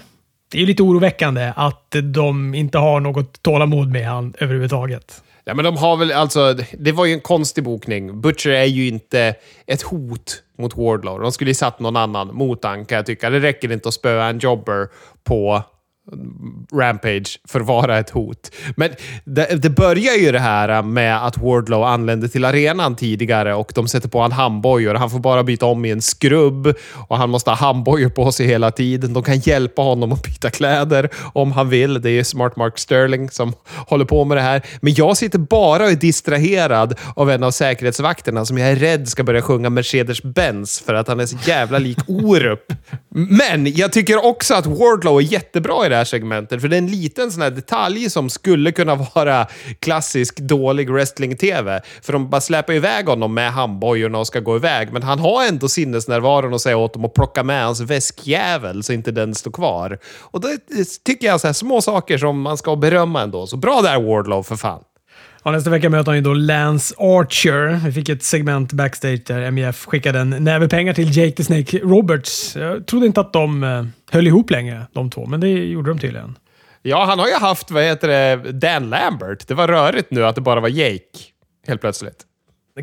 Det 0.52 0.62
är 0.62 0.66
lite 0.66 0.82
oroväckande 0.82 1.52
att 1.56 1.96
de 2.14 2.54
inte 2.54 2.78
har 2.78 3.00
något 3.00 3.42
tålamod 3.42 3.92
med 3.92 4.06
han 4.06 4.34
överhuvudtaget. 4.38 5.22
Ja, 5.44 5.54
men 5.54 5.64
de 5.64 5.76
har 5.76 5.96
väl 5.96 6.12
alltså... 6.12 6.56
Det 6.78 6.92
var 6.92 7.06
ju 7.06 7.12
en 7.12 7.20
konstig 7.20 7.64
bokning. 7.64 8.20
Butcher 8.20 8.50
är 8.50 8.64
ju 8.64 8.88
inte 8.88 9.34
ett 9.66 9.82
hot 9.82 10.42
mot 10.58 10.76
Wardlow. 10.76 11.20
De 11.20 11.32
skulle 11.32 11.50
ju 11.50 11.54
satt 11.54 11.80
någon 11.80 11.96
annan 11.96 12.34
mot 12.34 12.64
han, 12.64 12.84
kan 12.84 12.96
jag 12.96 13.06
tycka. 13.06 13.30
Det 13.30 13.40
räcker 13.40 13.72
inte 13.72 13.88
att 13.88 13.94
spöa 13.94 14.26
en 14.26 14.38
jobber 14.38 14.88
på 15.24 15.62
Rampage 16.72 17.40
för 17.48 17.60
att 17.60 17.66
vara 17.66 17.98
ett 17.98 18.10
hot. 18.10 18.50
Men 18.76 18.90
det, 19.24 19.62
det 19.62 19.70
börjar 19.70 20.14
ju 20.14 20.32
det 20.32 20.38
här 20.38 20.82
med 20.82 21.26
att 21.26 21.38
Wardlow 21.38 21.82
anländer 21.82 22.28
till 22.28 22.44
arenan 22.44 22.96
tidigare 22.96 23.54
och 23.54 23.72
de 23.74 23.88
sätter 23.88 24.08
på 24.08 24.20
han 24.20 24.32
handbojor. 24.32 24.94
Han 24.94 25.10
får 25.10 25.18
bara 25.18 25.42
byta 25.42 25.66
om 25.66 25.84
i 25.84 25.90
en 25.90 26.02
skrubb 26.02 26.74
och 27.08 27.18
han 27.18 27.30
måste 27.30 27.50
ha 27.50 27.56
handbojor 27.56 28.08
på 28.08 28.32
sig 28.32 28.46
hela 28.46 28.70
tiden. 28.70 29.12
De 29.12 29.22
kan 29.22 29.38
hjälpa 29.38 29.82
honom 29.82 30.12
att 30.12 30.22
byta 30.22 30.50
kläder 30.50 31.08
om 31.32 31.52
han 31.52 31.68
vill. 31.68 32.02
Det 32.02 32.10
är 32.10 32.24
Smart 32.24 32.56
Mark 32.56 32.78
Sterling 32.78 33.30
som 33.30 33.52
håller 33.88 34.04
på 34.04 34.24
med 34.24 34.36
det 34.36 34.42
här. 34.42 34.62
Men 34.80 34.94
jag 34.94 35.16
sitter 35.16 35.38
bara 35.38 35.84
och 35.84 35.90
är 35.90 35.96
distraherad 35.96 36.98
av 37.16 37.30
en 37.30 37.42
av 37.42 37.50
säkerhetsvakterna 37.50 38.44
som 38.44 38.58
jag 38.58 38.70
är 38.70 38.76
rädd 38.76 39.08
ska 39.08 39.22
börja 39.22 39.42
sjunga 39.42 39.68
Mercedes-Benz 39.70 40.84
för 40.84 40.94
att 40.94 41.08
han 41.08 41.20
är 41.20 41.26
så 41.26 41.36
jävla 41.46 41.78
lik 41.78 41.98
Orup. 42.06 42.72
Men 43.08 43.74
jag 43.74 43.92
tycker 43.92 44.24
också 44.24 44.54
att 44.54 44.66
Wardlow 44.66 45.18
är 45.18 45.22
jättebra 45.22 45.86
i 45.86 45.88
det 45.88 45.93
här 45.94 46.04
segmentet. 46.04 46.60
För 46.60 46.68
det 46.68 46.76
är 46.76 46.78
en 46.78 46.90
liten 46.90 47.32
sån 47.32 47.42
här 47.42 47.50
detalj 47.50 48.10
som 48.10 48.30
skulle 48.30 48.72
kunna 48.72 48.94
vara 48.94 49.46
klassisk 49.78 50.40
dålig 50.40 50.90
wrestling-tv. 50.90 51.82
För 52.02 52.12
de 52.12 52.30
bara 52.30 52.40
släpar 52.40 52.72
iväg 52.72 53.06
honom 53.06 53.34
med 53.34 53.52
handbojorna 53.52 54.18
och 54.18 54.26
ska 54.26 54.40
gå 54.40 54.56
iväg. 54.56 54.92
Men 54.92 55.02
han 55.02 55.18
har 55.18 55.46
ändå 55.48 55.68
sinnesnärvaron 55.68 56.52
och 56.52 56.60
säga 56.60 56.76
åt 56.76 56.92
dem 56.92 57.04
att 57.04 57.14
plocka 57.14 57.42
med 57.42 57.64
hans 57.64 57.80
väskjävel 57.80 58.82
så 58.82 58.92
inte 58.92 59.10
den 59.10 59.34
står 59.34 59.50
kvar. 59.50 59.98
Och 60.20 60.40
det 60.40 60.58
tycker 61.04 61.26
jag 61.26 61.44
är 61.44 61.52
små 61.52 61.80
saker 61.80 62.18
som 62.18 62.40
man 62.40 62.58
ska 62.58 62.76
berömma 62.76 63.22
ändå. 63.22 63.46
Så 63.46 63.56
bra 63.56 63.82
där 63.82 64.00
Wardlow, 64.00 64.42
för 64.42 64.56
fan. 64.56 64.80
Ja, 65.46 65.50
nästa 65.50 65.70
vecka 65.70 65.90
möter 65.90 66.06
han 66.06 66.16
ju 66.16 66.22
då 66.22 66.34
Lance 66.34 66.94
Archer. 66.98 67.80
Vi 67.84 67.92
fick 67.92 68.08
ett 68.08 68.22
segment 68.22 68.72
backstage 68.72 69.20
där 69.26 69.50
MJF 69.50 69.86
skickade 69.86 70.18
en 70.18 70.30
näve 70.30 70.68
pengar 70.68 70.94
till 70.94 71.16
Jake 71.16 71.36
the 71.36 71.44
Snake 71.44 71.78
Roberts. 71.78 72.56
Jag 72.56 72.86
trodde 72.86 73.06
inte 73.06 73.20
att 73.20 73.32
de 73.32 73.64
eh, 73.64 73.84
höll 74.10 74.26
ihop 74.26 74.50
längre, 74.50 74.86
de 74.92 75.10
två, 75.10 75.26
men 75.26 75.40
det 75.40 75.48
gjorde 75.48 75.90
de 75.90 75.98
tydligen. 75.98 76.38
Ja, 76.82 77.04
han 77.04 77.18
har 77.18 77.26
ju 77.26 77.34
haft, 77.34 77.70
vad 77.70 77.82
heter 77.82 78.08
det, 78.08 78.52
Dan 78.52 78.90
Lambert. 78.90 79.48
Det 79.48 79.54
var 79.54 79.68
rörigt 79.68 80.10
nu 80.10 80.26
att 80.26 80.34
det 80.34 80.40
bara 80.40 80.60
var 80.60 80.68
Jake, 80.68 81.18
helt 81.66 81.80
plötsligt. 81.80 82.24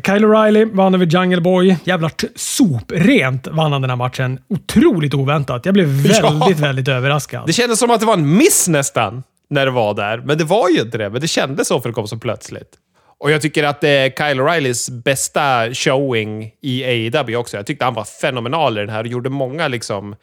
Kyle 0.06 0.24
O'Reilly 0.24 0.76
vann 0.76 0.94
över 0.94 1.06
Jungle 1.06 1.40
Boy. 1.40 1.76
Jävla 1.84 2.10
soprent 2.36 3.46
vann 3.46 3.72
han 3.72 3.80
den 3.80 3.90
här 3.90 3.96
matchen. 3.96 4.38
Otroligt 4.48 5.14
oväntat. 5.14 5.66
Jag 5.66 5.74
blev 5.74 5.86
väldigt, 6.02 6.58
ja. 6.58 6.66
väldigt 6.66 6.88
överraskad. 6.88 7.46
Det 7.46 7.52
kändes 7.52 7.78
som 7.78 7.90
att 7.90 8.00
det 8.00 8.06
var 8.06 8.14
en 8.14 8.36
miss 8.36 8.68
nästan 8.68 9.22
när 9.52 9.66
det 9.66 9.72
var 9.72 9.94
där. 9.94 10.18
Men 10.18 10.38
det 10.38 10.44
var 10.44 10.68
ju 10.68 10.80
inte 10.80 10.98
det. 10.98 11.10
Men 11.10 11.20
det 11.20 11.28
kändes 11.28 11.68
så 11.68 11.80
för 11.80 11.88
det 11.88 11.92
kom 11.92 12.08
så 12.08 12.18
plötsligt. 12.18 12.78
Och 13.18 13.30
jag 13.30 13.42
tycker 13.42 13.64
att 13.64 13.80
det 13.80 13.88
är 13.88 14.10
Kyle 14.10 14.40
O'Reillys 14.40 15.02
bästa 15.02 15.74
showing 15.74 16.52
i 16.60 16.84
AEW 16.84 17.36
också. 17.36 17.56
Jag 17.56 17.66
tyckte 17.66 17.84
han 17.84 17.94
var 17.94 18.04
fenomenal 18.04 18.78
i 18.78 18.80
den 18.80 18.88
här 18.88 19.00
och 19.00 19.06
gjorde 19.06 19.30
många 19.30 19.68
liksom, 19.68 20.16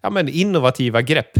ja, 0.00 0.10
men 0.10 0.28
innovativa 0.28 1.02
grepp. 1.02 1.32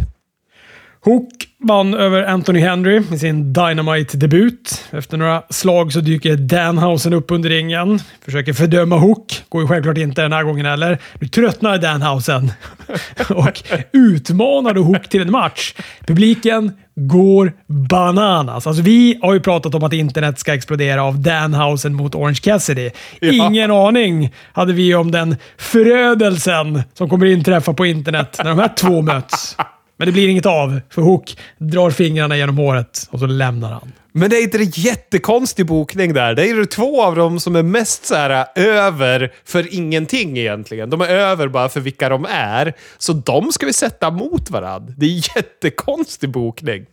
Hook 1.01 1.49
vann 1.59 1.95
över 1.95 2.23
Anthony 2.23 2.61
Henry 2.61 3.03
i 3.13 3.19
sin 3.19 3.53
Dynamite-debut. 3.53 4.85
Efter 4.91 5.17
några 5.17 5.43
slag 5.51 5.93
så 5.93 6.01
dyker 6.01 6.37
Danhausen 6.37 7.13
upp 7.13 7.31
under 7.31 7.51
ringen. 7.51 7.99
Försöker 8.25 8.53
fördöma 8.53 8.97
Hook. 8.97 9.43
Går 9.49 9.63
ju 9.63 9.69
självklart 9.69 9.99
inte 9.99 10.23
den 10.23 10.33
här 10.33 10.45
gången 10.45 10.67
heller. 10.67 10.99
Nu 11.21 11.29
tröttnar 11.29 11.79
Danhausen 11.79 12.53
och 13.29 13.63
utmanar 13.93 14.75
då 14.75 14.83
Hook 14.83 15.09
till 15.09 15.23
en 15.23 15.31
match. 15.31 15.75
Publiken 16.07 16.73
går 16.95 17.53
bananas. 17.67 18.67
Alltså, 18.67 18.83
vi 18.83 19.19
har 19.23 19.35
ju 19.35 19.41
pratat 19.41 19.75
om 19.75 19.85
att 19.85 19.93
internet 19.93 20.39
ska 20.39 20.55
explodera 20.55 21.03
av 21.03 21.21
Danhausen 21.21 21.95
mot 21.95 22.15
Orange 22.15 22.39
Cassidy. 22.43 22.91
Ja. 23.21 23.33
Ingen 23.33 23.71
aning 23.71 24.35
hade 24.53 24.73
vi 24.73 24.95
om 24.95 25.11
den 25.11 25.37
förödelsen 25.59 26.83
som 26.95 27.09
kommer 27.09 27.27
inträffa 27.27 27.73
på 27.73 27.87
internet 27.87 28.37
när 28.39 28.51
de 28.51 28.59
här 28.59 28.75
två 28.77 29.03
möts. 29.03 29.57
Men 29.99 30.07
det 30.07 30.13
blir 30.13 30.29
inget 30.29 30.47
av, 30.47 30.81
för 30.91 31.03
Hook 31.03 31.39
drar 31.59 31.91
fingrarna 31.91 32.37
genom 32.37 32.59
håret 32.59 33.09
och 33.11 33.19
så 33.19 33.27
lämnar 33.27 33.73
han. 33.73 33.93
Men 34.13 34.31
det 34.31 34.37
är 34.37 34.43
inte 34.43 34.59
det 34.59 34.77
jättekonstig 34.77 35.67
bokning 35.67 36.13
där? 36.13 36.35
Det 36.35 36.43
är 36.43 36.55
ju 36.55 36.65
två 36.65 37.03
av 37.03 37.17
dem 37.17 37.41
som 37.41 37.57
är 37.57 37.63
mest 37.63 38.07
så 38.07 38.15
här 38.15 38.31
äh, 38.31 38.65
över 38.65 39.33
för 39.45 39.75
ingenting 39.75 40.39
egentligen. 40.39 40.91
De 40.91 41.01
är 41.01 41.09
över 41.09 41.49
bara 41.49 41.69
för 41.69 41.81
vilka 41.81 42.09
de 42.09 42.27
är. 42.31 42.75
Så 42.99 43.13
de 43.13 43.53
ska 43.53 43.67
vi 43.67 43.73
sätta 43.73 44.11
mot 44.11 44.51
varandra. 44.51 44.95
Det 44.97 45.07
är 45.07 45.37
jättekonstig 45.37 46.31
bokning. 46.31 46.87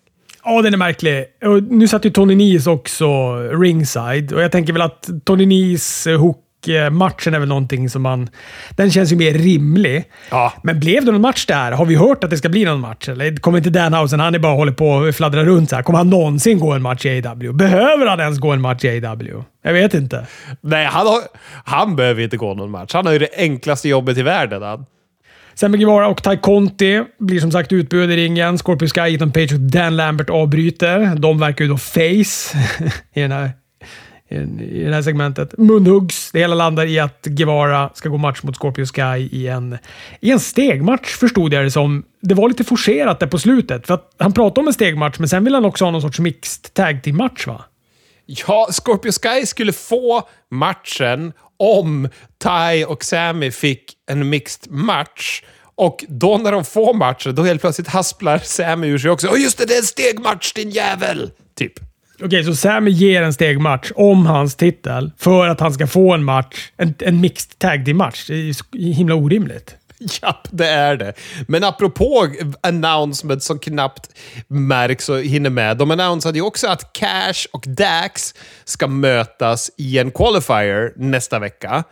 Ja, 0.44 0.62
den 0.62 0.74
är 0.74 0.78
märklig. 0.78 1.26
Och 1.46 1.64
nu 1.64 1.88
satt 1.88 2.06
ju 2.06 2.10
Tony 2.10 2.36
Nese 2.36 2.70
också 2.70 3.38
ringside 3.38 4.34
och 4.34 4.42
jag 4.42 4.52
tänker 4.52 4.74
väl 4.74 4.82
att 4.82 5.10
Tony 5.24 5.46
Nese, 5.46 6.12
Hook 6.12 6.45
matchen 6.92 7.34
är 7.34 7.40
väl 7.40 7.48
någonting 7.48 7.90
som 7.90 8.02
man... 8.02 8.30
Den 8.72 8.92
känns 8.92 9.12
ju 9.12 9.16
mer 9.16 9.34
rimlig. 9.34 10.04
Ja. 10.30 10.54
Men 10.64 10.80
blev 10.80 11.06
det 11.06 11.12
någon 11.12 11.22
match 11.22 11.46
där? 11.46 11.72
Har 11.72 11.86
vi 11.86 11.96
hört 11.96 12.24
att 12.24 12.30
det 12.30 12.38
ska 12.38 12.50
bli 12.50 12.66
någon 12.66 12.80
match? 12.80 13.10
Eller 13.10 13.36
kommer 13.36 13.58
inte 13.58 13.70
Danhausen, 13.70 14.20
han 14.20 14.36
är 14.36 14.40
bara 14.40 14.54
håller 14.54 14.72
på 14.72 14.90
och 14.90 15.16
fladdrar 15.16 15.46
runt 15.46 15.70
så 15.70 15.76
här. 15.76 15.84
Kommer 15.84 15.98
han 15.98 16.10
någonsin 16.10 16.60
gå 16.60 16.74
en 16.74 16.82
match 16.82 17.06
i 17.06 17.28
AW? 17.28 17.54
Behöver 17.54 18.06
han 18.06 18.20
ens 18.20 18.40
gå 18.40 18.52
en 18.52 18.62
match 18.62 18.84
i 18.84 19.06
AW? 19.06 19.44
Jag 19.64 19.74
vet 19.74 19.94
inte. 19.94 20.26
Nej, 20.62 20.86
han, 20.86 21.08
har, 21.08 21.20
han 21.64 21.96
behöver 21.96 22.22
inte 22.22 22.38
gå 22.38 22.54
någon 22.54 22.72
match. 22.72 22.94
Han 22.94 23.06
har 23.06 23.14
ju 23.14 23.20
det 23.20 23.30
enklaste 23.38 23.90
jobbet 23.90 24.18
i 24.18 24.22
världen. 24.22 24.62
Han. 24.62 24.86
Sammy 25.56 25.78
Guevara 25.78 26.08
och 26.08 26.24
Ty 26.24 26.38
Conti 26.38 27.04
blir 27.20 27.40
som 27.40 27.52
sagt 27.52 27.72
utbuade 27.72 28.14
i 28.14 28.18
ringen. 28.18 28.58
Scorpio 28.58 28.88
Sky, 28.88 29.16
Ethan 29.16 29.32
Page 29.32 29.54
och 29.54 29.60
Dan 29.60 29.96
Lambert 29.96 30.30
avbryter. 30.30 31.16
De 31.16 31.40
verkar 31.40 31.66
ju 31.66 31.72
då 31.72 31.78
face 31.78 32.58
i 33.14 33.22
den 33.22 33.32
här 33.32 33.52
i 34.62 34.84
det 34.84 34.94
här 34.94 35.02
segmentet. 35.02 35.58
Munhuggs. 35.58 36.32
Det 36.32 36.40
hela 36.40 36.56
landar 36.56 36.86
i 36.86 37.00
att 37.00 37.22
Guevara 37.26 37.90
ska 37.94 38.10
gå 38.10 38.18
match 38.18 38.44
mot 38.44 38.56
Scorpio 38.56 38.86
Sky 38.86 39.30
i 39.32 39.48
en, 39.48 39.78
i 40.20 40.32
en 40.32 40.40
stegmatch, 40.40 41.08
förstod 41.08 41.54
jag 41.54 41.66
det 41.66 41.72
som. 41.72 42.04
Det 42.22 42.36
var 42.36 42.48
lite 42.48 42.64
forcerat 42.64 43.20
där 43.20 43.28
på 43.28 43.40
slutet, 43.40 43.88
för 43.88 43.94
att 43.94 44.12
han 44.18 44.34
pratade 44.34 44.60
om 44.60 44.68
en 44.68 44.74
stegmatch, 44.74 45.20
men 45.20 45.30
sen 45.30 45.44
vill 45.44 45.54
han 45.54 45.66
också 45.66 45.86
ha 45.86 45.92
någon 45.92 46.02
sorts 46.02 46.20
mixed 46.20 46.74
tag 46.74 47.04
team 47.04 47.18
match 47.18 47.48
va? 47.48 47.66
Ja, 48.26 48.68
Scorpio 48.72 49.12
Sky 49.12 49.46
skulle 49.46 49.74
få 49.74 50.28
matchen 50.52 51.34
om 51.60 52.10
Tai 52.38 52.86
och 52.86 53.04
Sammy 53.04 53.52
fick 53.52 53.94
en 54.10 54.30
mixed 54.30 54.72
match. 54.72 55.44
Och 55.76 56.06
då 56.08 56.38
när 56.38 56.52
de 56.52 56.66
får 56.66 56.94
matchen, 56.94 57.36
då 57.36 57.44
helt 57.44 57.62
plötsligt 57.62 57.88
hasplar 57.88 58.38
Sammy 58.38 58.88
ur 58.88 58.98
sig 58.98 59.12
också. 59.12 59.28
Åh 59.32 59.42
just 59.42 59.58
det, 59.58 59.66
det 59.66 59.74
är 59.74 59.78
en 59.78 59.84
stegmatch 59.84 60.54
din 60.54 60.70
jävel! 60.70 61.32
Typ. 61.56 61.74
Okej, 62.16 62.28
okay, 62.28 62.44
så 62.44 62.56
Sammy 62.56 62.92
ger 62.92 63.22
en 63.22 63.34
stegmatch 63.34 63.92
om 63.96 64.26
hans 64.26 64.56
titel 64.56 65.12
för 65.18 65.48
att 65.48 65.60
han 65.60 65.74
ska 65.74 65.88
få 65.88 66.14
en 66.14 66.24
match, 66.24 66.72
en, 66.78 66.94
en 67.00 67.22
mixed 67.22 67.60
tag 67.60 67.96
match? 67.96 68.26
Det 68.28 68.34
är 68.34 68.54
ju 68.72 68.92
himla 68.92 69.16
orimligt. 69.16 69.76
Japp, 70.00 70.48
det 70.52 70.68
är 70.68 70.96
det. 70.96 71.14
Men 71.48 71.64
apropå 71.64 72.28
announcement 72.62 73.44
som 73.44 73.60
knappt 73.60 74.10
märks 74.48 75.10
och 75.10 75.20
hinner 75.20 75.50
med. 75.50 75.78
De 75.78 75.92
annonserade 75.92 76.38
ju 76.38 76.46
också 76.46 76.68
att 76.68 76.94
Cash 76.94 77.48
och 77.52 77.64
Dax 77.68 78.34
ska 78.66 78.88
mötas 78.88 79.72
i 79.78 79.98
en 79.98 80.12
qualifier 80.12 80.94
nästa 80.96 81.40
vecka 81.40 81.84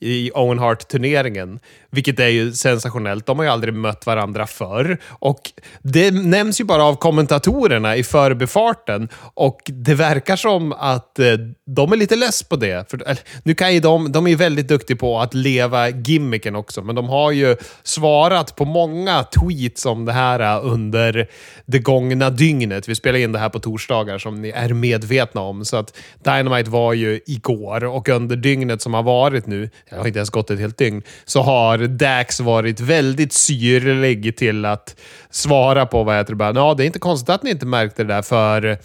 i 0.00 0.30
Owen 0.34 0.58
Hart-turneringen. 0.58 1.60
Vilket 1.94 2.20
är 2.20 2.28
ju 2.28 2.52
sensationellt. 2.52 3.26
De 3.26 3.38
har 3.38 3.44
ju 3.44 3.50
aldrig 3.50 3.74
mött 3.74 4.06
varandra 4.06 4.46
förr. 4.46 4.98
Och 5.08 5.40
det 5.82 6.10
nämns 6.10 6.60
ju 6.60 6.64
bara 6.64 6.84
av 6.84 6.94
kommentatorerna 6.94 7.96
i 7.96 8.04
förbifarten. 8.04 9.08
Och 9.34 9.60
det 9.64 9.94
verkar 9.94 10.36
som 10.36 10.72
att 10.72 11.18
eh, 11.18 11.26
de 11.66 11.92
är 11.92 11.96
lite 11.96 12.16
less 12.16 12.42
på 12.42 12.56
det. 12.56 12.90
För, 12.90 13.10
eh, 13.10 13.16
nu 13.42 13.54
kan 13.54 13.74
ju 13.74 13.80
de, 13.80 14.12
de 14.12 14.26
är 14.26 14.36
väldigt 14.36 14.68
duktiga 14.68 14.96
på 14.96 15.20
att 15.20 15.34
leva 15.34 15.88
gimmicken 15.88 16.56
också, 16.56 16.82
men 16.82 16.94
de 16.94 17.08
har 17.08 17.30
ju 17.30 17.56
svarat 17.82 18.56
på 18.56 18.64
många 18.64 19.22
tweets 19.22 19.86
om 19.86 20.04
det 20.04 20.12
här 20.12 20.40
eh, 20.40 20.66
under 20.72 21.28
det 21.66 21.78
gångna 21.78 22.30
dygnet. 22.30 22.88
Vi 22.88 22.94
spelar 22.94 23.18
in 23.18 23.32
det 23.32 23.38
här 23.38 23.48
på 23.48 23.58
torsdagar 23.58 24.18
som 24.18 24.42
ni 24.42 24.48
är 24.48 24.68
medvetna 24.68 25.40
om. 25.40 25.64
Så 25.64 25.76
att 25.76 25.96
Dynamite 26.24 26.70
var 26.70 26.92
ju 26.92 27.20
igår 27.26 27.84
och 27.84 28.08
under 28.08 28.36
dygnet 28.36 28.82
som 28.82 28.94
har 28.94 29.02
varit 29.02 29.46
nu, 29.46 29.70
jag 29.90 29.98
har 29.98 30.06
inte 30.06 30.18
ens 30.18 30.30
gått 30.30 30.50
ett 30.50 30.58
helt 30.58 30.78
dygn, 30.78 31.02
så 31.24 31.42
har 31.42 31.78
Dax 31.86 32.40
varit 32.40 32.80
väldigt 32.80 33.32
syrlig 33.32 34.36
till 34.36 34.64
att 34.64 34.96
svara 35.30 35.86
på 35.86 36.04
vad 36.04 36.16
heter 36.16 36.32
det, 36.32 36.36
bara, 36.36 36.54
ja, 36.54 36.74
det 36.74 36.84
är 36.84 36.86
inte 36.86 36.98
konstigt 36.98 37.28
att 37.28 37.42
ni 37.42 37.50
inte 37.50 37.66
märkte 37.66 38.04
det 38.04 38.14
där, 38.14 38.22
för 38.22 38.78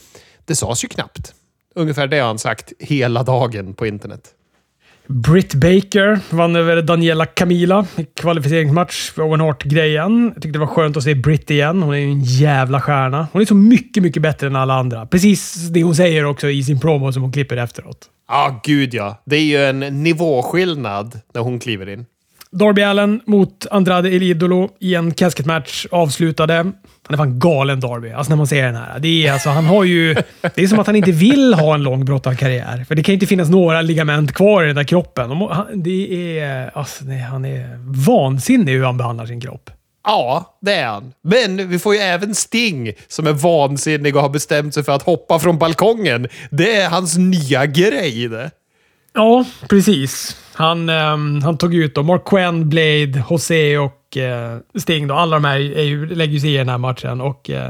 det 0.45 0.55
sades 0.55 0.83
ju 0.83 0.87
knappt. 0.87 1.33
Ungefär 1.75 2.07
det 2.07 2.19
har 2.19 2.27
han 2.27 2.39
sagt 2.39 2.73
hela 2.79 3.23
dagen 3.23 3.73
på 3.73 3.87
internet. 3.87 4.21
Britt 5.07 5.53
Baker 5.53 6.19
vann 6.29 6.55
över 6.55 6.81
Daniela 6.81 7.25
Camila 7.25 7.85
i 7.95 8.05
kvalificeringsmatch 8.05 9.17
Owen 9.17 9.39
Hart-grejen. 9.39 10.31
Jag 10.33 10.43
tyckte 10.43 10.49
det 10.49 10.59
var 10.59 10.67
skönt 10.67 10.97
att 10.97 11.03
se 11.03 11.15
Britt 11.15 11.51
igen. 11.51 11.83
Hon 11.83 11.93
är 11.93 11.97
ju 11.97 12.11
en 12.11 12.21
jävla 12.21 12.81
stjärna. 12.81 13.27
Hon 13.31 13.41
är 13.41 13.45
så 13.45 13.55
mycket, 13.55 14.03
mycket 14.03 14.21
bättre 14.21 14.47
än 14.47 14.55
alla 14.55 14.73
andra. 14.73 15.05
Precis 15.05 15.53
det 15.69 15.83
hon 15.83 15.95
säger 15.95 16.25
också 16.25 16.49
i 16.49 16.63
sin 16.63 16.79
promo 16.79 17.11
som 17.11 17.21
hon 17.21 17.31
klipper 17.31 17.57
efteråt. 17.57 18.09
Ja, 18.27 18.35
ah, 18.35 18.61
gud 18.63 18.93
ja. 18.93 19.21
Det 19.25 19.35
är 19.35 19.43
ju 19.43 19.65
en 19.65 19.79
nivåskillnad 19.79 21.19
när 21.33 21.41
hon 21.41 21.59
kliver 21.59 21.89
in. 21.89 22.05
Darby 22.51 22.81
Allen 22.81 23.21
mot 23.25 23.65
Andrade 23.71 24.09
Elidolo 24.09 24.69
i 24.79 24.95
en 24.95 25.13
casketmatch 25.13 25.85
avslutade. 25.91 26.55
Han 26.55 26.73
är 27.13 27.17
fan 27.17 27.39
galen 27.39 27.79
Darby, 27.79 28.11
alltså 28.11 28.29
när 28.29 28.37
man 28.37 28.47
ser 28.47 28.65
den 28.65 28.75
här. 28.75 28.99
Det 28.99 29.27
är, 29.27 29.33
alltså, 29.33 29.49
han 29.49 29.65
har 29.65 29.83
ju, 29.83 30.13
det 30.55 30.61
är 30.61 30.67
som 30.67 30.79
att 30.79 30.87
han 30.87 30.95
inte 30.95 31.11
vill 31.11 31.53
ha 31.53 31.73
en 31.73 31.83
lång 31.83 32.05
brottarkarriär. 32.05 32.85
För 32.87 32.95
det 32.95 33.03
kan 33.03 33.13
ju 33.13 33.15
inte 33.15 33.25
finnas 33.25 33.49
några 33.49 33.81
ligament 33.81 34.33
kvar 34.33 34.63
i 34.63 34.67
den 34.67 34.75
där 34.75 34.83
kroppen. 34.83 35.29
Det 35.73 36.39
är, 36.39 36.77
alltså, 36.77 37.05
nej, 37.05 37.19
han 37.19 37.45
är 37.45 37.77
vansinnig 38.05 38.73
hur 38.73 38.85
han 38.85 38.97
behandlar 38.97 39.25
sin 39.25 39.41
kropp. 39.41 39.69
Ja, 40.03 40.57
det 40.61 40.73
är 40.73 40.87
han. 40.87 41.13
Men 41.23 41.69
vi 41.69 41.79
får 41.79 41.93
ju 41.95 41.99
även 41.99 42.35
Sting 42.35 42.93
som 43.07 43.27
är 43.27 43.33
vansinnig 43.33 44.15
och 44.15 44.21
har 44.21 44.29
bestämt 44.29 44.73
sig 44.73 44.83
för 44.83 44.91
att 44.91 45.03
hoppa 45.03 45.39
från 45.39 45.57
balkongen. 45.57 46.27
Det 46.49 46.75
är 46.75 46.89
hans 46.89 47.17
nya 47.17 47.65
grej 47.65 48.27
det. 48.27 48.51
Ja, 49.13 49.45
precis. 49.69 50.37
Han, 50.53 50.89
um, 50.89 51.41
han 51.41 51.57
tog 51.57 51.75
ut 51.75 51.95
då 51.95 52.03
Mark 52.03 52.25
Quinn, 52.25 52.69
Blade, 52.69 53.23
Jose 53.29 53.77
och 53.77 54.17
uh, 54.17 54.79
Sting. 54.79 55.07
Då. 55.07 55.15
Alla 55.15 55.35
de 55.35 55.45
här 55.45 55.59
är 55.59 55.83
ju, 55.83 56.15
lägger 56.15 56.39
sig 56.39 56.53
i 56.53 56.57
den 56.57 56.69
här 56.69 56.77
matchen. 56.77 57.21
Och, 57.21 57.49
uh, 57.49 57.69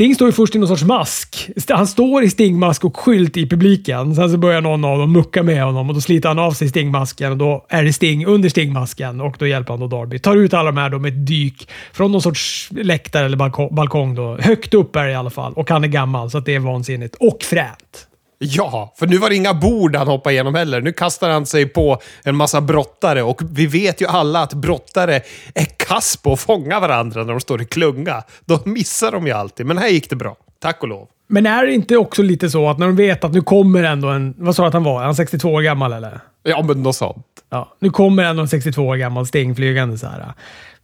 Sting 0.00 0.14
står 0.14 0.28
ju 0.28 0.32
först 0.32 0.54
i 0.54 0.58
någon 0.58 0.68
sorts 0.68 0.82
mask. 0.82 1.50
Han 1.68 1.86
står 1.86 2.22
i 2.22 2.30
Stingmask 2.30 2.84
och 2.84 2.96
skylt 2.96 3.36
i 3.36 3.48
publiken. 3.48 4.14
Sen 4.14 4.30
så 4.30 4.38
börjar 4.38 4.60
någon 4.60 4.84
av 4.84 4.98
dem 4.98 5.12
mucka 5.12 5.42
med 5.42 5.64
honom 5.64 5.88
och 5.88 5.94
då 5.94 6.00
sliter 6.00 6.28
han 6.28 6.38
av 6.38 6.52
sig 6.52 6.68
Stingmasken 6.68 7.32
och 7.32 7.38
då 7.38 7.66
är 7.68 7.84
det 7.84 7.92
Sting 7.92 8.26
under 8.26 8.48
Stingmasken 8.48 9.20
och 9.20 9.36
då 9.38 9.46
hjälper 9.46 9.72
han 9.72 9.80
då 9.80 9.86
Darby. 9.86 10.18
Tar 10.18 10.36
ut 10.36 10.54
alla 10.54 10.70
de 10.70 10.80
här 10.80 10.90
då 10.90 10.98
med 10.98 11.12
ett 11.12 11.26
dyk 11.26 11.68
från 11.92 12.12
någon 12.12 12.22
sorts 12.22 12.68
läktare 12.70 13.26
eller 13.26 13.70
balkong. 13.70 14.14
Då. 14.14 14.38
Högt 14.40 14.74
upp 14.74 14.96
är 14.96 15.04
det 15.04 15.12
i 15.12 15.14
alla 15.14 15.30
fall 15.30 15.52
och 15.52 15.70
han 15.70 15.84
är 15.84 15.88
gammal 15.88 16.30
så 16.30 16.40
det 16.40 16.54
är 16.54 16.58
vansinnigt. 16.58 17.16
Och 17.20 17.38
fränt. 17.42 18.06
Ja, 18.42 18.94
för 18.96 19.06
nu 19.06 19.18
var 19.18 19.28
det 19.28 19.36
inga 19.36 19.54
bord 19.54 19.96
han 19.96 20.08
hoppade 20.08 20.34
igenom 20.34 20.54
heller. 20.54 20.80
Nu 20.80 20.92
kastar 20.92 21.30
han 21.30 21.46
sig 21.46 21.66
på 21.66 22.00
en 22.24 22.36
massa 22.36 22.60
brottare 22.60 23.22
och 23.22 23.42
vi 23.50 23.66
vet 23.66 24.00
ju 24.00 24.06
alla 24.06 24.42
att 24.42 24.54
brottare 24.54 25.20
är 25.54 25.64
kass 25.76 26.16
på 26.16 26.32
att 26.32 26.40
fånga 26.40 26.80
varandra 26.80 27.24
när 27.24 27.30
de 27.32 27.40
står 27.40 27.62
i 27.62 27.64
klunga. 27.64 28.22
Då 28.44 28.60
missar 28.64 29.12
de 29.12 29.26
ju 29.26 29.32
alltid, 29.32 29.66
men 29.66 29.78
här 29.78 29.88
gick 29.88 30.10
det 30.10 30.16
bra. 30.16 30.36
Tack 30.60 30.82
och 30.82 30.88
lov. 30.88 31.08
Men 31.28 31.46
är 31.46 31.66
det 31.66 31.72
inte 31.72 31.96
också 31.96 32.22
lite 32.22 32.50
så 32.50 32.68
att 32.68 32.78
när 32.78 32.86
de 32.86 32.96
vet 32.96 33.24
att 33.24 33.32
nu 33.32 33.40
kommer 33.40 33.84
ändå 33.84 34.08
en... 34.08 34.34
Vad 34.38 34.56
sa 34.56 34.62
du 34.62 34.66
att 34.68 34.74
han 34.74 34.84
var? 34.84 35.00
Är 35.00 35.04
han 35.04 35.14
62 35.14 35.52
år 35.52 35.62
gammal 35.62 35.92
eller? 35.92 36.20
Ja, 36.42 36.62
men 36.62 36.82
något 36.82 36.96
sånt. 36.96 37.26
Ja, 37.50 37.76
nu 37.78 37.90
kommer 37.90 38.24
ändå 38.24 38.42
en 38.42 38.48
62 38.48 38.82
år 38.82 38.96
gammal 38.96 39.26
Sting 39.26 39.54
flygande 39.54 39.98
så 39.98 40.06
här. 40.06 40.32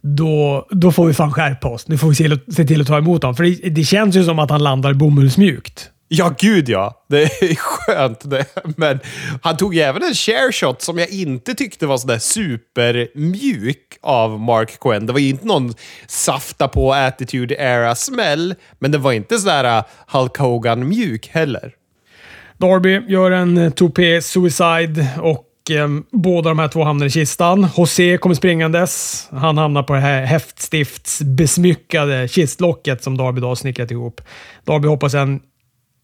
Då, 0.01 0.67
då 0.69 0.91
får 0.91 1.05
vi 1.05 1.13
fan 1.13 1.33
skärpa 1.33 1.67
oss. 1.67 1.87
Nu 1.87 1.97
får 1.97 2.09
vi 2.09 2.15
se, 2.15 2.29
se 2.55 2.65
till 2.65 2.81
att 2.81 2.87
ta 2.87 2.97
emot 2.97 3.23
honom. 3.23 3.35
För 3.35 3.43
det, 3.43 3.69
det 3.69 3.83
känns 3.83 4.15
ju 4.15 4.23
som 4.23 4.39
att 4.39 4.49
han 4.49 4.63
landar 4.63 4.93
bomullsmjukt. 4.93 5.91
Ja, 6.09 6.35
gud 6.39 6.69
ja. 6.69 7.05
Det 7.09 7.23
är 7.23 7.55
skönt. 7.55 8.29
Det. 8.29 8.45
Men 8.77 8.99
han 9.41 9.57
tog 9.57 9.75
ju 9.75 9.81
även 9.81 10.03
en 10.03 10.13
share 10.13 10.51
shot 10.51 10.81
som 10.81 10.97
jag 10.97 11.09
inte 11.09 11.53
tyckte 11.53 11.87
var 11.87 11.97
sådär 11.97 12.19
supermjuk 12.19 13.97
av 14.01 14.39
Mark 14.39 14.79
Quinn. 14.79 15.05
Det 15.05 15.13
var 15.13 15.19
ju 15.19 15.29
inte 15.29 15.47
någon 15.47 15.73
safta 16.07 16.67
på 16.67 16.93
Attitude 16.93 17.55
Era-smäll, 17.55 18.55
men 18.79 18.91
det 18.91 18.97
var 18.97 19.11
inte 19.11 19.37
sådär 19.37 19.77
äh, 19.77 19.83
Hulk 20.07 20.37
Hogan-mjuk 20.37 21.27
heller. 21.27 21.73
Darby 22.57 23.01
gör 23.07 23.31
en 23.31 23.57
eh, 23.57 23.69
topé 23.69 24.21
suicide 24.21 25.07
och 25.21 25.71
eh, 25.71 25.87
båda 26.11 26.49
de 26.49 26.59
här 26.59 26.67
två 26.67 26.83
hamnar 26.83 27.05
i 27.05 27.09
kistan. 27.09 27.67
José 27.77 28.17
kommer 28.17 28.35
springandes. 28.35 29.27
Han 29.31 29.57
hamnar 29.57 29.83
på 29.83 29.93
det 29.93 29.99
här 29.99 30.25
häftstiftsbesmyckade 30.25 32.27
kistlocket 32.27 33.03
som 33.03 33.17
Darby 33.17 33.41
då 33.41 33.47
har 33.47 33.55
snickrat 33.55 33.91
ihop. 33.91 34.21
Darby 34.65 34.87
hoppar 34.87 35.09
sen 35.09 35.39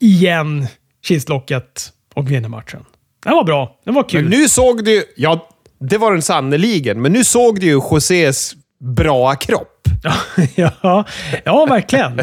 igen 0.04 0.68
kistlocket 1.06 1.92
och 2.14 2.32
vinner 2.32 2.50
matchen. 2.50 2.86
Den 3.24 3.34
var 3.34 3.44
bra. 3.44 3.80
Den 3.86 3.94
var 3.94 4.10
kul. 4.10 4.22
Men 4.22 4.40
nu 4.40 4.48
såg 4.50 4.86
du... 4.86 5.04
Ja, 5.16 5.50
det 5.80 5.98
var 5.98 6.12
den 6.12 6.22
sannoliken. 6.22 7.02
Men 7.02 7.14
nu 7.14 7.24
såg 7.24 7.60
du 7.60 7.66
ju 7.66 7.74
Josés 7.74 8.56
bra 8.80 9.36
kropp. 9.36 9.70
ja, 10.56 11.06
ja, 11.44 11.66
verkligen. 11.66 12.22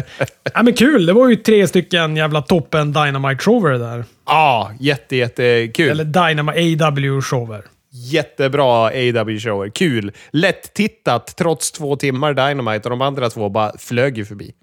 ja, 0.53 0.63
men 0.63 0.73
kul. 0.73 1.05
Det 1.05 1.13
var 1.13 1.29
ju 1.29 1.35
tre 1.35 1.67
stycken 1.67 2.17
jävla 2.17 2.41
toppen 2.41 2.93
Dynamite-shower 2.93 3.79
där. 3.79 4.05
Ja, 4.25 4.71
jätte, 4.79 5.15
jättekul. 5.15 5.89
Eller 5.89 6.03
Dynamite 6.03 6.85
AW-shower. 6.85 7.61
Jättebra 7.91 8.89
AW-shower. 8.89 9.69
Kul. 9.69 10.11
Lätt 10.31 10.73
tittat 10.73 11.35
trots 11.37 11.71
två 11.71 11.95
timmar 11.95 12.33
Dynamite 12.33 12.83
och 12.83 12.89
de 12.89 13.01
andra 13.01 13.29
två 13.29 13.49
bara 13.49 13.71
flög 13.77 14.17
ju 14.17 14.25
förbi. 14.25 14.53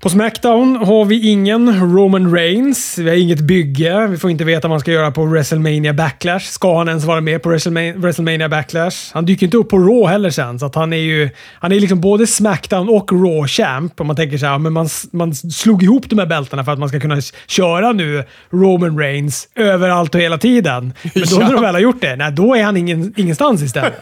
På 0.00 0.10
Smackdown 0.10 0.76
har 0.76 1.04
vi 1.04 1.28
ingen 1.28 1.94
Roman 1.94 2.34
Reigns. 2.34 2.98
Vi 2.98 3.08
har 3.08 3.16
inget 3.16 3.40
bygge. 3.40 4.06
Vi 4.06 4.16
får 4.16 4.30
inte 4.30 4.44
veta 4.44 4.68
vad 4.68 4.72
han 4.72 4.80
ska 4.80 4.92
göra 4.92 5.10
på 5.10 5.24
WrestleMania 5.24 5.92
Backlash. 5.92 6.44
Ska 6.44 6.78
han 6.78 6.88
ens 6.88 7.04
vara 7.04 7.20
med 7.20 7.42
på 7.42 7.48
WrestleMania 7.48 8.48
Backlash? 8.48 8.96
Han 9.12 9.26
dyker 9.26 9.46
inte 9.46 9.56
upp 9.56 9.68
på 9.68 9.78
Raw 9.78 10.12
heller 10.12 10.30
sen, 10.30 10.58
så 10.58 10.70
han 10.74 10.92
är 10.92 10.96
ju 10.96 11.30
han 11.52 11.72
är 11.72 11.80
liksom 11.80 12.00
både 12.00 12.26
Smackdown 12.26 12.88
och 12.88 13.12
Raw 13.12 13.48
Champ. 13.48 14.00
Om 14.00 14.06
man 14.06 14.16
tänker 14.16 14.38
så 14.38 14.46
här, 14.46 14.58
men 14.58 14.72
man, 14.72 14.88
man 15.12 15.34
slog 15.34 15.82
ihop 15.82 16.10
de 16.10 16.18
här 16.18 16.26
bältena 16.26 16.64
för 16.64 16.72
att 16.72 16.78
man 16.78 16.88
ska 16.88 17.00
kunna 17.00 17.20
köra 17.46 17.92
nu 17.92 18.24
Roman 18.50 18.98
Reigns 18.98 19.48
överallt 19.54 20.14
och 20.14 20.20
hela 20.20 20.38
tiden. 20.38 20.92
Men 21.14 21.24
då 21.30 21.36
när 21.40 21.52
de 21.52 21.62
väl 21.62 21.74
har 21.74 21.80
gjort 21.80 22.00
det, 22.00 22.16
nej, 22.16 22.32
då 22.32 22.54
är 22.54 22.62
han 22.62 22.76
ingen, 22.76 23.14
ingenstans 23.16 23.62
istället. 23.62 24.00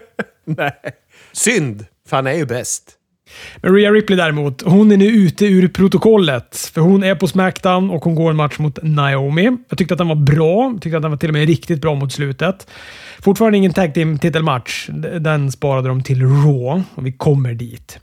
nej. 0.44 0.72
Synd, 1.32 1.86
för 2.08 2.16
han 2.16 2.26
är 2.26 2.34
ju 2.34 2.46
bäst. 2.46 2.96
Men 3.56 3.74
Rhea 3.74 3.90
Ripley 3.90 4.16
däremot, 4.16 4.62
hon 4.62 4.92
är 4.92 4.96
nu 4.96 5.06
ute 5.06 5.46
ur 5.46 5.68
protokollet. 5.68 6.70
För 6.74 6.80
hon 6.80 7.04
är 7.04 7.14
på 7.14 7.28
Smackdown 7.28 7.90
och 7.90 8.04
hon 8.04 8.14
går 8.14 8.30
en 8.30 8.36
match 8.36 8.58
mot 8.58 8.78
Naomi. 8.82 9.56
Jag 9.68 9.78
tyckte 9.78 9.94
att 9.94 9.98
den 9.98 10.08
var 10.08 10.14
bra. 10.14 10.70
Jag 10.72 10.82
tyckte 10.82 10.96
att 10.96 11.02
den 11.02 11.10
var 11.10 11.18
till 11.18 11.28
och 11.28 11.34
med 11.34 11.46
riktigt 11.46 11.80
bra 11.80 11.94
mot 11.94 12.12
slutet. 12.12 12.66
Fortfarande 13.20 13.58
ingen 13.58 13.72
tag 13.72 13.94
team 13.94 14.18
titelmatch. 14.18 14.88
Den 15.20 15.52
sparade 15.52 15.88
de 15.88 16.02
till 16.02 16.22
Raw 16.22 16.82
och 16.94 17.06
vi 17.06 17.12
kommer 17.12 17.54
dit. 17.54 17.98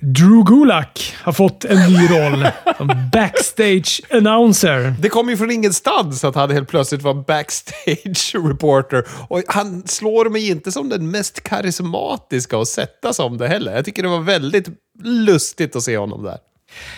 Drew 0.00 0.44
Gulak 0.44 1.14
har 1.22 1.32
fått 1.32 1.64
en 1.64 1.92
ny 1.92 2.08
roll 2.10 2.46
som 2.76 2.90
backstage 3.12 4.00
announcer. 4.10 4.94
Det 5.00 5.08
kom 5.08 5.28
ju 5.28 5.36
från 5.36 5.50
ingenstans 5.50 6.24
att 6.24 6.34
han 6.34 6.50
helt 6.50 6.68
plötsligt 6.68 7.02
var 7.02 7.14
backstage 7.14 8.34
reporter. 8.48 9.04
Och 9.28 9.42
han 9.48 9.86
slår 9.86 10.30
mig 10.30 10.50
inte 10.50 10.72
som 10.72 10.88
den 10.88 11.10
mest 11.10 11.40
karismatiska 11.40 12.58
att 12.58 12.68
sätta 12.68 13.12
som 13.12 13.38
det 13.38 13.48
heller. 13.48 13.74
Jag 13.74 13.84
tycker 13.84 14.02
det 14.02 14.08
var 14.08 14.20
väldigt 14.20 14.68
lustigt 15.02 15.76
att 15.76 15.82
se 15.82 15.98
honom 15.98 16.22
där. 16.22 16.38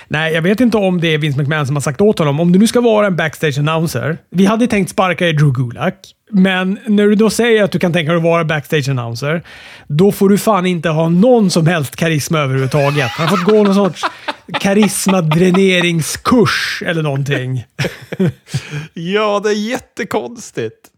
Nej, 0.09 0.33
jag 0.33 0.43
vet 0.43 0.61
inte 0.61 0.77
om 0.77 1.01
det 1.01 1.15
är 1.15 1.19
Vince 1.19 1.39
McMahon 1.39 1.67
som 1.67 1.77
har 1.77 1.81
sagt 1.81 2.01
åt 2.01 2.19
honom. 2.19 2.41
Om 2.41 2.53
du 2.53 2.59
nu 2.59 2.67
ska 2.67 2.81
vara 2.81 3.07
en 3.07 3.17
backstage 3.17 3.59
announcer. 3.59 4.19
Vi 4.31 4.47
hade 4.47 4.67
tänkt 4.67 4.91
sparka 4.91 5.29
i 5.29 5.33
Drew 5.33 5.53
Gulak, 5.53 5.95
men 6.31 6.79
när 6.87 7.07
du 7.07 7.15
då 7.15 7.31
säger 7.31 7.65
att 7.65 7.73
du 7.73 7.79
kan 7.79 7.93
tänka 7.93 8.13
dig 8.13 8.17
att 8.17 8.25
vara 8.25 8.45
backstage 8.45 8.89
announcer, 8.89 9.43
då 9.87 10.13
får 10.13 10.29
du 10.29 10.39
fan 10.39 10.67
inte 10.67 10.89
ha 10.89 11.09
någon 11.09 11.51
som 11.51 11.67
helst 11.67 11.97
karisma 11.97 12.39
överhuvudtaget. 12.39 13.11
Han 13.11 13.29
har 13.29 13.37
fått 13.37 13.47
gå 13.47 13.63
någon 13.63 13.75
sorts 13.75 14.03
karismadräneringskurs 14.61 16.83
eller 16.87 17.03
någonting. 17.03 17.65
ja, 18.95 19.41
det 19.45 19.49
är 19.49 19.69
jättekonstigt. 19.69 20.91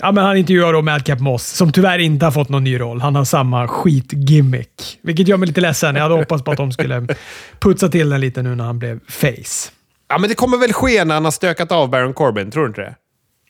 Ja, 0.00 0.12
men 0.12 0.24
han 0.24 0.36
intervjuar 0.36 0.72
då 0.72 0.82
Madcap 0.82 1.20
Moss, 1.20 1.46
som 1.46 1.72
tyvärr 1.72 1.98
inte 1.98 2.26
har 2.26 2.32
fått 2.32 2.48
någon 2.48 2.64
ny 2.64 2.80
roll. 2.80 3.00
Han 3.00 3.14
har 3.14 3.24
samma 3.24 3.68
skitgimmick. 3.68 4.98
Vilket 5.02 5.28
gör 5.28 5.36
mig 5.36 5.46
lite 5.46 5.60
ledsen. 5.60 5.94
Jag 5.96 6.02
hade 6.02 6.14
hoppats 6.14 6.44
på 6.44 6.50
att 6.50 6.56
de 6.56 6.72
skulle 6.72 7.06
putsa 7.60 7.88
till 7.88 8.10
den 8.10 8.20
lite 8.20 8.42
nu 8.42 8.54
när 8.54 8.64
han 8.64 8.78
blev 8.78 9.00
face. 9.08 9.70
Ja, 10.08 10.18
men 10.18 10.28
det 10.28 10.34
kommer 10.34 10.58
väl 10.58 10.72
ske 10.72 11.04
när 11.04 11.14
han 11.14 11.24
har 11.24 11.30
stökat 11.30 11.72
av 11.72 11.90
Baron 11.90 12.14
Corbin, 12.14 12.50
tror 12.50 12.62
du 12.62 12.68
inte 12.68 12.80
det? 12.80 12.94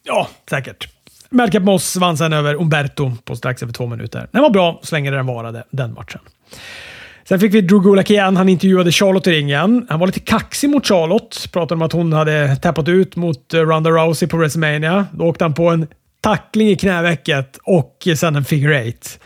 Ja, 0.03 0.29
säkert. 0.51 0.89
Madcap 1.31 1.63
Moss 1.63 1.97
vann 1.97 2.17
sen 2.17 2.33
över 2.33 2.55
Umberto 2.55 3.13
på 3.25 3.37
strax 3.37 3.63
över 3.63 3.73
två 3.73 3.87
minuter. 3.87 4.29
Den 4.33 4.43
var 4.43 4.51
bra 4.51 4.81
så 4.83 4.95
länge 4.95 5.11
den 5.11 5.27
varade, 5.27 5.65
den 5.71 5.95
matchen. 5.95 6.21
Sen 7.29 7.41
fick 7.41 7.55
vi 7.55 7.61
Drew 7.61 7.83
Gulak 7.83 8.11
igen. 8.11 8.37
Han 8.37 8.49
intervjuade 8.49 8.93
Charlotte 8.93 9.27
i 9.27 9.31
ringen. 9.33 9.87
Han 9.89 10.01
var 10.01 10.07
lite 10.07 10.21
kaxig 10.21 10.71
mot 10.71 10.87
Charlotte. 10.87 11.53
Pratade 11.53 11.75
om 11.75 11.83
att 11.83 11.93
hon 11.93 12.13
hade 12.13 12.57
tappat 12.57 12.89
ut 12.89 13.17
mot 13.17 13.55
eh, 13.55 13.61
Ronda 13.61 13.91
Rousey 13.91 14.29
på 14.29 14.37
WrestleMania. 14.37 15.07
Då 15.13 15.25
åkte 15.25 15.45
han 15.45 15.55
på 15.55 15.71
en 15.71 15.87
tackling 16.27 16.69
i 16.69 16.77
knävecket 16.77 17.59
och 17.63 18.09
sen 18.17 18.37
en 18.37 18.45
figure 18.45 18.79
eight. 18.79 19.21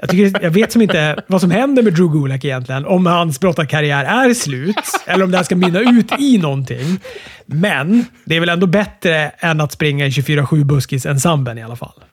Jag, 0.00 0.10
tycker, 0.10 0.42
jag 0.42 0.50
vet 0.50 0.72
som 0.72 0.82
inte 0.82 1.24
vad 1.26 1.40
som 1.40 1.50
händer 1.50 1.82
med 1.82 1.94
Drew 1.94 2.12
Gulak 2.12 2.44
egentligen. 2.44 2.86
Om 2.86 3.06
hans 3.06 3.40
brottarkarriär 3.40 4.04
är 4.04 4.34
slut 4.34 4.76
eller 5.06 5.24
om 5.24 5.30
det 5.30 5.36
här 5.36 5.44
ska 5.44 5.56
mynna 5.56 5.80
ut 5.80 6.12
i 6.20 6.38
någonting. 6.38 7.00
Men 7.46 8.04
det 8.24 8.36
är 8.36 8.40
väl 8.40 8.48
ändå 8.48 8.66
bättre 8.66 9.32
än 9.38 9.60
att 9.60 9.72
springa 9.72 10.06
i 10.06 10.10
24-7 10.10 10.64
buskis 10.64 11.06
ensemblen 11.06 11.58
i 11.58 11.62
alla 11.62 11.76
fall. 11.76 12.04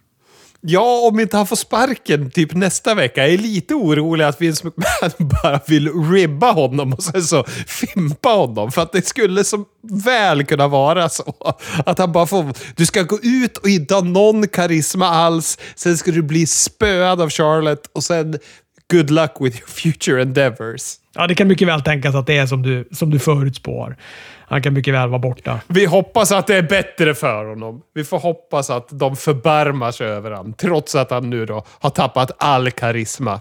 Ja, 0.62 1.08
om 1.12 1.20
inte 1.20 1.38
han 1.38 1.48
får 1.48 1.56
sparken 1.56 2.32
typ 2.32 2.54
nästa 2.54 2.96
vecka. 2.96 3.22
Jag 3.22 3.34
är 3.34 3.38
lite 3.38 3.74
orolig 3.74 4.26
att 4.26 4.42
Vince 4.42 4.68
McMahon 4.68 5.30
bara 5.44 5.60
vill 5.68 5.94
ribba 6.12 6.52
honom 6.52 6.94
och 6.94 7.04
sen 7.04 7.24
så 7.24 7.44
fimpa 7.68 8.30
honom. 8.30 8.72
För 8.72 8.82
att 8.82 8.92
det 8.92 9.08
skulle 9.08 9.44
så 9.44 9.66
väl 10.06 10.46
kunna 10.46 10.68
vara 10.68 11.10
så. 11.10 11.56
Att 11.86 12.00
han 12.00 12.12
bara 12.12 12.26
får... 12.26 12.54
Du 12.76 12.86
ska 12.86 13.02
gå 13.02 13.20
ut 13.22 13.58
och 13.58 13.70
inte 13.70 13.94
ha 13.94 14.02
någon 14.02 14.48
karisma 14.48 15.08
alls. 15.08 15.58
Sen 15.76 15.98
ska 15.98 16.12
du 16.12 16.22
bli 16.22 16.46
spöad 16.46 17.22
av 17.22 17.30
Charlotte 17.30 17.90
och 17.94 18.04
sen 18.04 18.38
good 18.92 19.10
luck 19.10 19.32
with 19.40 19.58
your 19.58 19.68
future 19.68 20.22
endeavors. 20.22 20.82
Ja, 21.16 21.28
det 21.28 21.36
kan 21.36 21.48
mycket 21.48 21.68
väl 21.68 21.82
tänkas 21.82 22.16
att 22.16 22.28
det 22.28 22.38
är 22.38 22.48
som 22.48 22.62
du, 22.62 22.88
som 22.92 23.10
du 23.10 23.20
förutspår. 23.20 23.98
Han 24.50 24.62
kan 24.62 24.74
mycket 24.74 24.94
väl 24.94 25.10
vara 25.10 25.20
borta. 25.20 25.60
Vi 25.68 25.86
hoppas 25.86 26.32
att 26.32 26.48
det 26.48 26.56
är 26.56 26.62
bättre 26.62 27.16
för 27.16 27.46
honom. 27.46 27.82
Vi 27.96 28.04
får 28.04 28.20
hoppas 28.20 28.70
att 28.70 28.88
de 28.92 29.16
förbarmar 29.16 29.92
sig 29.92 30.08
över 30.08 30.32
honom, 30.32 30.54
trots 30.54 30.96
att 30.96 31.12
han 31.12 31.30
nu 31.30 31.46
då 31.46 31.66
har 31.80 31.90
tappat 31.90 32.32
all 32.38 32.72
karisma. 32.72 33.40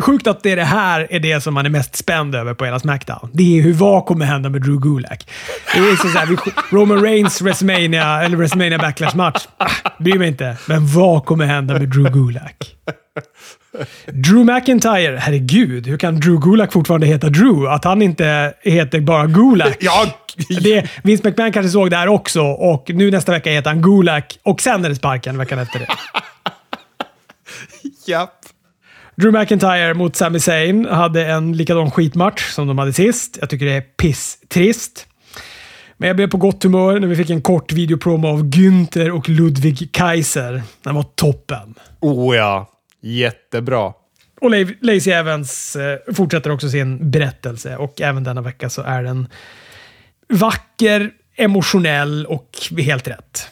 Sjukt 0.00 0.26
att 0.26 0.42
det, 0.42 0.52
är 0.52 0.56
det 0.56 0.64
här 0.64 1.06
är 1.10 1.20
det 1.20 1.40
som 1.40 1.54
man 1.54 1.66
är 1.66 1.70
mest 1.70 1.96
spänd 1.96 2.34
över 2.34 2.54
på 2.54 2.64
hela 2.64 2.78
Smackdown. 2.78 3.30
Det 3.32 3.58
är 3.58 3.62
hur 3.62 3.72
vad 3.72 4.06
kommer 4.06 4.24
hända 4.26 4.48
med 4.48 4.62
Drew 4.62 4.80
Gulak. 4.80 5.30
Det 5.74 5.78
är 5.78 5.96
så 5.96 6.18
här, 6.18 6.38
Roman 6.74 7.02
Reigns 7.02 7.42
WrestleMania, 7.42 8.22
eller 8.22 8.36
WrestleMania 8.36 8.78
Backlash-match. 8.78 9.48
Ah, 9.56 9.70
bryr 9.98 10.18
mig 10.18 10.28
inte. 10.28 10.56
Men 10.68 10.86
vad 10.86 11.24
kommer 11.24 11.46
hända 11.46 11.78
med 11.78 11.88
Drew 11.88 12.12
Gulak? 12.12 12.76
Drew 14.06 14.44
McIntyre, 14.44 15.16
herregud, 15.16 15.86
hur 15.86 15.98
kan 15.98 16.20
Drew 16.20 16.40
Gulak 16.40 16.72
fortfarande 16.72 17.06
heta 17.06 17.28
Drew? 17.28 17.66
Att 17.66 17.84
han 17.84 18.02
inte 18.02 18.54
heter 18.62 19.00
bara 19.00 19.26
Gulak. 19.26 19.76
Ja. 19.80 20.06
Det, 20.62 20.90
Vince 21.02 21.28
McMahon 21.28 21.52
kanske 21.52 21.70
såg 21.70 21.90
det 21.90 21.96
här 21.96 22.08
också 22.08 22.42
och 22.42 22.90
nu 22.94 23.10
nästa 23.10 23.32
vecka 23.32 23.50
heter 23.50 23.70
han 23.70 23.82
Gulak 23.82 24.38
och 24.42 24.60
sen 24.60 24.84
är 24.84 24.88
det 24.88 24.94
sparken 24.94 25.38
veckan 25.38 25.58
efter 25.58 25.78
det. 25.78 25.86
Japp. 28.06 28.34
Drew 29.16 29.32
McIntyre 29.32 29.94
mot 29.94 30.16
Sami 30.16 30.40
Zayn 30.40 30.86
hade 30.86 31.26
en 31.26 31.56
likadan 31.56 31.90
skitmatch 31.90 32.50
som 32.50 32.68
de 32.68 32.78
hade 32.78 32.92
sist. 32.92 33.38
Jag 33.40 33.50
tycker 33.50 33.66
det 33.66 33.72
är 33.72 33.80
pisstrist. 33.80 35.06
Men 35.96 36.06
jag 36.06 36.16
blev 36.16 36.30
på 36.30 36.36
gott 36.36 36.62
humör 36.62 37.00
när 37.00 37.06
vi 37.06 37.16
fick 37.16 37.30
en 37.30 37.42
kort 37.42 37.72
videopromo 37.72 38.28
av 38.28 38.44
Günther 38.44 39.10
och 39.10 39.28
Ludwig 39.28 39.92
Kaiser. 39.92 40.62
Den 40.82 40.94
var 40.94 41.02
toppen. 41.02 41.74
Oh 42.00 42.36
ja. 42.36 42.70
Jättebra. 43.02 43.92
Och 44.40 44.50
Lacey 44.80 45.12
Evans 45.12 45.76
eh, 45.76 46.14
fortsätter 46.14 46.50
också 46.50 46.68
sin 46.68 47.10
berättelse 47.10 47.76
och 47.76 48.00
även 48.00 48.24
denna 48.24 48.40
vecka 48.40 48.70
så 48.70 48.82
är 48.82 49.02
den 49.02 49.28
vacker, 50.30 51.10
emotionell 51.36 52.26
och 52.26 52.58
helt 52.78 53.08
rätt. 53.08 53.50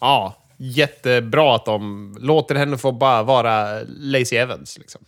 Ja, 0.00 0.36
jättebra 0.56 1.54
att 1.56 1.64
de 1.64 2.16
låter 2.20 2.54
henne 2.54 2.78
få 2.78 2.92
bara 2.92 3.22
vara 3.22 3.80
Lacey 3.86 4.38
Evans. 4.38 4.78
Liksom. 4.78 5.00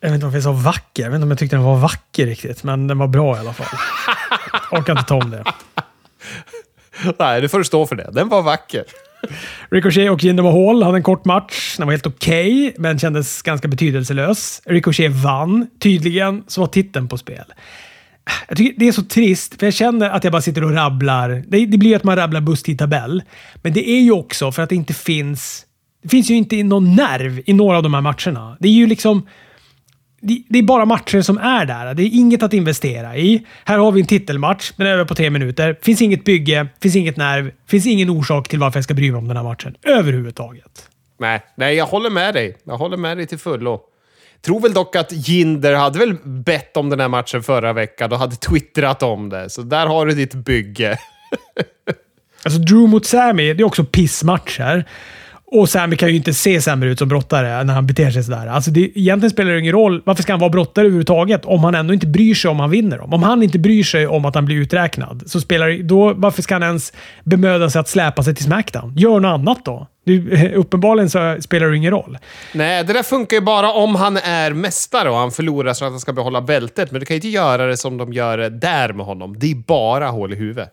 Jag 0.00 0.08
vet 0.08 0.14
inte 0.14 0.26
varför 0.26 0.36
jag 0.36 0.44
sa 0.44 0.52
vacker. 0.52 1.02
Jag 1.02 1.10
vet 1.10 1.14
inte 1.14 1.24
om 1.24 1.30
jag 1.30 1.38
tyckte 1.38 1.56
den 1.56 1.64
var 1.64 1.76
vacker 1.76 2.26
riktigt, 2.26 2.62
men 2.62 2.86
den 2.86 2.98
var 2.98 3.08
bra 3.08 3.36
i 3.36 3.38
alla 3.38 3.52
fall. 3.52 3.78
Jag 4.70 4.78
orkar 4.80 4.92
inte 4.92 5.04
ta 5.04 5.14
om 5.14 5.30
det. 5.30 5.44
Nej, 7.18 7.40
du 7.40 7.48
får 7.48 7.62
stå 7.62 7.86
för 7.86 7.96
det. 7.96 8.10
Den 8.12 8.28
var 8.28 8.42
vacker. 8.42 8.84
Ricochet 9.70 10.10
och 10.10 10.24
Jinder 10.24 10.42
Mahal 10.42 10.82
hade 10.82 10.96
en 10.96 11.02
kort 11.02 11.24
match. 11.24 11.76
Den 11.76 11.86
var 11.86 11.92
helt 11.92 12.06
okej, 12.06 12.68
okay, 12.68 12.74
men 12.78 12.98
kändes 12.98 13.42
ganska 13.42 13.68
betydelselös. 13.68 14.62
Ricochet 14.64 15.12
vann. 15.12 15.70
Tydligen 15.78 16.44
så 16.46 16.60
var 16.60 16.68
titeln 16.68 17.08
på 17.08 17.18
spel. 17.18 17.44
Jag 18.48 18.56
tycker 18.56 18.80
det 18.80 18.88
är 18.88 18.92
så 18.92 19.02
trist, 19.02 19.58
för 19.58 19.66
jag 19.66 19.74
känner 19.74 20.10
att 20.10 20.24
jag 20.24 20.32
bara 20.32 20.42
sitter 20.42 20.64
och 20.64 20.72
rabblar. 20.72 21.42
Det, 21.48 21.66
det 21.66 21.78
blir 21.78 21.90
ju 21.90 21.96
att 21.96 22.04
man 22.04 22.16
rabblar 22.16 22.40
busstidtabell. 22.40 23.22
Men 23.62 23.72
det 23.72 23.88
är 23.88 24.00
ju 24.00 24.12
också 24.12 24.52
för 24.52 24.62
att 24.62 24.68
det 24.68 24.74
inte 24.74 24.94
finns... 24.94 25.64
Det 26.02 26.08
finns 26.08 26.30
ju 26.30 26.34
inte 26.34 26.62
någon 26.62 26.94
nerv 26.94 27.40
i 27.46 27.52
några 27.52 27.76
av 27.76 27.82
de 27.82 27.94
här 27.94 28.00
matcherna. 28.00 28.56
Det 28.60 28.68
är 28.68 28.72
ju 28.72 28.86
liksom 28.86 29.26
det 30.20 30.58
är 30.58 30.62
bara 30.62 30.84
matcher 30.84 31.20
som 31.20 31.38
är 31.38 31.66
där. 31.66 31.94
Det 31.94 32.02
är 32.02 32.10
inget 32.12 32.42
att 32.42 32.52
investera 32.52 33.16
i. 33.16 33.46
Här 33.64 33.78
har 33.78 33.92
vi 33.92 34.00
en 34.00 34.06
titelmatch. 34.06 34.72
Den 34.76 34.86
är 34.86 34.90
över 34.90 35.04
på 35.04 35.14
tre 35.14 35.30
minuter. 35.30 35.78
Finns 35.82 36.02
inget 36.02 36.24
bygge, 36.24 36.66
finns 36.82 36.96
inget 36.96 37.16
nerv, 37.16 37.50
finns 37.66 37.86
ingen 37.86 38.10
orsak 38.10 38.48
till 38.48 38.58
varför 38.58 38.78
jag 38.78 38.84
ska 38.84 38.94
bry 38.94 39.10
mig 39.10 39.18
om 39.18 39.28
den 39.28 39.36
här 39.36 39.44
matchen 39.44 39.76
överhuvudtaget. 39.82 40.90
Nej, 41.20 41.40
nej, 41.56 41.76
jag 41.76 41.86
håller 41.86 42.10
med 42.10 42.34
dig. 42.34 42.56
Jag 42.64 42.76
håller 42.76 42.96
med 42.96 43.16
dig 43.16 43.26
till 43.26 43.38
fullo. 43.38 43.80
Tror 44.42 44.60
väl 44.60 44.72
dock 44.72 44.96
att 44.96 45.12
Jinder 45.28 45.74
hade 45.74 45.98
väl 45.98 46.14
bett 46.24 46.76
om 46.76 46.90
den 46.90 47.00
här 47.00 47.08
matchen 47.08 47.42
förra 47.42 47.72
veckan 47.72 48.12
och 48.12 48.18
hade 48.18 48.36
twittrat 48.36 49.02
om 49.02 49.28
det. 49.28 49.50
Så 49.50 49.62
där 49.62 49.86
har 49.86 50.06
du 50.06 50.14
ditt 50.14 50.34
bygge. 50.34 50.98
alltså, 52.44 52.60
Drew 52.60 52.88
mot 52.88 53.06
Sammy, 53.06 53.54
det 53.54 53.62
är 53.62 53.66
också 53.66 53.84
pissmatcher. 53.84 54.84
Och 55.50 55.68
Sammy 55.68 55.96
kan 55.96 56.08
ju 56.08 56.16
inte 56.16 56.34
se 56.34 56.60
sämre 56.60 56.88
ut 56.88 56.98
som 56.98 57.08
brottare 57.08 57.64
när 57.64 57.74
han 57.74 57.86
beter 57.86 58.10
sig 58.10 58.24
sådär. 58.24 58.46
Alltså 58.46 58.70
det, 58.70 58.80
egentligen 58.80 59.30
spelar 59.30 59.52
det 59.52 59.58
ingen 59.58 59.72
roll. 59.72 60.02
Varför 60.04 60.22
ska 60.22 60.32
han 60.32 60.40
vara 60.40 60.50
brottare 60.50 60.84
överhuvudtaget 60.84 61.44
om 61.44 61.64
han 61.64 61.74
ändå 61.74 61.94
inte 61.94 62.06
bryr 62.06 62.34
sig 62.34 62.50
om 62.50 62.60
han 62.60 62.70
vinner 62.70 62.98
dem? 62.98 63.12
Om 63.14 63.22
han 63.22 63.42
inte 63.42 63.58
bryr 63.58 63.84
sig 63.84 64.06
om 64.06 64.24
att 64.24 64.34
han 64.34 64.44
blir 64.44 64.56
uträknad, 64.56 65.22
så 65.26 65.40
spelar 65.40 65.82
då, 65.82 66.12
varför 66.12 66.42
ska 66.42 66.54
han 66.54 66.62
ens 66.62 66.92
bemöda 67.24 67.70
sig 67.70 67.80
att 67.80 67.88
släpa 67.88 68.22
sig 68.22 68.34
till 68.34 68.44
Smackdown? 68.44 68.94
Gör 68.96 69.20
något 69.20 69.28
annat 69.28 69.64
då. 69.64 69.86
Det, 70.08 70.54
uppenbarligen 70.54 71.10
så 71.10 71.36
spelar 71.40 71.66
det 71.66 71.76
ingen 71.76 71.90
roll. 71.90 72.18
Nej, 72.54 72.84
det 72.84 72.92
där 72.92 73.02
funkar 73.02 73.36
ju 73.36 73.40
bara 73.40 73.72
om 73.72 73.94
han 73.94 74.16
är 74.16 74.50
mästare 74.52 75.10
och 75.10 75.16
han 75.16 75.30
förlorar 75.30 75.72
så 75.72 75.84
att 75.84 75.90
han 75.90 76.00
ska 76.00 76.12
behålla 76.12 76.40
bältet. 76.40 76.90
Men 76.90 77.00
du 77.00 77.06
kan 77.06 77.14
ju 77.14 77.18
inte 77.18 77.28
göra 77.28 77.66
det 77.66 77.76
som 77.76 77.96
de 77.96 78.12
gör 78.12 78.38
där 78.38 78.92
med 78.92 79.06
honom. 79.06 79.38
Det 79.38 79.50
är 79.50 79.54
bara 79.54 80.08
hål 80.08 80.32
i 80.32 80.36
huvudet. 80.36 80.68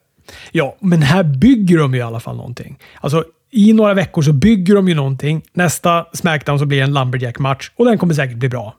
Ja, 0.51 0.75
men 0.79 1.01
här 1.01 1.23
bygger 1.23 1.77
de 1.77 1.93
ju 1.93 1.99
i 1.99 2.03
alla 2.03 2.19
fall 2.19 2.35
någonting. 2.35 2.79
Alltså, 3.01 3.23
i 3.51 3.73
några 3.73 3.93
veckor 3.93 4.21
så 4.21 4.33
bygger 4.33 4.75
de 4.75 4.87
ju 4.87 4.95
någonting. 4.95 5.41
Nästa 5.53 6.05
Smackdown 6.13 6.59
så 6.59 6.65
blir 6.65 6.77
det 6.77 6.83
en 6.83 6.93
Lumberjack-match 6.93 7.71
och 7.75 7.85
den 7.85 7.97
kommer 7.97 8.13
säkert 8.13 8.37
bli 8.37 8.49
bra. 8.49 8.75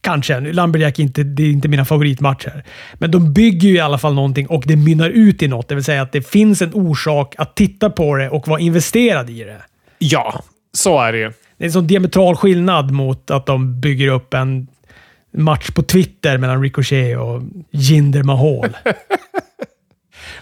Kanske. 0.00 0.40
Lumberjack 0.40 0.98
är 0.98 1.02
inte, 1.02 1.22
det 1.22 1.42
är 1.42 1.50
inte 1.50 1.68
mina 1.68 1.84
favoritmatcher. 1.84 2.64
Men 2.94 3.10
de 3.10 3.32
bygger 3.32 3.68
ju 3.68 3.74
i 3.74 3.80
alla 3.80 3.98
fall 3.98 4.14
någonting 4.14 4.46
och 4.46 4.62
det 4.66 4.76
mynnar 4.76 5.10
ut 5.10 5.42
i 5.42 5.48
något. 5.48 5.68
Det 5.68 5.74
vill 5.74 5.84
säga 5.84 6.02
att 6.02 6.12
det 6.12 6.22
finns 6.22 6.62
en 6.62 6.74
orsak 6.74 7.34
att 7.38 7.56
titta 7.56 7.90
på 7.90 8.16
det 8.16 8.30
och 8.30 8.48
vara 8.48 8.60
investerad 8.60 9.30
i 9.30 9.44
det. 9.44 9.62
Ja, 9.98 10.42
så 10.72 11.00
är 11.00 11.12
det 11.12 11.18
ju. 11.18 11.32
Det 11.58 11.64
är 11.64 11.66
en 11.66 11.72
sån 11.72 11.86
diametral 11.86 12.36
skillnad 12.36 12.90
mot 12.90 13.30
att 13.30 13.46
de 13.46 13.80
bygger 13.80 14.08
upp 14.08 14.34
en 14.34 14.68
match 15.36 15.70
på 15.70 15.82
Twitter 15.82 16.38
mellan 16.38 16.62
Ricochet 16.62 17.18
och 17.18 17.42
Jinder 17.70 18.22
Mahal. 18.22 18.76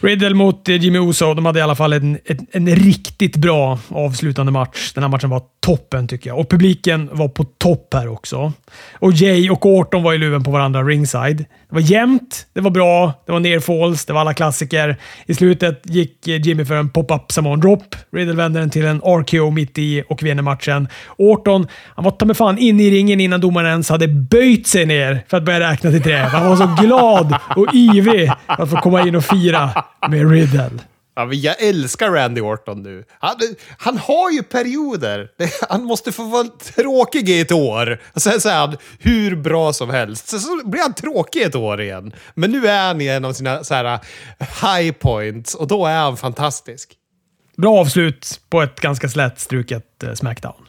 Riddle 0.01 0.35
mot 0.35 0.69
eh, 0.69 0.77
Jimmy 0.77 0.99
Uso. 0.99 1.35
De 1.35 1.47
hade 1.47 1.59
i 1.59 1.63
alla 1.63 1.75
fall 1.75 1.93
en, 1.93 2.19
en, 2.25 2.47
en, 2.53 2.77
riktigt 2.77 3.37
bra 3.37 3.79
avslutande 3.89 4.53
match. 4.53 4.93
Den 4.95 5.03
här 5.03 5.11
matchen 5.11 5.31
var 5.31 5.43
toppen 5.61 6.09
tycker 6.09 6.31
jag. 6.31 6.39
Och 6.39 6.51
publiken 6.51 7.11
var 7.13 7.29
på 7.29 7.45
topp 7.45 7.95
här 7.95 8.09
också. 8.09 8.53
Och 8.93 9.13
Jay 9.13 9.51
och 9.51 9.67
Orton 9.67 10.03
var 10.03 10.15
i 10.15 10.19
luven 10.19 10.45
på 10.45 10.51
varandra 10.51 10.83
ringside. 10.83 11.45
Det 11.75 11.81
var 11.81 11.91
jämnt, 11.91 12.47
det 12.53 12.61
var 12.61 12.71
bra, 12.71 13.13
det 13.27 13.33
var 13.33 13.41
nerfalls, 13.41 14.05
det 14.05 14.13
var 14.13 14.21
alla 14.21 14.35
klassiker. 14.35 14.97
I 15.27 15.35
slutet 15.35 15.83
gick 15.85 16.27
Jimmy 16.29 16.65
för 16.65 16.75
en 16.75 16.91
pop-up 16.91 17.33
Samoan 17.33 17.61
drop. 17.61 17.97
Riddle 18.13 18.35
vände 18.35 18.61
den 18.61 18.71
till 18.71 18.85
en 18.85 19.01
RKO 19.01 19.51
mitt 19.51 19.79
i 19.79 20.05
och 20.09 20.23
vinner 20.23 20.43
matchen. 20.43 20.89
Orton, 21.19 21.67
han 21.95 22.05
var 22.05 22.11
ta 22.11 22.25
mig 22.25 22.37
fan 22.37 22.59
inne 22.59 22.83
i 22.83 22.91
ringen 22.91 23.21
innan 23.21 23.41
domaren 23.41 23.71
ens 23.71 23.89
hade 23.89 24.09
böjt 24.09 24.67
sig 24.67 24.87
ner 24.87 25.25
för 25.29 25.37
att 25.37 25.43
börja 25.43 25.61
räkna 25.61 25.91
till 25.91 26.03
tre. 26.03 26.17
Han 26.17 26.49
var 26.49 26.57
så 26.57 26.83
glad 26.83 27.37
och 27.57 27.75
ivrig 27.75 28.31
att 28.47 28.71
få 28.71 28.77
komma 28.77 29.09
in 29.09 29.17
och 29.17 29.25
fira 29.25 29.71
med 30.09 30.31
Riddle. 30.31 30.71
Ja, 31.17 31.25
men 31.25 31.41
jag 31.41 31.63
älskar 31.63 32.11
Randy 32.11 32.41
Orton 32.41 32.83
nu. 32.83 33.05
Han, 33.19 33.37
han 33.79 33.99
har 33.99 34.31
ju 34.31 34.43
perioder. 34.43 35.29
Han 35.69 35.85
måste 35.85 36.13
få 36.13 36.25
vara 36.25 36.49
tråkig 36.75 37.29
i 37.29 37.41
ett 37.41 37.53
år. 37.53 38.03
Sen 38.17 38.41
så 38.41 38.49
är 38.49 38.57
han 38.57 38.77
hur 38.99 39.37
bra 39.37 39.73
som 39.73 39.91
helst. 39.91 40.29
Sen 40.29 40.41
så 40.41 40.61
blir 40.65 40.83
han 40.83 40.95
tråkig 40.95 41.41
i 41.41 41.43
ett 41.43 41.55
år 41.55 41.81
igen. 41.81 42.13
Men 42.35 42.51
nu 42.51 42.67
är 42.67 42.87
han 42.87 43.01
i 43.01 43.07
en 43.07 43.25
av 43.25 43.33
sina 43.33 43.65
så 43.65 43.75
här, 43.75 44.01
high 44.39 44.93
points 44.93 45.55
och 45.55 45.67
då 45.67 45.87
är 45.87 45.99
han 45.99 46.17
fantastisk. 46.17 46.95
Bra 47.57 47.81
avslut 47.81 48.41
på 48.51 48.63
ett 48.63 48.81
ganska 48.81 49.09
slätstruket 49.09 50.03
eh, 50.03 50.15
Smackdown. 50.15 50.67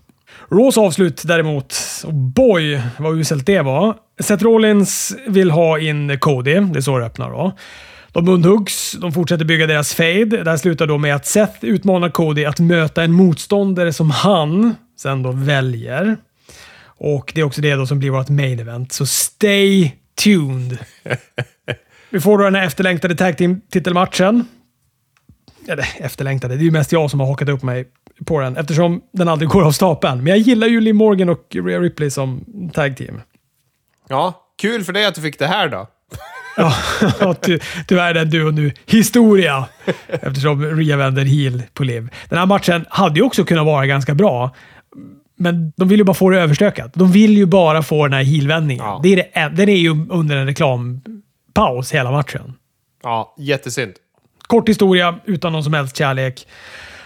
Raws 0.51 0.77
avslut 0.77 1.21
däremot, 1.25 1.75
Oh 2.03 2.13
boy 2.13 2.81
vad 2.97 3.17
uselt 3.17 3.45
det 3.45 3.61
var. 3.61 3.95
Seth 4.19 4.43
Rollins 4.43 5.15
vill 5.27 5.51
ha 5.51 5.79
in 5.79 6.19
Cody. 6.19 6.59
Det 6.59 6.79
är 6.79 6.81
så 6.81 6.97
det 6.97 7.05
öppnar 7.05 7.29
då. 7.29 7.57
De 8.15 8.29
undhuggs, 8.29 8.91
de 8.91 9.11
fortsätter 9.11 9.45
bygga 9.45 9.67
deras 9.67 9.93
fade. 9.93 10.43
Det 10.43 10.49
här 10.49 10.57
slutar 10.57 10.87
då 10.87 10.97
med 10.97 11.15
att 11.15 11.25
Seth 11.25 11.65
utmanar 11.65 12.09
Cody 12.09 12.45
att 12.45 12.59
möta 12.59 13.03
en 13.03 13.11
motståndare 13.11 13.93
som 13.93 14.11
han 14.11 14.75
sen 14.97 15.23
då 15.23 15.31
väljer. 15.31 16.17
Och 16.97 17.31
det 17.35 17.41
är 17.41 17.45
också 17.45 17.61
det 17.61 17.75
då 17.75 17.87
som 17.87 17.99
blir 17.99 18.09
vårt 18.09 18.29
main 18.29 18.59
event, 18.59 18.91
så 18.91 19.05
stay 19.05 19.91
tuned. 20.23 20.77
Vi 22.09 22.19
får 22.19 22.37
då 22.37 22.43
den 22.43 22.55
här 22.55 22.65
efterlängtade 22.65 23.15
tag 23.15 23.37
team-titelmatchen. 23.37 24.45
Eller 25.67 25.87
efterlängtade, 25.97 26.55
det 26.55 26.61
är 26.61 26.65
ju 26.65 26.71
mest 26.71 26.91
jag 26.91 27.11
som 27.11 27.19
har 27.19 27.27
hakat 27.27 27.49
upp 27.49 27.63
mig 27.63 27.85
på 28.25 28.39
den 28.39 28.57
eftersom 28.57 29.01
den 29.13 29.27
aldrig 29.27 29.49
går 29.49 29.63
av 29.63 29.71
stapeln. 29.71 30.17
Men 30.17 30.27
jag 30.27 30.37
gillar 30.37 30.67
ju 30.67 30.81
Lee 30.81 30.93
Morgan 30.93 31.29
och 31.29 31.55
Rhea 31.55 31.79
Ripley 31.79 32.09
som 32.09 32.45
tag 32.73 32.97
team. 32.97 33.21
Ja, 34.07 34.51
kul 34.57 34.83
för 34.83 34.93
dig 34.93 35.05
att 35.05 35.15
du 35.15 35.21
fick 35.21 35.39
det 35.39 35.47
här 35.47 35.69
då. 35.69 35.87
Ja, 36.57 37.33
ty, 37.41 37.59
tyvärr 37.87 38.15
är 38.15 38.25
du 38.25 38.47
och 38.47 38.53
nu 38.53 38.71
historia 38.85 39.65
eftersom 40.07 40.65
Rhea 40.65 40.97
vänder 40.97 41.25
heel 41.25 41.63
på 41.73 41.83
Liv. 41.83 42.09
Den 42.29 42.39
här 42.39 42.45
matchen 42.45 42.85
hade 42.89 43.19
ju 43.19 43.25
också 43.25 43.45
kunnat 43.45 43.65
vara 43.65 43.85
ganska 43.85 44.15
bra. 44.15 44.55
Men 45.37 45.73
de 45.77 45.87
vill 45.87 45.99
ju 45.99 46.03
bara 46.03 46.13
få 46.13 46.29
det 46.29 46.41
överstökat. 46.41 46.93
De 46.93 47.11
vill 47.11 47.37
ju 47.37 47.45
bara 47.45 47.83
få 47.83 48.03
den 48.03 48.13
här 48.13 48.23
heelvändningen. 48.23 48.85
Ja. 48.85 48.99
Det 49.03 49.13
är 49.13 49.15
det, 49.15 49.55
den 49.55 49.69
är 49.69 49.77
ju 49.77 50.07
under 50.09 50.35
en 50.35 50.45
reklampaus 50.45 51.91
hela 51.91 52.11
matchen. 52.11 52.53
Ja, 53.03 53.35
jättesynd. 53.37 53.93
Kort 54.47 54.69
historia 54.69 55.19
utan 55.25 55.53
någon 55.53 55.63
som 55.63 55.73
helst 55.73 55.97
kärlek. 55.97 56.47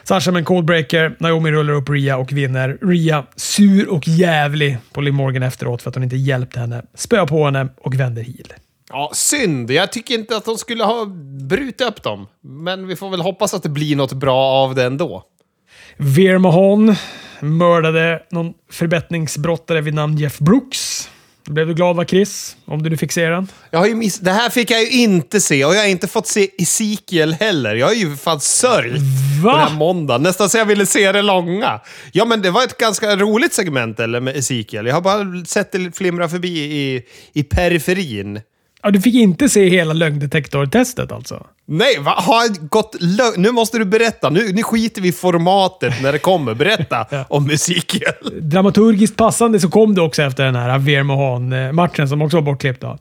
Sasha 0.04 0.32
med 0.32 0.40
en 0.40 0.46
codebreaker. 0.46 1.16
Naomi 1.20 1.52
rullar 1.52 1.74
upp 1.74 1.90
Ria 1.90 2.18
och 2.18 2.32
vinner. 2.32 2.78
Ria 2.82 3.26
sur 3.36 3.90
och 3.90 4.08
jävlig 4.08 4.78
på 4.94 5.02
Liv 5.02 5.14
Morgan 5.14 5.44
efteråt 5.44 5.82
för 5.82 5.90
att 5.90 5.96
hon 5.96 6.04
inte 6.04 6.16
hjälpte 6.16 6.60
henne. 6.60 6.84
Spöar 6.94 7.28
på 7.28 7.46
henne 7.46 7.68
och 7.78 7.96
vänder 7.96 8.24
heel. 8.24 8.54
Ja, 8.90 9.12
synd. 9.14 9.72
Jag 9.72 9.92
tycker 9.92 10.14
inte 10.14 10.38
att 10.38 10.46
de 10.46 10.58
skulle 10.58 10.84
ha 10.84 11.06
brutit 11.50 11.82
upp 11.82 12.04
dem. 12.04 12.28
Men 12.42 12.88
vi 12.88 12.96
får 12.96 13.10
väl 13.10 13.22
hoppas 13.22 13.54
att 13.54 13.64
det 13.64 13.70
blir 13.70 13.96
något 13.96 14.14
bra 14.14 14.38
av 14.38 14.76
det 14.76 14.84
ändå. 14.84 15.24
Veer 15.98 16.38
Mahon 16.38 16.96
mördade 17.40 18.24
någon 18.32 18.54
förbättringsbrottare 18.72 19.82
vid 19.82 19.94
namn 19.94 20.18
Jeff 20.18 20.40
Brooks. 20.40 21.10
Blev 21.46 21.68
du 21.68 21.74
glad 21.74 21.96
va 21.96 22.06
Chris? 22.06 22.58
Om 22.66 22.84
du 22.84 22.90
nu 22.90 22.98
fick 22.98 23.12
se 23.12 23.26
den? 23.26 23.48
Jag 23.72 23.80
har 23.80 23.88
ju 23.88 23.96
miss 23.96 24.20
det 24.20 24.32
här 24.32 24.50
fick 24.50 24.72
jag 24.72 24.82
ju 24.82 24.90
inte 25.02 25.42
se 25.42 25.66
och 25.66 25.76
jag 25.76 25.80
har 25.80 25.88
inte 25.88 26.08
fått 26.08 26.28
se 26.28 26.50
Ezekiel 26.58 27.34
heller. 27.34 27.76
Jag 27.76 27.88
har 27.88 27.94
ju 27.94 28.16
fan 28.16 28.40
sörjt 28.40 29.02
Va? 29.44 29.52
den 29.52 29.60
här 29.60 29.76
måndagen. 29.76 30.24
Nästan 30.24 30.50
så 30.50 30.58
jag 30.58 30.66
ville 30.66 30.86
se 30.86 31.12
det 31.12 31.22
långa. 31.22 31.80
Ja, 32.12 32.26
men 32.26 32.42
det 32.42 32.52
var 32.52 32.64
ett 32.64 32.78
ganska 32.78 33.16
roligt 33.16 33.54
segment 33.54 34.00
eller, 34.00 34.20
med 34.20 34.36
Ezekiel. 34.38 34.86
Jag 34.86 34.94
har 34.94 35.02
bara 35.02 35.46
sett 35.46 35.72
det 35.72 35.98
flimra 35.98 36.30
förbi 36.30 36.60
i, 36.60 37.04
i 37.34 37.44
periferin. 37.44 38.42
Ja, 38.84 38.92
du 38.92 39.02
fick 39.02 39.16
inte 39.16 39.50
se 39.50 39.70
hela 39.70 39.94
lögndetektortestet 39.94 41.12
alltså? 41.12 41.46
Nej, 41.66 42.00
va? 42.00 42.14
har 42.18 42.68
gått 42.68 42.96
Nu 43.38 43.52
måste 43.52 43.78
du 43.78 43.86
berätta. 43.86 44.30
Nu, 44.30 44.54
nu 44.54 44.64
skiter 44.64 45.02
vi 45.02 45.08
i 45.08 45.12
formatet 45.12 46.02
när 46.04 46.12
det 46.12 46.20
kommer. 46.20 46.54
Berätta 46.54 47.06
ja. 47.12 47.26
om 47.30 47.48
musiken. 47.48 48.14
Dramaturgiskt 48.42 49.16
passande 49.16 49.60
så 49.60 49.70
kom 49.70 49.96
det 49.96 50.02
också 50.02 50.22
efter 50.22 50.46
den 50.46 50.56
här 50.56 50.80
Veer 50.80 51.04
Mohan-matchen 51.04 52.10
som 52.10 52.22
också 52.22 52.38
var 52.38 52.42
bortklippt. 52.42 52.82
Då. 52.82 52.98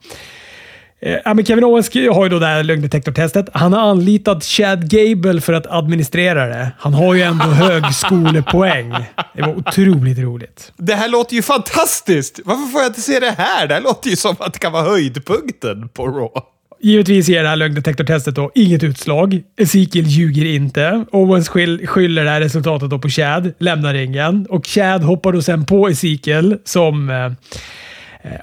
Eh, 1.01 1.33
men 1.33 1.45
Kevin 1.45 1.63
Owens 1.63 1.93
har 1.93 2.23
ju 2.23 2.29
då 2.29 2.39
det 2.39 2.45
här 2.45 2.63
lögndetektortestet. 2.63 3.49
Han 3.53 3.73
har 3.73 3.79
anlitat 3.79 4.43
Chad 4.43 4.89
Gable 4.89 5.41
för 5.41 5.53
att 5.53 5.67
administrera 5.67 6.47
det. 6.47 6.71
Han 6.79 6.93
har 6.93 7.13
ju 7.13 7.21
ändå 7.21 7.45
högskolepoäng. 7.45 8.95
Det 9.35 9.41
var 9.41 9.55
otroligt 9.57 10.19
roligt. 10.19 10.71
Det 10.77 10.95
här 10.95 11.09
låter 11.09 11.35
ju 11.35 11.41
fantastiskt! 11.41 12.39
Varför 12.45 12.71
får 12.71 12.81
jag 12.81 12.89
inte 12.89 13.01
se 13.01 13.19
det 13.19 13.35
här? 13.37 13.67
Det 13.67 13.73
här 13.73 13.81
låter 13.81 14.09
ju 14.09 14.15
som 14.15 14.35
att 14.39 14.53
det 14.53 14.59
kan 14.59 14.71
vara 14.71 14.83
höjdpunkten 14.83 15.89
på 15.89 16.07
Raw. 16.07 16.41
Givetvis 16.81 17.29
ger 17.29 17.43
det 17.43 17.49
här 17.49 17.55
lögndetektortestet 17.55 18.35
då 18.35 18.51
inget 18.55 18.83
utslag. 18.83 19.41
Ezekiel 19.57 20.05
ljuger 20.05 20.45
inte. 20.45 21.05
Owens 21.11 21.49
skyller 21.49 22.23
det 22.23 22.29
här 22.29 22.41
resultatet 22.41 22.89
då 22.89 22.99
på 22.99 23.09
Chad, 23.09 23.53
lämnar 23.59 23.93
ringen 23.93 24.47
och 24.49 24.65
Chad 24.65 25.03
hoppar 25.03 25.31
då 25.31 25.41
sen 25.41 25.65
på 25.65 25.87
Ezekiel 25.87 26.57
som 26.65 27.09
Eh, 27.09 27.31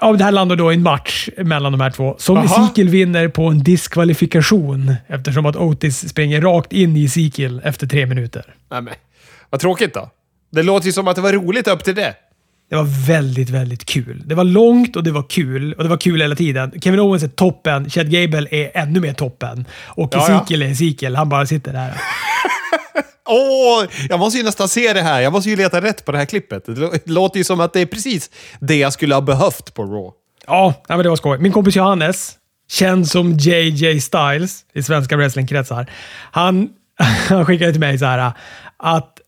ja, 0.00 0.12
det 0.12 0.24
här 0.24 0.32
landar 0.32 0.56
då 0.56 0.72
i 0.72 0.74
en 0.74 0.82
match 0.82 1.28
mellan 1.36 1.72
de 1.72 1.80
här 1.80 1.90
två 1.90 2.16
som 2.18 2.38
Ezekiel 2.38 2.88
vinner 2.88 3.28
på 3.28 3.46
en 3.46 3.58
diskvalifikation 3.62 4.94
eftersom 5.06 5.46
att 5.46 5.56
Otis 5.56 6.08
springer 6.08 6.40
rakt 6.40 6.72
in 6.72 6.96
i 6.96 7.04
Ezekiel 7.04 7.60
efter 7.64 7.86
tre 7.86 8.06
minuter. 8.06 8.54
Nej, 8.70 8.94
vad 9.50 9.60
tråkigt 9.60 9.94
då. 9.94 10.10
Det 10.52 10.62
låter 10.62 10.86
ju 10.86 10.92
som 10.92 11.08
att 11.08 11.16
det 11.16 11.22
var 11.22 11.32
roligt 11.32 11.68
upp 11.68 11.84
till 11.84 11.94
det. 11.94 12.14
Det 12.70 12.76
var 12.76 13.06
väldigt, 13.06 13.50
väldigt 13.50 13.84
kul. 13.84 14.22
Det 14.26 14.34
var 14.34 14.44
långt 14.44 14.96
och 14.96 15.04
det 15.04 15.12
var 15.12 15.22
kul. 15.22 15.72
Och 15.72 15.82
det 15.82 15.88
var 15.88 15.96
kul 15.96 16.20
hela 16.20 16.34
tiden. 16.34 16.80
Kevin 16.80 17.00
Owens 17.00 17.22
är 17.22 17.28
toppen. 17.28 17.90
Chad 17.90 18.10
Gable 18.10 18.48
är 18.50 18.70
ännu 18.74 19.00
mer 19.00 19.12
toppen. 19.12 19.64
Och 19.84 20.08
ja, 20.12 20.22
Ezekiel 20.22 20.60
ja. 20.60 20.66
är 20.66 20.70
Ezekiel. 20.70 21.16
Han 21.16 21.28
bara 21.28 21.46
sitter 21.46 21.72
där. 21.72 21.94
Åh, 23.26 23.84
jag 24.08 24.18
måste 24.18 24.38
ju 24.38 24.44
nästan 24.44 24.68
se 24.68 24.92
det 24.92 25.02
här. 25.02 25.20
Jag 25.20 25.32
måste 25.32 25.50
ju 25.50 25.56
leta 25.56 25.80
rätt 25.80 26.04
på 26.04 26.12
det 26.12 26.18
här 26.18 26.24
klippet. 26.24 26.64
Det 26.66 27.06
låter 27.06 27.38
ju 27.38 27.44
som 27.44 27.60
att 27.60 27.72
det 27.72 27.80
är 27.80 27.86
precis 27.86 28.30
det 28.60 28.76
jag 28.76 28.92
skulle 28.92 29.14
ha 29.14 29.22
behövt 29.22 29.74
på 29.74 29.82
Raw. 29.82 30.10
Ja, 30.46 30.74
men 30.88 30.98
det 30.98 31.08
var 31.08 31.16
skoj. 31.16 31.38
Min 31.38 31.52
kompis 31.52 31.76
Johannes, 31.76 32.34
känd 32.70 33.08
som 33.08 33.32
JJ 33.32 34.00
Styles 34.00 34.64
i 34.74 34.82
svenska 34.82 35.16
wrestlingkretsar, 35.16 35.90
han, 36.32 36.68
han 37.28 37.46
skickade 37.46 37.72
till 37.72 37.80
mig 37.80 37.98
så 37.98 38.04
här 38.04 38.32
att, 38.76 39.20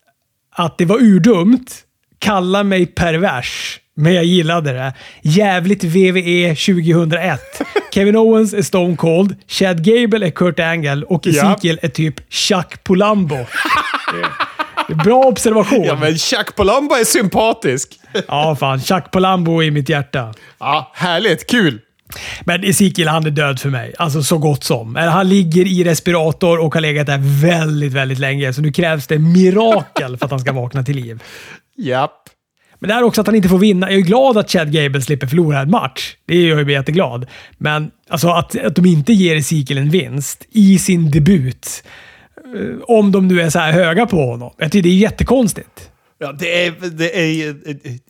att 0.54 0.78
det 0.78 0.84
var 0.84 0.96
urdumt, 0.96 1.84
kalla 2.18 2.62
mig 2.62 2.86
pervers, 2.86 3.80
men 3.98 4.14
jag 4.14 4.24
gillade 4.24 4.72
det. 4.72 4.92
Jävligt 5.22 5.84
VVE 5.84 6.54
2001. 6.54 7.40
Kevin 7.94 8.16
Owens 8.16 8.54
är 8.54 8.62
Stone 8.62 8.96
Cold, 8.96 9.36
Chad 9.46 9.84
Gable 9.84 10.26
är 10.26 10.30
Kurt 10.30 10.60
Angle 10.60 11.02
och 11.02 11.26
Ezekiel 11.26 11.78
ja. 11.82 11.88
är 11.88 11.92
typ 11.92 12.32
Chuck 12.32 12.84
Polambo. 12.84 13.36
Bra 15.04 15.24
observation. 15.24 15.84
Ja, 15.84 15.96
men 15.96 16.18
Chuck 16.18 16.56
Polambo 16.56 16.94
är 16.94 17.04
sympatisk. 17.04 18.00
ja, 18.28 18.56
fan. 18.56 18.80
Chuck 18.80 19.10
Polambo 19.10 19.62
i 19.62 19.70
mitt 19.70 19.88
hjärta. 19.88 20.34
Ja, 20.58 20.92
härligt. 20.94 21.50
Kul. 21.50 21.80
Men 22.44 22.64
Ezekiel, 22.64 23.08
han 23.08 23.26
är 23.26 23.30
död 23.30 23.60
för 23.60 23.68
mig. 23.68 23.94
Alltså 23.98 24.22
så 24.22 24.38
gott 24.38 24.64
som. 24.64 24.96
Han 24.96 25.28
ligger 25.28 25.66
i 25.66 25.84
respirator 25.84 26.58
och 26.58 26.74
har 26.74 26.80
legat 26.80 27.06
där 27.06 27.42
väldigt, 27.42 27.92
väldigt 27.92 28.18
länge. 28.18 28.52
Så 28.52 28.62
nu 28.62 28.72
krävs 28.72 29.06
det 29.06 29.18
mirakel 29.18 30.16
för 30.16 30.24
att 30.24 30.30
han 30.30 30.40
ska 30.40 30.52
vakna 30.52 30.82
till 30.82 30.96
liv. 30.96 31.22
Japp. 31.76 32.28
Men 32.78 32.88
det 32.88 32.94
är 32.94 33.02
också 33.02 33.20
att 33.20 33.26
han 33.26 33.36
inte 33.36 33.48
får 33.48 33.58
vinna. 33.58 33.90
Jag 33.90 33.98
är 33.98 34.02
glad 34.02 34.38
att 34.38 34.50
Chad 34.50 34.72
Gable 34.72 35.02
slipper 35.02 35.26
förlora 35.26 35.60
en 35.60 35.70
match. 35.70 36.16
Det 36.26 36.36
gör 36.36 36.64
mig 36.64 36.74
jätteglad. 36.74 37.26
Men 37.58 37.90
alltså 38.08 38.28
att, 38.28 38.64
att 38.64 38.74
de 38.74 38.86
inte 38.86 39.12
ger 39.12 39.36
Ezekiel 39.36 39.78
en 39.78 39.90
vinst 39.90 40.46
i 40.50 40.78
sin 40.78 41.10
debut. 41.10 41.84
Eh, 42.54 42.82
om 42.82 43.12
de 43.12 43.28
nu 43.28 43.40
är 43.40 43.50
så 43.50 43.58
här 43.58 43.72
höga 43.72 44.06
på 44.06 44.26
honom. 44.26 44.52
Jag 44.58 44.72
tycker 44.72 44.88
det 44.88 44.94
är 44.94 44.98
jättekonstigt. 44.98 45.90
Ja, 46.20 46.32
det 46.32 46.66
är, 46.66 46.74
det 46.90 47.18
är, 47.18 47.56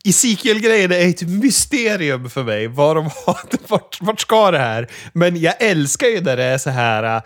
Ezekiel-grejen 0.05 0.93
är 0.93 1.09
ett 1.09 1.23
mysterium 1.23 2.31
för 2.31 2.43
mig. 2.43 2.67
Var 2.67 2.95
de 2.95 3.05
har, 3.05 3.39
vart, 3.69 3.99
vart 4.01 4.21
ska 4.21 4.51
det 4.51 4.59
här? 4.59 4.87
Men 5.13 5.41
jag 5.41 5.55
älskar 5.63 6.07
ju 6.07 6.21
när 6.21 6.37
det 6.37 6.45
är 6.45 6.59
så 6.59 6.71
här 6.71 7.23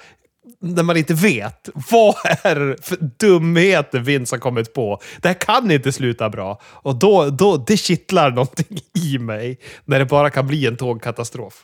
när 0.63 0.83
man 0.83 0.97
inte 0.97 1.15
vet. 1.15 1.69
Vad 1.91 2.15
är 2.25 2.83
för 2.83 2.97
dumheter 3.19 3.99
Vince 3.99 4.35
har 4.35 4.41
kommit 4.41 4.75
på? 4.75 5.01
Det 5.21 5.29
här 5.29 5.35
kan 5.35 5.71
inte 5.71 5.93
sluta 5.93 6.31
bra. 6.31 6.61
Och 6.65 6.97
då, 6.97 7.31
då, 7.31 7.57
det 7.57 7.77
kittlar 7.77 8.31
någonting 8.31 8.79
i 9.05 9.19
mig 9.19 9.59
när 9.85 9.99
det 9.99 10.05
bara 10.05 10.31
kan 10.31 10.47
bli 10.47 10.67
en 10.67 10.77
tågkatastrof. 10.77 11.55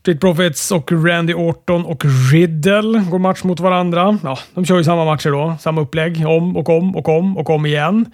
Street 0.00 0.20
Profits 0.20 0.70
och 0.70 0.92
Randy 0.92 1.34
Orton 1.34 1.84
och 1.84 2.04
Riddle 2.32 3.04
går 3.10 3.18
match 3.18 3.42
mot 3.44 3.60
varandra. 3.60 4.18
Ja, 4.22 4.38
de 4.54 4.64
kör 4.64 4.76
ju 4.76 4.84
samma 4.84 5.04
matcher 5.04 5.30
då. 5.30 5.56
Samma 5.60 5.80
upplägg. 5.80 6.26
Om 6.26 6.56
och 6.56 6.68
om 6.68 6.96
och 6.96 7.08
om 7.08 7.36
och 7.36 7.50
om 7.50 7.66
igen. 7.66 8.06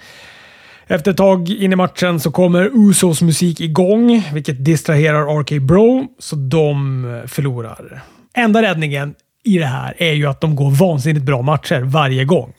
Efter 0.86 1.10
ett 1.10 1.16
tag 1.16 1.48
in 1.50 1.72
i 1.72 1.76
matchen 1.76 2.20
så 2.20 2.30
kommer 2.30 2.70
Usos 2.72 3.22
musik 3.22 3.60
igång, 3.60 4.22
vilket 4.32 4.64
distraherar 4.64 5.40
RK 5.40 5.62
Bro, 5.62 6.06
så 6.18 6.36
de 6.36 7.22
förlorar. 7.26 8.02
Enda 8.34 8.62
räddningen 8.62 9.14
i 9.44 9.58
det 9.58 9.66
här 9.66 9.94
är 9.98 10.12
ju 10.12 10.26
att 10.26 10.40
de 10.40 10.56
går 10.56 10.70
vansinnigt 10.70 11.26
bra 11.26 11.42
matcher 11.42 11.80
varje 11.80 12.24
gång. 12.24 12.52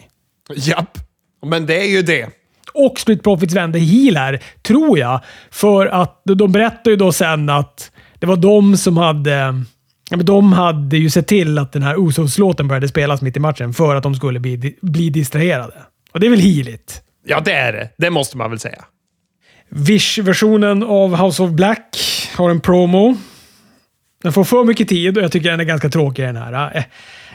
Japp, 0.55 0.97
men 1.45 1.65
det 1.65 1.81
är 1.81 1.89
ju 1.89 2.01
det. 2.01 2.29
Och 2.73 2.99
Street 2.99 3.23
Profits 3.23 3.53
vände 3.53 3.79
heel 3.79 4.17
här, 4.17 4.43
tror 4.61 4.99
jag. 4.99 5.21
För 5.51 5.85
att 5.85 6.21
de 6.23 6.51
berättar 6.51 6.91
ju 6.91 6.97
då 6.97 7.11
sen 7.11 7.49
att 7.49 7.91
det 8.19 8.27
var 8.27 8.37
de 8.37 8.77
som 8.77 8.97
hade... 8.97 9.63
Ja, 10.11 10.17
men 10.17 10.25
de 10.25 10.53
hade 10.53 10.97
ju 10.97 11.09
sett 11.09 11.27
till 11.27 11.57
att 11.57 11.71
den 11.71 11.83
här 11.83 12.07
Usos-låten 12.07 12.67
började 12.67 12.87
spelas 12.87 13.21
mitt 13.21 13.37
i 13.37 13.39
matchen 13.39 13.73
för 13.73 13.95
att 13.95 14.03
de 14.03 14.15
skulle 14.15 14.39
bli, 14.39 14.77
bli 14.81 15.09
distraherade. 15.09 15.73
Och 16.11 16.19
det 16.19 16.25
är 16.25 16.29
väl 16.29 16.39
healigt? 16.39 17.01
Ja, 17.25 17.39
det 17.39 17.53
är 17.53 17.73
det. 17.73 17.89
Det 17.97 18.09
måste 18.09 18.37
man 18.37 18.49
väl 18.49 18.59
säga. 18.59 18.85
Wish-versionen 19.69 20.83
av 20.83 21.15
House 21.15 21.43
of 21.43 21.51
Black 21.51 21.97
har 22.37 22.49
en 22.49 22.61
promo. 22.61 23.17
Den 24.23 24.33
får 24.33 24.43
för 24.43 24.63
mycket 24.63 24.87
tid 24.89 25.17
och 25.17 25.23
jag 25.23 25.31
tycker 25.31 25.51
den 25.51 25.59
är 25.59 25.63
ganska 25.63 25.89
tråkig 25.89 26.25
den 26.25 26.35
här. 26.35 26.77
Eh, 26.77 26.83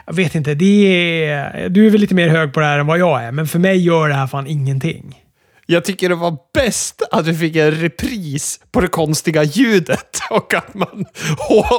jag 0.07 0.15
vet 0.15 0.35
inte, 0.35 0.55
det 0.55 1.25
är, 1.25 1.69
du 1.69 1.87
är 1.87 1.91
väl 1.91 2.01
lite 2.01 2.15
mer 2.15 2.29
hög 2.29 2.53
på 2.53 2.61
det 2.61 2.67
här 2.67 2.79
än 2.79 2.87
vad 2.87 2.99
jag 2.99 3.25
är, 3.25 3.33
men 3.33 3.47
för 3.47 3.59
mig 3.59 3.77
gör 3.77 4.09
det 4.09 4.15
här 4.15 4.27
fan 4.27 4.47
ingenting. 4.47 5.21
Jag 5.67 5.85
tycker 5.85 6.09
det 6.09 6.15
var 6.15 6.37
bäst 6.55 7.03
att 7.11 7.27
vi 7.27 7.35
fick 7.35 7.57
en 7.57 7.71
repris 7.71 8.61
på 8.73 8.81
det 8.81 8.89
konstiga 8.89 9.43
ljudet 9.43 10.19
och 10.31 10.55
att 10.55 10.75
man 10.75 11.07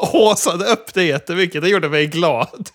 håsade 0.02 0.66
upp 0.66 0.94
det 0.94 1.04
jättemycket. 1.04 1.62
Det 1.62 1.70
gjorde 1.70 1.90
mig 1.90 2.08
glad. 2.08 2.70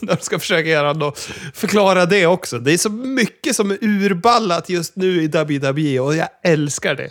Jag 0.00 0.22
ska 0.22 0.38
försöka 0.38 0.68
göra 0.68 1.12
förklara 1.54 2.06
det 2.06 2.26
också. 2.26 2.58
Det 2.58 2.72
är 2.72 2.78
så 2.78 2.90
mycket 2.90 3.56
som 3.56 3.70
är 3.70 3.78
urballat 3.84 4.68
just 4.68 4.96
nu 4.96 5.22
i 5.22 5.26
WWE 5.26 6.00
och 6.00 6.16
jag 6.16 6.28
älskar 6.44 6.94
det. 6.94 7.10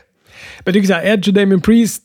Men 0.59 0.65
jag 0.65 0.73
tycker 0.73 0.87
så 0.87 0.93
här, 0.93 1.07
Edge 1.07 1.27
och 1.27 1.33
Damien 1.33 1.61
Priest, 1.61 2.03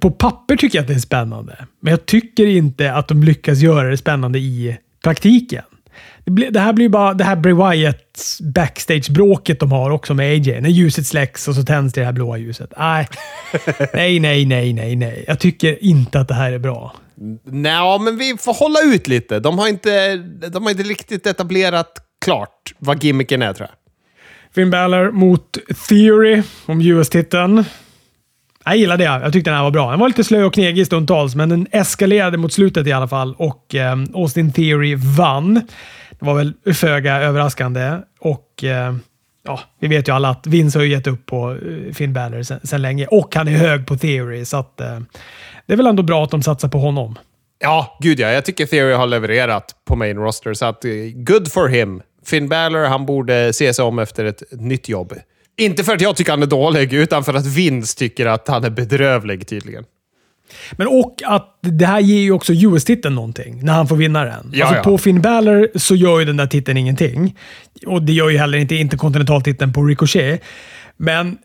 på 0.00 0.10
papper 0.10 0.56
tycker 0.56 0.78
jag 0.78 0.82
att 0.82 0.88
det 0.88 0.94
är 0.94 0.98
spännande. 0.98 1.66
Men 1.80 1.90
jag 1.90 2.06
tycker 2.06 2.46
inte 2.46 2.92
att 2.92 3.08
de 3.08 3.22
lyckas 3.22 3.58
göra 3.58 3.90
det 3.90 3.96
spännande 3.96 4.38
i 4.38 4.78
praktiken. 5.04 5.64
Det, 6.24 6.60
här 6.60 6.72
blir 6.72 6.88
bara 6.88 7.14
det 7.14 7.24
här 7.24 7.36
Bray 7.36 7.54
Wyatt 7.54 8.38
backstage-bråket 8.40 9.60
de 9.60 9.72
har 9.72 9.90
också 9.90 10.14
med 10.14 10.32
AJ. 10.32 10.60
När 10.60 10.68
ljuset 10.68 11.06
släcks 11.06 11.48
och 11.48 11.54
så 11.54 11.62
tänds 11.62 11.94
det 11.94 12.04
här 12.04 12.12
blåa 12.12 12.36
ljuset. 12.36 12.72
Nej, 12.78 13.08
nej, 13.94 14.20
nej, 14.20 14.44
nej, 14.46 14.72
nej, 14.72 14.96
nej. 14.96 15.24
Jag 15.28 15.38
tycker 15.38 15.84
inte 15.84 16.20
att 16.20 16.28
det 16.28 16.34
här 16.34 16.52
är 16.52 16.58
bra. 16.58 16.94
Nej, 17.44 18.00
men 18.00 18.16
vi 18.16 18.36
får 18.40 18.54
hålla 18.54 18.94
ut 18.94 19.08
lite. 19.08 19.40
De 19.40 19.58
har 19.58 19.68
inte, 19.68 20.16
de 20.52 20.62
har 20.62 20.70
inte 20.70 20.82
riktigt 20.82 21.26
etablerat 21.26 21.92
klart 22.24 22.74
vad 22.78 23.04
gimmicken 23.04 23.42
är, 23.42 23.52
tror 23.52 23.68
jag. 23.68 23.76
Finn 24.54 24.70
Balor 24.70 25.10
mot 25.10 25.58
Theory 25.88 26.42
om 26.66 26.80
US-titeln. 26.80 27.64
Jag 28.64 28.76
gillade 28.76 29.04
det. 29.04 29.20
Jag 29.22 29.32
tyckte 29.32 29.50
den 29.50 29.56
här 29.56 29.64
var 29.64 29.70
bra. 29.70 29.90
Den 29.90 30.00
var 30.00 30.08
lite 30.08 30.24
slö 30.24 30.44
och 30.44 30.54
knegig 30.54 30.86
stundtals, 30.86 31.34
men 31.34 31.48
den 31.48 31.66
eskalerade 31.70 32.36
mot 32.36 32.52
slutet 32.52 32.86
i 32.86 32.92
alla 32.92 33.08
fall 33.08 33.34
och 33.38 33.74
eh, 33.74 33.96
Austin 34.14 34.52
Theory 34.52 34.94
vann. 34.94 35.54
Det 36.10 36.26
var 36.26 36.34
väl 36.34 36.54
föga 36.74 37.16
överraskande 37.16 37.98
och 38.20 38.64
eh, 38.64 38.94
ja, 39.44 39.60
vi 39.80 39.88
vet 39.88 40.08
ju 40.08 40.12
alla 40.12 40.28
att 40.28 40.46
Vince 40.46 40.78
har 40.78 40.84
ju 40.84 40.90
gett 40.90 41.06
upp 41.06 41.26
på 41.26 41.50
eh, 41.50 41.92
Finn 41.94 42.12
Balor 42.12 42.42
sen, 42.42 42.60
sen 42.62 42.82
länge 42.82 43.06
och 43.06 43.34
han 43.34 43.48
är 43.48 43.52
hög 43.52 43.86
på 43.86 43.96
Theory, 43.96 44.44
så 44.44 44.56
att, 44.56 44.80
eh, 44.80 44.98
det 45.66 45.72
är 45.72 45.76
väl 45.76 45.86
ändå 45.86 46.02
bra 46.02 46.24
att 46.24 46.30
de 46.30 46.42
satsar 46.42 46.68
på 46.68 46.78
honom. 46.78 47.18
Ja, 47.58 47.98
gud 48.00 48.20
ja. 48.20 48.28
Jag 48.32 48.44
tycker 48.44 48.66
Theory 48.66 48.92
har 48.92 49.06
levererat 49.06 49.74
på 49.88 49.96
main 49.96 50.16
roster, 50.16 50.54
så 50.54 50.66
att 50.66 50.84
eh, 50.84 50.90
good 51.14 51.52
for 51.52 51.68
him. 51.68 52.02
Finn 52.26 52.48
Balor, 52.48 52.84
han 52.84 53.06
borde 53.06 53.52
se 53.52 53.74
sig 53.74 53.84
om 53.84 53.98
efter 53.98 54.24
ett 54.24 54.42
nytt 54.50 54.88
jobb. 54.88 55.14
Inte 55.60 55.84
för 55.84 55.94
att 55.94 56.00
jag 56.00 56.16
tycker 56.16 56.32
han 56.32 56.42
är 56.42 56.46
dålig, 56.46 56.92
utan 56.92 57.24
för 57.24 57.34
att 57.34 57.46
Vince 57.46 57.98
tycker 57.98 58.26
att 58.26 58.48
han 58.48 58.64
är 58.64 58.70
bedrövlig 58.70 59.46
tydligen. 59.46 59.84
Men 60.72 60.86
och 60.86 61.22
att 61.24 61.58
det 61.60 61.86
här 61.86 62.00
ger 62.00 62.20
ju 62.20 62.32
också 62.32 62.52
US-titeln 62.52 63.14
någonting, 63.14 63.64
när 63.64 63.72
han 63.72 63.88
får 63.88 63.96
vinna 63.96 64.24
den. 64.24 64.50
Ja, 64.52 64.66
alltså 64.66 64.78
ja. 64.78 64.82
På 64.82 64.98
Finn 64.98 65.22
Balor 65.22 65.68
så 65.74 65.94
gör 65.94 66.18
ju 66.18 66.24
den 66.24 66.36
där 66.36 66.46
titeln 66.46 66.78
ingenting. 66.78 67.36
Och 67.86 68.02
det 68.02 68.12
gör 68.12 68.28
ju 68.30 68.38
heller 68.38 68.58
inte 68.58 68.74
interkontinentaltiteln 68.74 69.72
på 69.72 69.84
Ricochet. 69.84 70.42
Men 70.96 71.38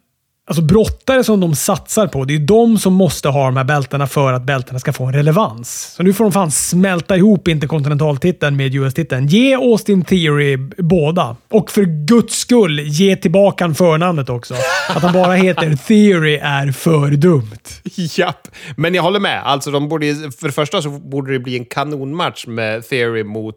Alltså 0.48 0.64
brottare 0.64 1.24
som 1.24 1.40
de 1.40 1.56
satsar 1.56 2.08
på, 2.08 2.26
det 2.26 2.36
är 2.36 2.40
de 2.40 2.78
som 2.78 2.94
måste 2.94 3.30
ha 3.30 3.46
de 3.46 3.58
här 3.58 3.64
bältena 3.64 4.08
för 4.08 4.34
att 4.34 4.44
bältena 4.44 4.80
ska 4.80 4.94
få 4.94 5.06
en 5.06 5.14
relevans. 5.14 5.94
Så 5.98 6.04
nu 6.04 6.14
får 6.14 6.24
de 6.24 6.34
fan 6.34 6.52
smälta 6.52 7.18
ihop 7.18 7.48
interkontinentaltiteln 7.48 8.56
med 8.56 8.76
US-titeln. 8.76 9.28
Ge 9.28 9.56
Austin 9.56 10.04
Theory 10.04 10.58
båda. 10.78 11.36
Och 11.50 11.72
för 11.72 11.84
guds 11.84 12.36
skull, 12.36 12.80
ge 12.80 13.16
tillbaka 13.16 13.64
han 13.64 13.76
förnamnet 13.76 14.30
också. 14.30 14.56
Att 14.90 15.04
han 15.04 15.14
bara 15.14 15.34
heter 15.34 15.76
Theory 15.88 16.36
är 16.36 16.72
för 16.72 17.12
dumt. 17.12 17.60
Japp, 17.96 18.48
men 18.78 18.94
jag 18.94 19.04
håller 19.04 19.20
med. 19.20 19.42
Alltså, 19.46 19.72
de 19.72 19.90
borde, 19.90 20.06
för 20.16 20.48
det 20.48 20.54
första 20.54 20.82
så 20.82 20.90
borde 20.90 21.34
det 21.34 21.40
bli 21.40 21.58
en 21.58 21.66
kanonmatch 21.66 22.48
med 22.48 22.90
Theory 22.90 23.24
mot 23.24 23.56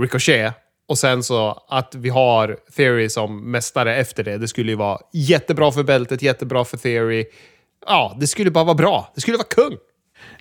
Ricochet. 0.00 0.54
Och 0.88 0.98
sen 0.98 1.22
så 1.22 1.62
att 1.68 1.94
vi 1.94 2.08
har 2.08 2.56
Theory 2.76 3.08
som 3.08 3.50
mästare 3.50 3.96
efter 3.96 4.24
det. 4.24 4.38
Det 4.38 4.48
skulle 4.48 4.70
ju 4.70 4.76
vara 4.76 4.98
jättebra 5.12 5.72
för 5.72 5.82
bältet, 5.82 6.22
jättebra 6.22 6.64
för 6.64 6.76
Theory. 6.76 7.24
Ja, 7.86 8.16
det 8.20 8.26
skulle 8.26 8.50
bara 8.50 8.64
vara 8.64 8.74
bra. 8.74 9.12
Det 9.14 9.20
skulle 9.20 9.36
vara 9.36 9.46
kung. 9.48 9.76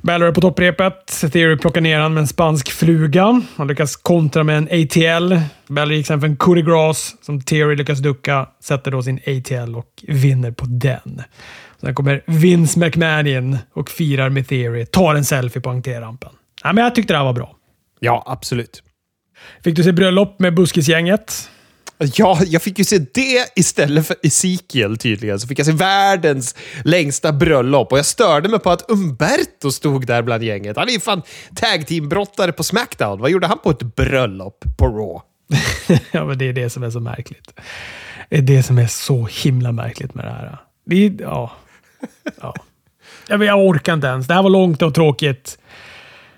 Balor 0.01 0.31
på 0.31 0.41
topprepet. 0.41 1.07
Theory 1.31 1.57
plockar 1.57 1.81
ner 1.81 1.99
han 1.99 2.13
med 2.13 2.21
en 2.21 2.27
spansk 2.27 2.71
fluga. 2.71 3.41
Han 3.55 3.67
lyckas 3.67 3.95
kontra 3.95 4.43
med 4.43 4.57
en 4.57 4.83
ATL. 4.83 5.35
Balor 5.67 5.93
gick 5.93 6.07
sen 6.07 6.19
för 6.19 6.27
en 6.27 6.37
coup 6.37 6.55
de 6.55 6.61
grace 6.61 7.15
som 7.21 7.41
Theory 7.41 7.75
lyckas 7.75 7.99
ducka. 7.99 8.49
Sätter 8.63 8.91
då 8.91 9.03
sin 9.03 9.17
ATL 9.17 9.75
och 9.75 10.03
vinner 10.07 10.51
på 10.51 10.65
den. 10.65 11.21
Sen 11.81 11.95
kommer 11.95 12.23
Vince 12.25 12.79
McMahon 12.79 13.27
in 13.27 13.57
och 13.73 13.89
firar 13.89 14.29
med 14.29 14.47
Theory. 14.47 14.85
Tar 14.85 15.15
en 15.15 15.25
selfie 15.25 15.61
på 15.61 15.69
entrérampen. 15.69 16.29
Ja, 16.63 16.73
men 16.73 16.83
jag 16.83 16.95
tyckte 16.95 17.13
det 17.13 17.17
här 17.17 17.25
var 17.25 17.33
bra. 17.33 17.55
Ja, 17.99 18.23
absolut. 18.25 18.83
Fick 19.63 19.75
du 19.75 19.83
se 19.83 19.91
bröllop 19.91 20.39
med 20.39 20.55
buskisgänget? 20.55 21.49
Ja, 21.99 22.39
jag 22.45 22.61
fick 22.61 22.79
ju 22.79 22.85
se 22.85 22.97
det 22.97 23.51
istället 23.55 24.07
för 24.07 24.15
Ezekiel 24.23 24.97
tydligen. 24.97 25.39
Så 25.39 25.47
fick 25.47 25.59
jag 25.59 25.65
se 25.65 25.71
världens 25.71 26.55
längsta 26.83 27.33
bröllop 27.33 27.91
och 27.91 27.97
jag 27.97 28.05
störde 28.05 28.49
mig 28.49 28.59
på 28.59 28.71
att 28.71 28.85
Umberto 28.91 29.71
stod 29.71 30.07
där 30.07 30.21
bland 30.21 30.43
gänget. 30.43 30.77
Han 30.77 30.87
är 30.87 30.91
ju 30.91 30.99
fan 30.99 31.21
tag 31.55 31.87
team-brottare 31.87 32.51
på 32.51 32.63
Smackdown. 32.63 33.19
Vad 33.19 33.31
gjorde 33.31 33.47
han 33.47 33.57
på 33.63 33.69
ett 33.69 33.95
bröllop 33.95 34.65
på 34.77 34.87
Raw? 34.87 35.19
ja, 36.11 36.25
men 36.25 36.37
det 36.37 36.45
är 36.45 36.53
det 36.53 36.69
som 36.69 36.83
är 36.83 36.89
så 36.89 36.99
märkligt. 36.99 37.53
Det 38.29 38.37
är 38.37 38.41
det 38.41 38.63
som 38.63 38.77
är 38.77 38.87
så 38.87 39.27
himla 39.43 39.71
märkligt 39.71 40.15
med 40.15 40.25
det 40.25 40.31
här. 40.31 40.57
Det, 40.85 41.11
ja. 41.19 41.51
ja. 42.41 42.53
Jag, 43.27 43.43
jag 43.43 43.59
orkar 43.59 43.93
inte 43.93 44.07
ens. 44.07 44.27
Det 44.27 44.33
här 44.33 44.43
var 44.43 44.49
långt 44.49 44.81
och 44.81 44.93
tråkigt. 44.93 45.57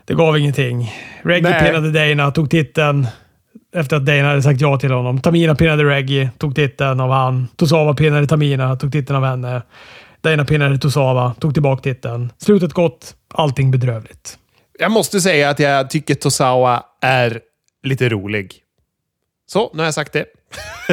Det 0.09 0.15
gav 0.15 0.37
ingenting. 0.37 0.93
Reggie 1.21 1.49
Nej. 1.49 1.65
pinnade 1.65 1.91
Dana, 1.91 2.31
tog 2.31 2.49
titeln 2.49 3.07
efter 3.75 3.95
att 3.97 4.05
Dana 4.05 4.27
hade 4.27 4.41
sagt 4.41 4.61
ja 4.61 4.77
till 4.77 4.91
honom. 4.91 5.21
Tamina 5.21 5.55
pinnade 5.55 5.83
Reggie, 5.83 6.29
tog 6.37 6.55
titeln 6.55 6.99
av 6.99 7.11
han. 7.11 7.47
Tosawa 7.55 7.93
pinnade 7.93 8.27
Tamina, 8.27 8.75
tog 8.75 8.91
titeln 8.91 9.17
av 9.17 9.23
henne. 9.23 9.61
Dana 10.21 10.45
pinnade 10.45 10.77
Tosawa, 10.77 11.33
tog 11.39 11.53
tillbaka 11.53 11.81
titeln. 11.81 12.31
Slutet 12.37 12.73
gott, 12.73 13.15
allting 13.33 13.71
bedrövligt. 13.71 14.37
Jag 14.79 14.91
måste 14.91 15.21
säga 15.21 15.49
att 15.49 15.59
jag 15.59 15.89
tycker 15.89 16.15
Tosawa 16.15 16.83
är 17.01 17.39
lite 17.83 18.09
rolig. 18.09 18.53
Så, 19.47 19.71
nu 19.73 19.79
har 19.79 19.85
jag 19.85 19.93
sagt 19.93 20.13
det. 20.13 20.25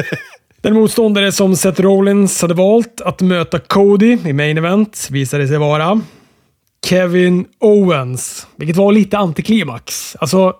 Den 0.61 0.73
motståndare 0.73 1.31
som 1.31 1.55
Seth 1.55 1.81
Rollins 1.81 2.41
hade 2.41 2.53
valt 2.53 3.01
att 3.01 3.21
möta 3.21 3.59
Cody 3.59 4.17
i 4.25 4.33
main 4.33 4.57
event 4.57 5.07
visade 5.11 5.47
sig 5.47 5.57
vara 5.57 6.01
Kevin 6.87 7.45
Owens, 7.59 8.47
vilket 8.55 8.75
var 8.77 8.91
lite 8.91 9.17
antiklimax. 9.17 10.15
Alltså, 10.19 10.53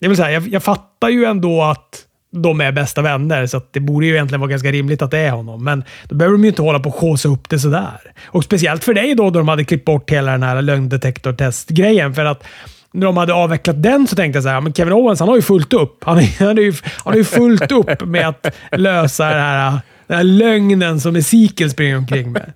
det 0.00 0.08
vill 0.08 0.16
säga, 0.16 0.30
jag, 0.30 0.48
jag 0.48 0.62
fattar 0.62 1.08
ju 1.08 1.24
ändå 1.24 1.62
att 1.62 2.04
de 2.34 2.60
är 2.60 2.72
bästa 2.72 3.02
vänner, 3.02 3.46
så 3.46 3.56
att 3.56 3.72
det 3.72 3.80
borde 3.80 4.06
ju 4.06 4.12
egentligen 4.12 4.40
vara 4.40 4.50
ganska 4.50 4.70
rimligt 4.72 5.02
att 5.02 5.10
det 5.10 5.18
är 5.18 5.30
honom. 5.30 5.64
Men 5.64 5.84
då 6.08 6.14
behöver 6.14 6.36
de 6.36 6.42
ju 6.42 6.48
inte 6.48 6.62
hålla 6.62 6.78
på 6.80 6.88
och 6.88 6.94
skåsa 7.00 7.28
upp 7.28 7.48
det 7.48 7.58
sådär. 7.58 8.00
Och 8.24 8.44
speciellt 8.44 8.84
för 8.84 8.94
dig 8.94 9.14
då, 9.14 9.30
då 9.30 9.38
de 9.40 9.48
hade 9.48 9.64
klippt 9.64 9.84
bort 9.84 10.10
hela 10.10 10.32
den 10.32 10.42
här 10.42 10.62
lögndetektortest-grejen. 10.62 12.14
För 12.14 12.24
att 12.24 12.44
när 12.92 13.06
de 13.06 13.16
hade 13.16 13.34
avvecklat 13.34 13.82
den 13.82 14.06
så 14.06 14.16
tänkte 14.16 14.36
jag 14.36 14.42
så 14.44 14.48
här, 14.48 14.60
men 14.60 14.72
Kevin 14.74 14.92
Owens 14.92 15.20
han 15.20 15.28
har 15.28 15.36
ju 15.36 15.42
fullt 15.42 15.72
upp. 15.72 16.04
Han, 16.04 16.18
är- 16.18 16.44
han, 16.46 16.58
är 16.58 16.62
ju, 16.62 16.72
han 16.84 17.12
har 17.12 17.18
ju 17.18 17.24
fullt 17.24 17.72
upp 17.72 18.04
med 18.06 18.28
att 18.28 18.46
lösa 18.72 19.24
det 19.24 19.40
här, 19.40 19.78
den 20.06 20.16
här 20.16 20.24
lögnen 20.24 21.00
som 21.00 21.16
Ezekiel 21.16 21.70
springer 21.70 21.96
omkring 21.96 22.32
med. 22.32 22.52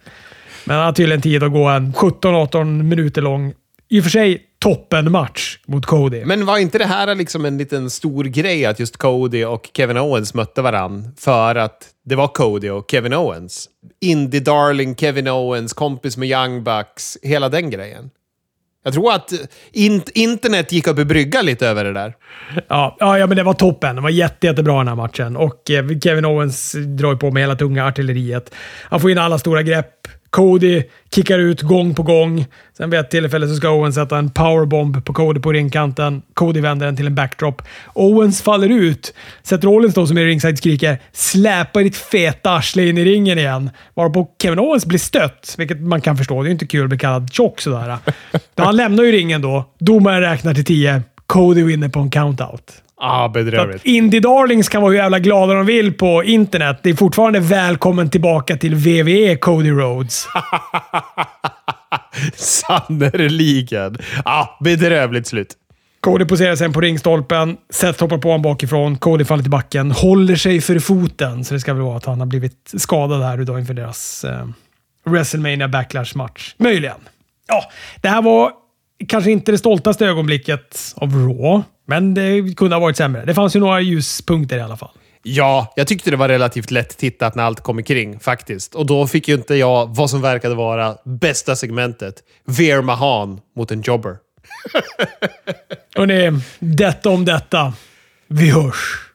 Men 0.66 0.76
han 0.76 0.86
har 0.86 0.92
tydligen 0.92 1.22
tid 1.22 1.42
att 1.42 1.52
gå 1.52 1.68
en 1.68 1.92
17-18 1.92 2.82
minuter 2.82 3.22
lång, 3.22 3.54
i 3.88 4.00
och 4.00 4.04
för 4.04 4.10
sig 4.10 4.42
toppen 4.58 5.12
match 5.12 5.58
mot 5.66 5.86
Cody. 5.86 6.24
Men 6.24 6.46
var 6.46 6.58
inte 6.58 6.78
det 6.78 6.84
här 6.84 7.14
liksom 7.14 7.44
en 7.44 7.58
liten 7.58 7.90
stor 7.90 8.24
grej 8.24 8.66
att 8.66 8.80
just 8.80 8.96
Cody 8.96 9.44
och 9.44 9.70
Kevin 9.74 9.96
Owens 9.96 10.34
mötte 10.34 10.62
varann 10.62 11.14
för 11.18 11.54
att 11.54 11.88
det 12.04 12.14
var 12.14 12.28
Cody 12.28 12.68
och 12.68 12.90
Kevin 12.90 13.14
Owens? 13.14 13.68
Indie 14.00 14.40
Darling, 14.40 14.96
Kevin 14.96 15.28
Owens, 15.28 15.72
kompis 15.72 16.16
med 16.16 16.28
Young 16.28 16.64
Bucks, 16.64 17.18
hela 17.22 17.48
den 17.48 17.70
grejen. 17.70 18.10
Jag 18.84 18.94
tror 18.94 19.12
att 19.12 19.32
in 19.72 20.02
internet 20.14 20.72
gick 20.72 20.86
upp 20.86 20.98
i 20.98 21.04
brygga 21.04 21.42
lite 21.42 21.68
över 21.68 21.84
det 21.84 21.92
där. 21.92 22.14
Ja, 22.68 22.96
ja, 22.98 23.26
men 23.26 23.36
det 23.36 23.42
var 23.42 23.54
toppen. 23.54 23.96
Det 23.96 24.02
var 24.02 24.10
jätte, 24.10 24.46
jättebra 24.46 24.78
den 24.78 24.88
här 24.88 24.94
matchen. 24.94 25.36
Och 25.36 25.70
eh, 25.70 25.98
Kevin 25.98 26.24
Owens 26.24 26.72
drar 26.72 27.14
på 27.14 27.30
med 27.30 27.42
hela 27.42 27.54
tunga 27.54 27.86
artilleriet. 27.86 28.54
Han 28.82 29.00
får 29.00 29.10
in 29.10 29.18
alla 29.18 29.38
stora 29.38 29.62
grepp. 29.62 30.08
Cody 30.30 30.82
kickar 31.14 31.38
ut 31.38 31.62
gång 31.62 31.94
på 31.94 32.02
gång. 32.02 32.46
Sen 32.76 32.90
vid 32.90 33.00
ett 33.00 33.10
tillfälle 33.10 33.48
så 33.48 33.54
ska 33.54 33.70
Owens 33.70 33.94
sätta 33.94 34.18
en 34.18 34.30
powerbomb 34.30 35.04
på 35.04 35.12
Cody 35.12 35.40
på 35.40 35.52
ringkanten. 35.52 36.22
Cody 36.34 36.60
vänder 36.60 36.86
den 36.86 36.96
till 36.96 37.06
en 37.06 37.14
backdrop. 37.14 37.62
Owens 37.94 38.42
faller 38.42 38.68
ut. 38.68 39.14
Seth 39.42 39.64
Rollins 39.64 39.94
då, 39.94 40.06
som 40.06 40.18
är 40.18 40.24
ringside 40.24 40.58
skriker 40.58 40.98
“Släpa 41.12 41.80
ditt 41.80 41.96
feta 41.96 42.50
arsle 42.50 42.88
in 42.88 42.98
i 42.98 43.04
ringen 43.04 43.38
igen”. 43.38 43.70
Varpå 43.94 44.28
Kevin 44.42 44.58
Owens 44.58 44.86
blir 44.86 44.98
stött, 44.98 45.54
vilket 45.58 45.80
man 45.80 46.00
kan 46.00 46.16
förstå. 46.16 46.42
Det 46.42 46.48
är 46.48 46.52
inte 46.52 46.66
kul 46.66 46.82
att 46.82 46.88
bli 46.88 46.98
kallad 46.98 47.32
tjock 47.32 47.60
sådär. 47.60 47.98
han 48.56 48.76
lämnar 48.76 49.04
ju 49.04 49.12
ringen 49.12 49.42
då. 49.42 49.64
Domaren 49.78 50.20
räknar 50.20 50.54
till 50.54 50.64
tio. 50.64 51.02
Cody 51.26 51.62
vinner 51.62 51.88
på 51.88 52.00
en 52.00 52.10
countout. 52.10 52.82
Ah, 53.00 53.28
bedrövligt. 53.28 53.84
Indie 53.84 54.20
Darlings 54.20 54.68
kan 54.68 54.82
vara 54.82 54.90
hur 54.90 54.98
jävla 54.98 55.18
glada 55.18 55.54
de 55.54 55.66
vill 55.66 55.92
på 55.94 56.24
internet. 56.24 56.80
Det 56.82 56.90
är 56.90 56.94
fortfarande 56.94 57.40
välkommen 57.40 58.10
tillbaka 58.10 58.56
till 58.56 58.74
WWE 58.74 59.36
Cody 59.36 59.70
Rhodes. 59.70 60.26
Sannerligen. 62.34 63.98
Ah, 64.24 64.46
bedrövligt 64.60 65.26
slut. 65.26 65.48
Cody 66.00 66.24
poserar 66.24 66.56
sen 66.56 66.72
på 66.72 66.80
ringstolpen. 66.80 67.56
Seth 67.70 68.02
hoppar 68.02 68.18
på 68.18 68.28
honom 68.28 68.42
bakifrån. 68.42 68.98
Cody 68.98 69.24
faller 69.24 69.42
till 69.42 69.50
backen. 69.50 69.90
Håller 69.90 70.36
sig 70.36 70.60
för 70.60 70.78
foten. 70.78 71.44
Så 71.44 71.54
det 71.54 71.60
ska 71.60 71.74
väl 71.74 71.82
vara 71.82 71.96
att 71.96 72.04
han 72.06 72.20
har 72.20 72.26
blivit 72.26 72.72
skadad 72.76 73.22
här 73.22 73.40
idag 73.40 73.58
inför 73.58 73.74
deras 73.74 74.24
eh, 74.24 74.46
WrestleMania 75.04 75.68
Backlash-match. 75.68 76.54
Möjligen. 76.58 76.96
Ja, 77.48 77.62
det 78.00 78.08
här 78.08 78.22
var 78.22 78.52
kanske 79.08 79.30
inte 79.30 79.52
det 79.52 79.58
stoltaste 79.58 80.06
ögonblicket 80.06 80.94
av 80.96 81.12
Raw, 81.12 81.62
men 81.86 82.14
det 82.14 82.56
kunde 82.56 82.76
ha 82.76 82.80
varit 82.80 82.96
sämre. 82.96 83.24
Det 83.24 83.34
fanns 83.34 83.56
ju 83.56 83.60
några 83.60 83.80
ljuspunkter 83.80 84.58
i 84.58 84.60
alla 84.60 84.76
fall. 84.76 84.90
Ja, 85.22 85.72
jag 85.76 85.86
tyckte 85.86 86.10
det 86.10 86.16
var 86.16 86.28
relativt 86.28 86.70
lätt 86.70 86.98
tittat 86.98 87.34
när 87.34 87.44
allt 87.44 87.60
kom 87.60 87.82
kring 87.82 88.20
faktiskt. 88.20 88.74
Och 88.74 88.86
då 88.86 89.06
fick 89.06 89.28
ju 89.28 89.34
inte 89.34 89.54
jag 89.54 89.96
vad 89.96 90.10
som 90.10 90.22
verkade 90.22 90.54
vara 90.54 90.96
bästa 91.04 91.56
segmentet. 91.56 92.14
Veer 92.44 92.82
Mahan 92.82 93.40
mot 93.56 93.70
en 93.70 93.82
jobber. 93.82 94.16
Det, 96.06 96.40
detta 96.58 97.10
om 97.10 97.24
detta. 97.24 97.72
Vi 98.28 98.50
hörs. 98.50 99.05